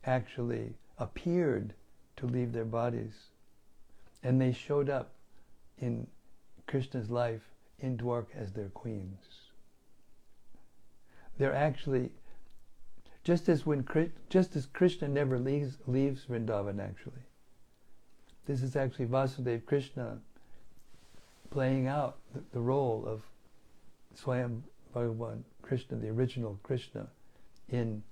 actually 0.06 0.74
appeared 0.98 1.74
to 2.22 2.28
leave 2.28 2.54
their 2.54 2.66
bodies. 2.66 3.14
And 4.24 4.40
they 4.40 4.54
showed 4.54 4.90
up 4.90 5.12
in 5.80 6.08
Krishna's 6.68 7.10
life 7.10 7.42
in 7.80 7.98
Dwarka 7.98 8.36
as 8.38 8.54
their 8.54 8.70
queens. 8.70 9.18
They're 11.38 11.56
actually 11.56 12.12
just 13.24 13.50
as 13.50 13.66
when 13.66 13.86
just 14.30 14.56
as 14.56 14.68
Krishna 14.68 15.08
never 15.08 15.38
leaves 15.38 15.78
leaves 15.88 16.26
Vrindavan 16.26 16.80
actually. 16.80 17.24
This 18.46 18.62
is 18.62 18.76
actually 18.76 19.06
Vasudeva 19.06 19.66
Krishna 19.66 20.20
playing 21.50 21.88
out 21.88 22.18
the, 22.34 22.42
the 22.54 22.60
role 22.60 23.04
of 23.08 23.22
Swayam 24.16 24.62
Bhagavan 24.96 25.44
Krishna, 25.62 25.98
the 25.98 26.10
original 26.10 26.60
Krishna, 26.64 27.08
in 27.70 28.04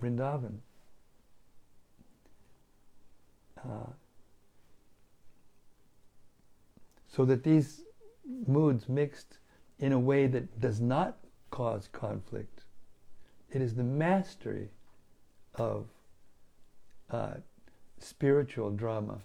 Vrindavan. 0.00 0.58
Uh, 3.64 3.92
so 7.08 7.24
that 7.24 7.42
these 7.42 7.82
moods 8.46 8.88
mixed 8.88 9.38
in 9.78 9.92
a 9.92 9.98
way 9.98 10.26
that 10.26 10.60
does 10.60 10.80
not 10.80 11.16
cause 11.50 11.88
conflict. 11.92 12.64
It 13.50 13.62
is 13.62 13.74
the 13.74 13.84
mastery 13.84 14.68
of 15.54 15.86
uh, 17.10 17.34
spiritual 17.98 18.70
drama, 18.70 19.18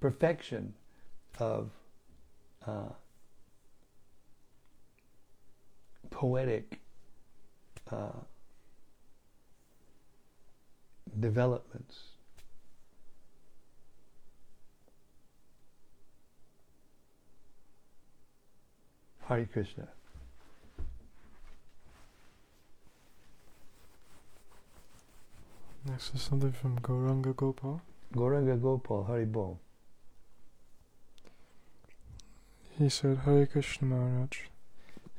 perfection 0.00 0.74
of 1.38 1.70
uh, 2.66 2.88
poetic 6.10 6.80
uh, 7.90 8.08
developments. 11.18 12.09
Hare 19.30 19.46
Krishna. 19.46 19.86
Next 25.86 26.12
is 26.16 26.22
something 26.22 26.50
from 26.50 26.80
Gauranga 26.80 27.36
Gopal. 27.36 27.80
Gauranga 28.12 28.60
Gopal, 28.60 29.04
Hari 29.04 29.26
Bol. 29.26 29.60
He 32.76 32.88
said, 32.88 33.18
Hare 33.18 33.46
Krishna 33.46 33.86
Maharaj. 33.86 34.38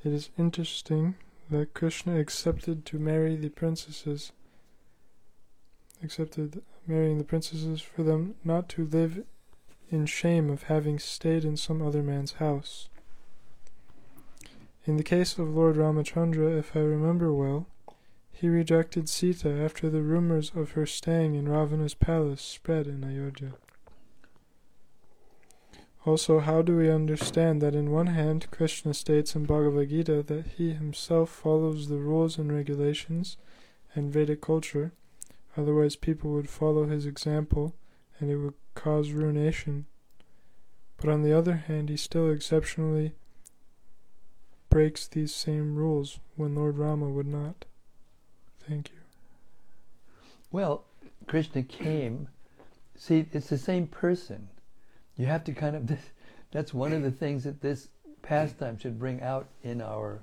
It 0.03 0.12
is 0.12 0.30
interesting 0.38 1.16
that 1.49 1.74
Krishna 1.74 2.20
accepted 2.20 2.86
to 2.88 2.99
marry 2.99 3.38
the 3.38 3.49
princesses, 3.49 4.34
accepted 6.03 6.62
marrying 6.86 7.18
the 7.18 7.24
princesses 7.24 7.80
for 7.80 8.03
them 8.03 8.36
not 8.43 8.68
to 8.70 8.84
live 8.84 9.24
in 9.89 10.05
shame 10.05 10.49
of 10.49 10.64
having 10.64 10.99
stayed 10.99 11.45
in 11.45 11.55
some 11.55 11.82
other 11.82 12.03
man's 12.03 12.34
house. 12.34 12.89
In 14.84 14.97
the 14.97 15.03
case 15.03 15.38
of 15.38 15.55
Lord 15.55 15.75
Ramachandra, 15.75 16.57
if 16.57 16.75
I 16.75 16.79
remember 16.79 17.32
well, 17.32 17.67
he 18.32 18.49
rejected 18.49 19.07
Sita 19.07 19.51
after 19.51 19.91
the 19.91 20.01
rumors 20.01 20.51
of 20.55 20.71
her 20.71 20.88
staying 20.88 21.36
in 21.36 21.47
Ravana's 21.47 21.93
palace 21.93 22.41
spread 22.41 22.88
in 22.88 23.03
Ayodhya. 23.03 23.53
Also, 26.03 26.39
how 26.39 26.63
do 26.63 26.77
we 26.77 26.89
understand 26.89 27.61
that 27.61 27.75
in 27.75 27.91
one 27.91 28.07
hand 28.07 28.47
Krishna 28.49 28.95
states 28.95 29.36
in 29.36 29.45
Bhagavad 29.45 29.89
Gita 29.89 30.23
that 30.23 30.47
he 30.57 30.73
himself 30.73 31.29
follows 31.29 31.88
the 31.88 31.99
rules 31.99 32.39
and 32.39 32.51
regulations 32.51 33.38
and 33.93 34.11
Vedic 34.11 34.41
culture, 34.41 34.93
otherwise 35.55 35.95
people 35.95 36.32
would 36.32 36.49
follow 36.49 36.88
his 36.88 37.05
example 37.05 37.75
and 38.19 38.32
it 38.32 38.38
would 38.38 38.55
cause 38.73 39.11
ruination. 39.11 39.86
But 40.97 41.11
on 41.11 41.21
the 41.21 41.38
other 41.38 41.57
hand, 41.67 41.89
he 41.89 41.97
still 41.97 42.32
exceptionally 42.32 43.13
breaks 44.72 45.05
these 45.05 45.36
same 45.36 45.76
rules 45.76 46.17
when 46.36 46.55
Lord 46.55 46.80
Rama 46.80 47.07
would 47.07 47.28
not. 47.28 47.65
Thank 48.67 48.89
you. 48.89 48.97
Well, 50.51 50.86
Krishna 51.28 51.61
came. 51.61 52.30
See, 52.97 53.28
it's 53.32 53.49
the 53.49 53.59
same 53.59 53.86
person 53.86 54.47
you 55.22 55.28
have 55.28 55.43
to 55.43 55.53
kind 55.53 55.76
of 55.76 55.91
that's 56.51 56.74
one 56.74 56.93
of 56.93 57.03
the 57.03 57.11
things 57.11 57.43
that 57.43 57.61
this 57.61 57.89
pastime 58.22 58.78
should 58.78 58.99
bring 58.99 59.22
out 59.22 59.47
in 59.63 59.82
our 59.82 60.19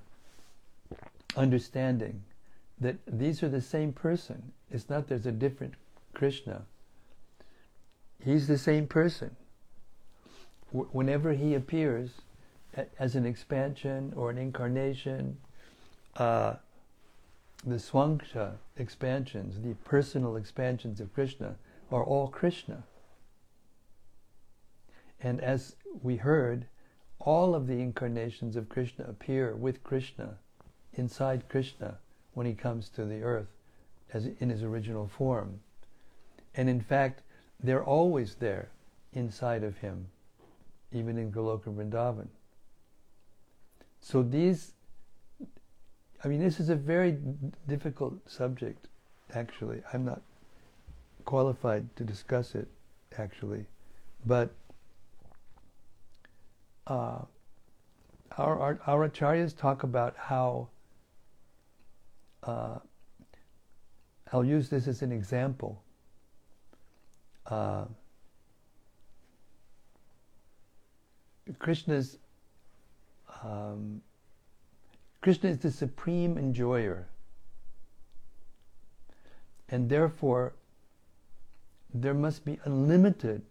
understanding 1.37 2.23
that 2.81 2.97
these 3.07 3.43
are 3.43 3.49
the 3.49 3.61
same 3.61 3.93
person 3.93 4.53
it's 4.71 4.89
not 4.89 5.09
there's 5.09 5.27
a 5.27 5.33
different 5.33 5.75
krishna 6.15 6.63
he's 8.25 8.49
the 8.49 8.59
same 8.59 8.87
person 8.87 9.37
whenever 10.71 11.33
he 11.33 11.55
appears 11.55 12.11
as 12.99 13.15
an 13.15 13.27
expansion 13.27 14.13
or 14.17 14.31
an 14.31 14.39
incarnation 14.39 15.37
uh, 16.17 16.55
the 17.67 17.77
swangsha 17.77 18.53
expansions 18.77 19.61
the 19.63 19.75
personal 19.85 20.37
expansions 20.37 21.01
of 21.01 21.13
krishna 21.13 21.57
are 21.91 22.05
all 22.05 22.29
krishna 22.29 22.85
and 25.21 25.41
as 25.41 25.77
we 26.03 26.17
heard, 26.17 26.67
all 27.19 27.55
of 27.55 27.67
the 27.67 27.81
incarnations 27.81 28.57
of 28.57 28.69
Krishna 28.69 29.05
appear 29.07 29.55
with 29.55 29.83
Krishna, 29.83 30.39
inside 30.95 31.49
Krishna, 31.49 31.99
when 32.35 32.47
he 32.47 32.55
comes 32.55 32.89
to 32.91 33.05
the 33.05 33.23
earth 33.23 33.49
as 34.13 34.27
in 34.27 34.49
his 34.49 34.63
original 34.63 35.09
form. 35.09 35.61
And 36.55 36.69
in 36.69 36.81
fact, 36.81 37.23
they're 37.61 37.85
always 37.85 38.37
there 38.37 38.71
inside 39.13 39.65
of 39.65 39.79
him, 39.79 40.07
even 40.93 41.19
in 41.19 41.33
Goloka 41.33 41.75
Vrindavan. 41.75 42.29
So 44.01 44.23
these, 44.23 44.73
I 46.25 46.29
mean, 46.29 46.41
this 46.41 46.61
is 46.61 46.69
a 46.69 46.77
very 46.77 47.19
difficult 47.67 48.15
subject, 48.29 48.89
actually. 49.35 49.83
I'm 49.93 50.05
not 50.05 50.23
qualified 51.25 51.95
to 51.97 52.05
discuss 52.05 52.55
it, 52.55 52.69
actually. 53.19 53.67
But 54.25 54.51
uh, 56.87 57.21
our, 58.37 58.59
our, 58.59 58.81
our 58.87 59.09
acharyas 59.09 59.57
talk 59.57 59.83
about 59.83 60.17
how 60.17 60.69
uh, 62.45 62.79
I'll 64.33 64.45
use 64.45 64.69
this 64.69 64.87
as 64.89 65.03
an 65.03 65.13
example. 65.13 65.83
Uh, 67.47 67.85
Krishna's 71.59 72.19
um, 73.43 74.03
Krishna 75.21 75.51
is 75.51 75.59
the 75.59 75.71
supreme 75.71 76.39
enjoyer, 76.39 77.09
and 79.69 79.89
therefore 79.89 80.55
there 81.93 82.15
must 82.15 82.45
be 82.45 82.59
unlimited 82.65 83.43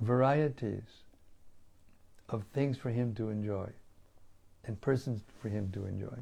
varieties 0.00 1.04
of 2.28 2.44
things 2.54 2.78
for 2.78 2.90
him 2.90 3.14
to 3.14 3.28
enjoy 3.28 3.68
and 4.64 4.80
persons 4.80 5.22
for 5.40 5.48
him 5.48 5.70
to 5.72 5.86
enjoy. 5.86 6.16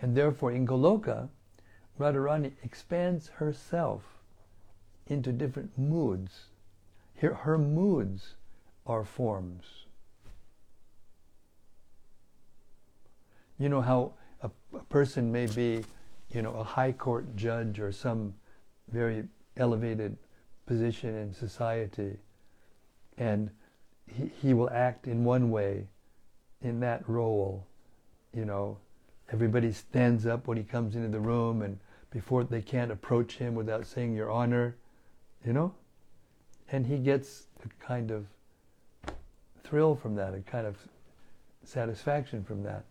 And 0.00 0.16
therefore, 0.16 0.52
in 0.52 0.66
Goloka, 0.66 1.28
Radharani 1.98 2.52
expands 2.62 3.28
herself 3.28 4.02
into 5.06 5.32
different 5.32 5.76
moods. 5.78 6.46
Her, 7.16 7.34
her 7.34 7.58
moods 7.58 8.34
are 8.86 9.04
forms. 9.04 9.83
You 13.58 13.68
know 13.68 13.80
how 13.80 14.12
a, 14.42 14.50
a 14.74 14.82
person 14.84 15.30
may 15.30 15.46
be, 15.46 15.84
you 16.30 16.42
know, 16.42 16.54
a 16.54 16.64
high 16.64 16.92
court 16.92 17.36
judge 17.36 17.78
or 17.80 17.92
some 17.92 18.34
very 18.90 19.24
elevated 19.56 20.16
position 20.66 21.14
in 21.14 21.32
society, 21.32 22.16
and 23.18 23.50
he, 24.06 24.30
he 24.42 24.54
will 24.54 24.70
act 24.70 25.06
in 25.06 25.24
one 25.24 25.50
way 25.50 25.86
in 26.62 26.80
that 26.80 27.08
role, 27.08 27.66
you 28.32 28.44
know, 28.44 28.78
everybody 29.32 29.72
stands 29.72 30.26
up 30.26 30.46
when 30.46 30.56
he 30.56 30.64
comes 30.64 30.96
into 30.96 31.08
the 31.08 31.20
room 31.20 31.62
and 31.62 31.78
before 32.10 32.44
they 32.44 32.62
can't 32.62 32.90
approach 32.90 33.36
him 33.36 33.54
without 33.54 33.86
saying 33.86 34.14
your 34.14 34.30
honor, 34.30 34.76
you 35.44 35.52
know? 35.52 35.74
And 36.70 36.86
he 36.86 36.98
gets 36.98 37.44
a 37.64 37.84
kind 37.84 38.10
of 38.10 38.26
thrill 39.62 39.94
from 39.94 40.14
that, 40.16 40.34
a 40.34 40.40
kind 40.40 40.66
of 40.66 40.76
satisfaction 41.64 42.44
from 42.44 42.62
that. 42.62 42.84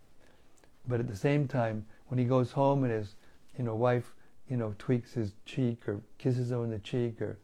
But 0.88 1.00
at 1.00 1.08
the 1.08 1.16
same 1.16 1.48
time, 1.48 1.86
when 2.08 2.18
he 2.18 2.26
goes 2.26 2.52
home 2.52 2.84
and 2.84 2.92
his, 2.92 3.16
you 3.58 3.64
know, 3.64 3.76
wife, 3.76 4.14
you 4.50 4.58
know, 4.58 4.76
tweaks 4.78 5.14
his 5.14 5.34
cheek 5.46 5.88
or 5.88 6.02
kisses 6.18 6.52
him 6.52 6.62
on 6.62 6.70
the 6.70 6.80
cheek 6.80 7.22
or 7.22 7.40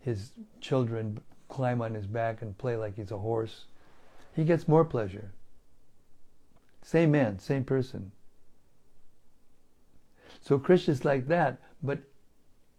his 0.00 0.32
children 0.60 1.20
climb 1.48 1.82
on 1.82 1.94
his 1.94 2.06
back 2.06 2.42
and 2.42 2.56
play 2.56 2.76
like 2.76 2.96
he's 2.96 3.10
a 3.10 3.18
horse, 3.18 3.66
he 4.34 4.44
gets 4.44 4.66
more 4.66 4.84
pleasure. 4.84 5.32
Same 6.82 7.10
man, 7.10 7.38
same 7.38 7.64
person. 7.64 8.12
So 10.40 10.58
Krishna's 10.58 11.04
like 11.04 11.28
that, 11.28 11.58
but 11.82 11.98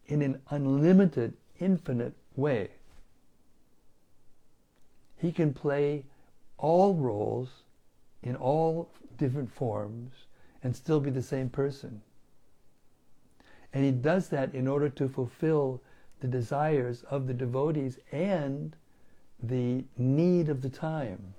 in 0.07 0.21
an 0.21 0.41
unlimited, 0.49 1.33
infinite 1.59 2.13
way. 2.35 2.69
He 5.17 5.31
can 5.31 5.53
play 5.53 6.05
all 6.57 6.95
roles 6.95 7.49
in 8.23 8.35
all 8.35 8.89
different 9.21 9.53
forms 9.53 10.25
and 10.63 10.75
still 10.75 10.99
be 10.99 11.11
the 11.11 11.21
same 11.21 11.47
person. 11.47 12.01
And 13.71 13.85
he 13.85 13.91
does 13.91 14.29
that 14.29 14.55
in 14.55 14.67
order 14.67 14.89
to 14.89 15.07
fulfill 15.07 15.79
the 16.21 16.27
desires 16.27 17.03
of 17.03 17.27
the 17.27 17.33
devotees 17.33 17.99
and 18.11 18.75
the 19.43 19.83
need 19.95 20.49
of 20.49 20.63
the 20.63 20.69
time. 20.69 21.35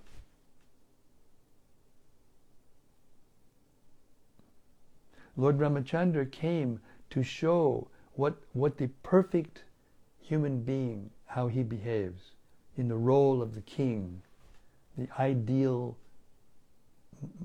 Lord 5.37 5.59
Ramachandra 5.59 6.30
came 6.30 6.80
to 7.11 7.24
show 7.24 7.89
what, 8.14 8.37
what 8.53 8.76
the 8.76 8.91
perfect 9.03 9.64
human 10.20 10.62
being, 10.62 11.11
how 11.26 11.49
he 11.49 11.64
behaves 11.64 12.30
in 12.76 12.87
the 12.87 12.97
role 12.97 13.43
of 13.43 13.57
the 13.57 13.61
king, 13.62 14.22
the 14.97 15.09
ideal 15.18 15.97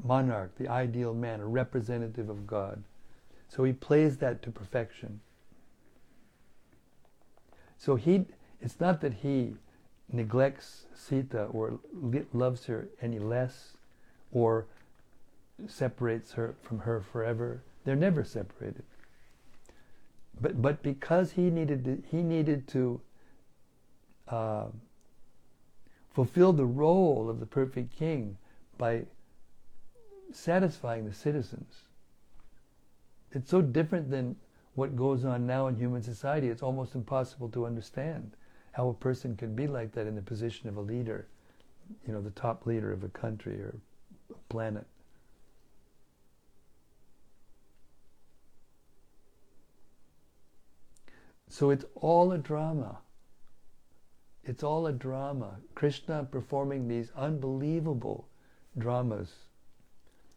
monarch, 0.04 0.56
the 0.58 0.68
ideal 0.68 1.14
man, 1.14 1.40
a 1.40 1.46
representative 1.48 2.30
of 2.30 2.48
God. 2.48 2.84
So 3.50 3.64
he 3.64 3.74
plays 3.74 4.18
that 4.18 4.42
to 4.44 4.52
perfection. 4.52 5.22
So 7.78 7.96
he, 7.96 8.26
it's 8.62 8.80
not 8.80 9.02
that 9.02 9.14
he 9.14 9.56
neglects 10.12 10.86
Sita 10.96 11.46
or 11.46 11.80
loves 12.34 12.66
her 12.66 12.88
any 13.02 13.20
less 13.20 13.78
or 14.32 14.66
separates 15.68 16.34
her 16.34 16.56
from 16.62 16.80
her 16.80 17.02
forever. 17.02 17.62
They're 17.84 17.96
never 17.96 18.24
separated. 18.24 18.84
But 20.40 20.62
but 20.62 20.84
because 20.84 21.32
he 21.32 21.50
needed 21.50 21.86
to, 21.86 22.04
he 22.12 22.22
needed 22.22 22.68
to 22.70 23.02
uh, 24.28 24.66
fulfill 26.14 26.54
the 26.54 26.66
role 26.66 27.30
of 27.30 27.40
the 27.40 27.46
perfect 27.46 27.98
king 27.98 28.38
by 28.78 29.06
satisfying 30.32 31.06
the 31.06 31.14
citizens. 31.14 31.84
It's 33.32 33.50
so 33.50 33.62
different 33.62 34.10
than 34.10 34.36
what 34.76 34.96
goes 34.96 35.26
on 35.26 35.46
now 35.48 35.68
in 35.68 35.76
human 35.76 36.02
society. 36.02 36.50
It's 36.50 36.62
almost 36.62 36.96
impossible 36.96 37.50
to 37.50 37.66
understand 37.66 38.36
how 38.72 38.90
a 38.90 38.94
person 38.94 39.36
can 39.36 39.56
be 39.56 39.68
like 39.68 39.92
that 39.94 40.08
in 40.08 40.16
the 40.16 40.22
position 40.22 40.70
of 40.70 40.78
a 40.78 40.82
leader, 40.82 41.28
you 42.06 42.14
know, 42.14 42.22
the 42.22 42.30
top 42.32 42.66
leader 42.66 42.92
of 42.92 43.04
a 43.04 43.10
country 43.10 43.60
or 43.60 43.76
a 44.30 44.54
planet. 44.54 44.86
So 51.50 51.72
it's 51.72 51.86
all 51.96 52.32
a 52.34 52.38
drama. 52.38 53.00
It's 54.44 54.64
all 54.64 54.86
a 54.88 54.94
drama. 54.94 55.56
Krishna 55.74 56.24
performing 56.30 56.88
these 56.88 57.12
unbelievable 57.16 58.28
dramas 58.78 59.47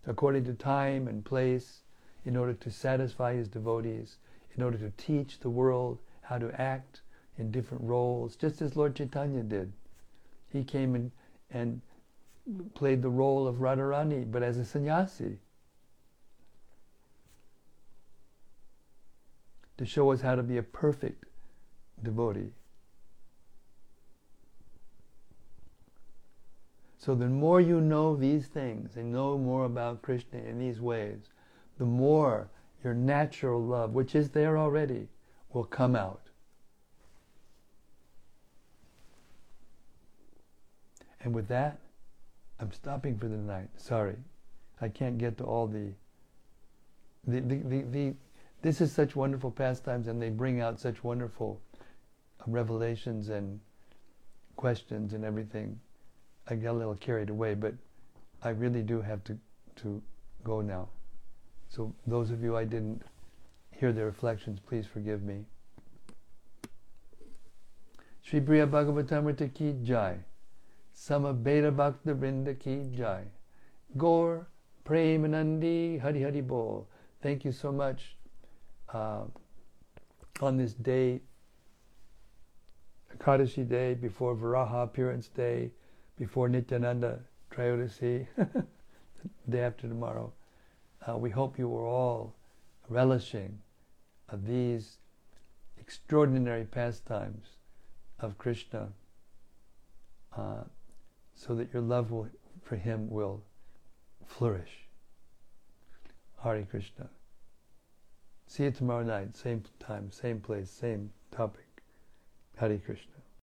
according 0.07 0.45
to 0.45 0.55
time 0.55 1.09
and 1.09 1.25
place 1.25 1.81
in 2.25 2.37
order 2.37 2.55
to 2.55 2.71
satisfy 2.71 3.35
his 3.35 3.49
devotees, 3.49 4.17
in 4.57 4.63
order 4.63 4.79
to 4.79 4.91
teach 4.97 5.41
the 5.41 5.51
world 5.51 5.99
how 6.23 6.39
to 6.39 6.61
act 6.61 7.01
in 7.39 7.51
different 7.51 7.83
roles, 7.83 8.37
just 8.37 8.61
as 8.61 8.77
Lord 8.77 8.95
Chaitanya 8.95 9.43
did. 9.43 9.73
He 10.53 10.65
came 10.65 10.95
and, 10.95 11.11
and 11.51 11.81
played 12.75 13.03
the 13.03 13.09
role 13.09 13.47
of 13.47 13.57
Radharani, 13.57 14.31
but 14.31 14.43
as 14.43 14.59
a 14.59 14.65
sannyasi. 14.65 15.39
to 19.81 19.87
show 19.87 20.13
us 20.13 20.21
how 20.21 20.35
to 20.35 20.43
be 20.43 20.59
a 20.59 20.63
perfect 20.63 21.25
devotee. 22.03 22.53
So 27.01 27.15
the 27.15 27.27
more 27.27 27.63
you 27.63 27.81
know 27.81 28.15
these 28.15 28.47
things 28.47 28.97
and 28.97 29.11
know 29.11 29.39
more 29.39 29.65
about 29.65 30.03
Krishna 30.03 30.39
in 30.41 30.59
these 30.59 30.83
ways, 30.83 31.31
the 31.79 31.87
more 31.87 32.51
your 32.85 32.93
natural 32.93 33.59
love, 33.59 33.95
which 33.95 34.15
is 34.15 34.29
there 34.29 34.59
already, 34.59 35.09
will 35.55 35.65
come 35.65 35.97
out. 35.97 36.21
And 41.23 41.35
with 41.35 41.49
that, 41.49 41.81
I'm 42.59 42.71
stopping 42.71 43.17
for 43.17 43.29
the 43.29 43.37
night. 43.37 43.69
Sorry. 43.77 44.17
I 44.83 44.89
can't 44.89 45.17
get 45.17 45.39
to 45.39 45.45
all 45.45 45.67
the 45.67 45.93
the, 47.27 47.41
the, 47.41 47.57
the, 47.57 47.83
the 47.83 48.15
this 48.61 48.83
is 48.83 48.93
such 48.93 49.17
wonderful 49.17 49.51
pastimes, 49.51 50.07
and 50.07 50.21
they 50.21 50.29
bring 50.29 50.61
out 50.61 50.79
such 50.79 51.03
wonderful 51.03 51.63
revelations 52.47 53.31
and 53.31 53.59
questions 54.57 55.15
and 55.15 55.25
everything. 55.25 55.81
I 56.51 56.57
get 56.57 56.71
a 56.71 56.73
little 56.73 56.97
carried 56.97 57.31
away, 57.31 57.55
but 57.55 57.75
I 58.43 58.51
really 58.51 58.83
do 58.83 59.01
have 59.01 59.23
to 59.25 59.39
to 59.77 60.03
go 60.45 60.61
now. 60.61 60.89
So 61.69 61.95
those 62.07 62.31
of 62.31 62.43
you 62.43 62.57
I 62.57 62.65
didn't 62.65 63.03
hear 63.71 63.93
their 63.93 64.07
reflections, 64.07 64.59
please 64.61 64.87
forgive 64.87 65.23
me. 65.23 65.45
Sri 68.23 68.41
Priya 68.41 68.67
Bhagavatamrita 68.67 69.55
ki 69.55 69.77
jai. 69.83 70.19
Samabeta 70.95 71.75
Bhakta 71.75 72.15
Vrinda 72.15 72.59
ki 72.59 72.91
jai. 72.97 73.25
Gaur 73.97 74.49
Premanandi 74.85 76.01
Hari 76.01 76.23
Hari 76.23 76.41
Bol. 76.41 76.87
Thank 77.23 77.45
you 77.45 77.53
so 77.53 77.71
much 77.71 78.17
uh, 78.93 79.23
on 80.41 80.57
this 80.57 80.75
day, 80.75 81.21
Ekadashi 83.17 83.69
day, 83.69 83.95
before 83.95 84.35
Varaha 84.35 84.85
appearance 84.85 85.29
day, 85.29 85.71
before 86.21 86.51
Nityananda 86.51 87.19
Trayodasi, 87.51 88.27
the 88.37 88.65
day 89.49 89.61
after 89.61 89.89
tomorrow. 89.89 90.31
Uh, 91.09 91.17
we 91.17 91.31
hope 91.31 91.59
you 91.59 91.75
are 91.75 91.87
all 91.87 92.35
relishing 92.91 93.59
of 94.29 94.47
these 94.47 94.99
extraordinary 95.79 96.65
pastimes 96.65 97.47
of 98.21 98.37
Krishna 98.37 98.89
uh, 100.37 100.65
so 101.35 101.55
that 101.55 101.73
your 101.73 101.83
love 101.83 102.11
will, 102.11 102.29
for 102.63 102.77
him 102.77 103.09
will 103.09 103.43
flourish. 104.27 104.89
Hari 106.37 106.67
Krishna. 106.71 107.09
See 108.47 108.65
you 108.65 108.71
tomorrow 108.73 109.05
night, 109.05 109.39
same 109.39 109.63
time, 109.79 110.13
same 110.13 110.41
place, 110.41 110.71
same 110.71 111.11
topic. 111.31 111.83
Hare 112.59 112.77
Krishna. 112.77 113.20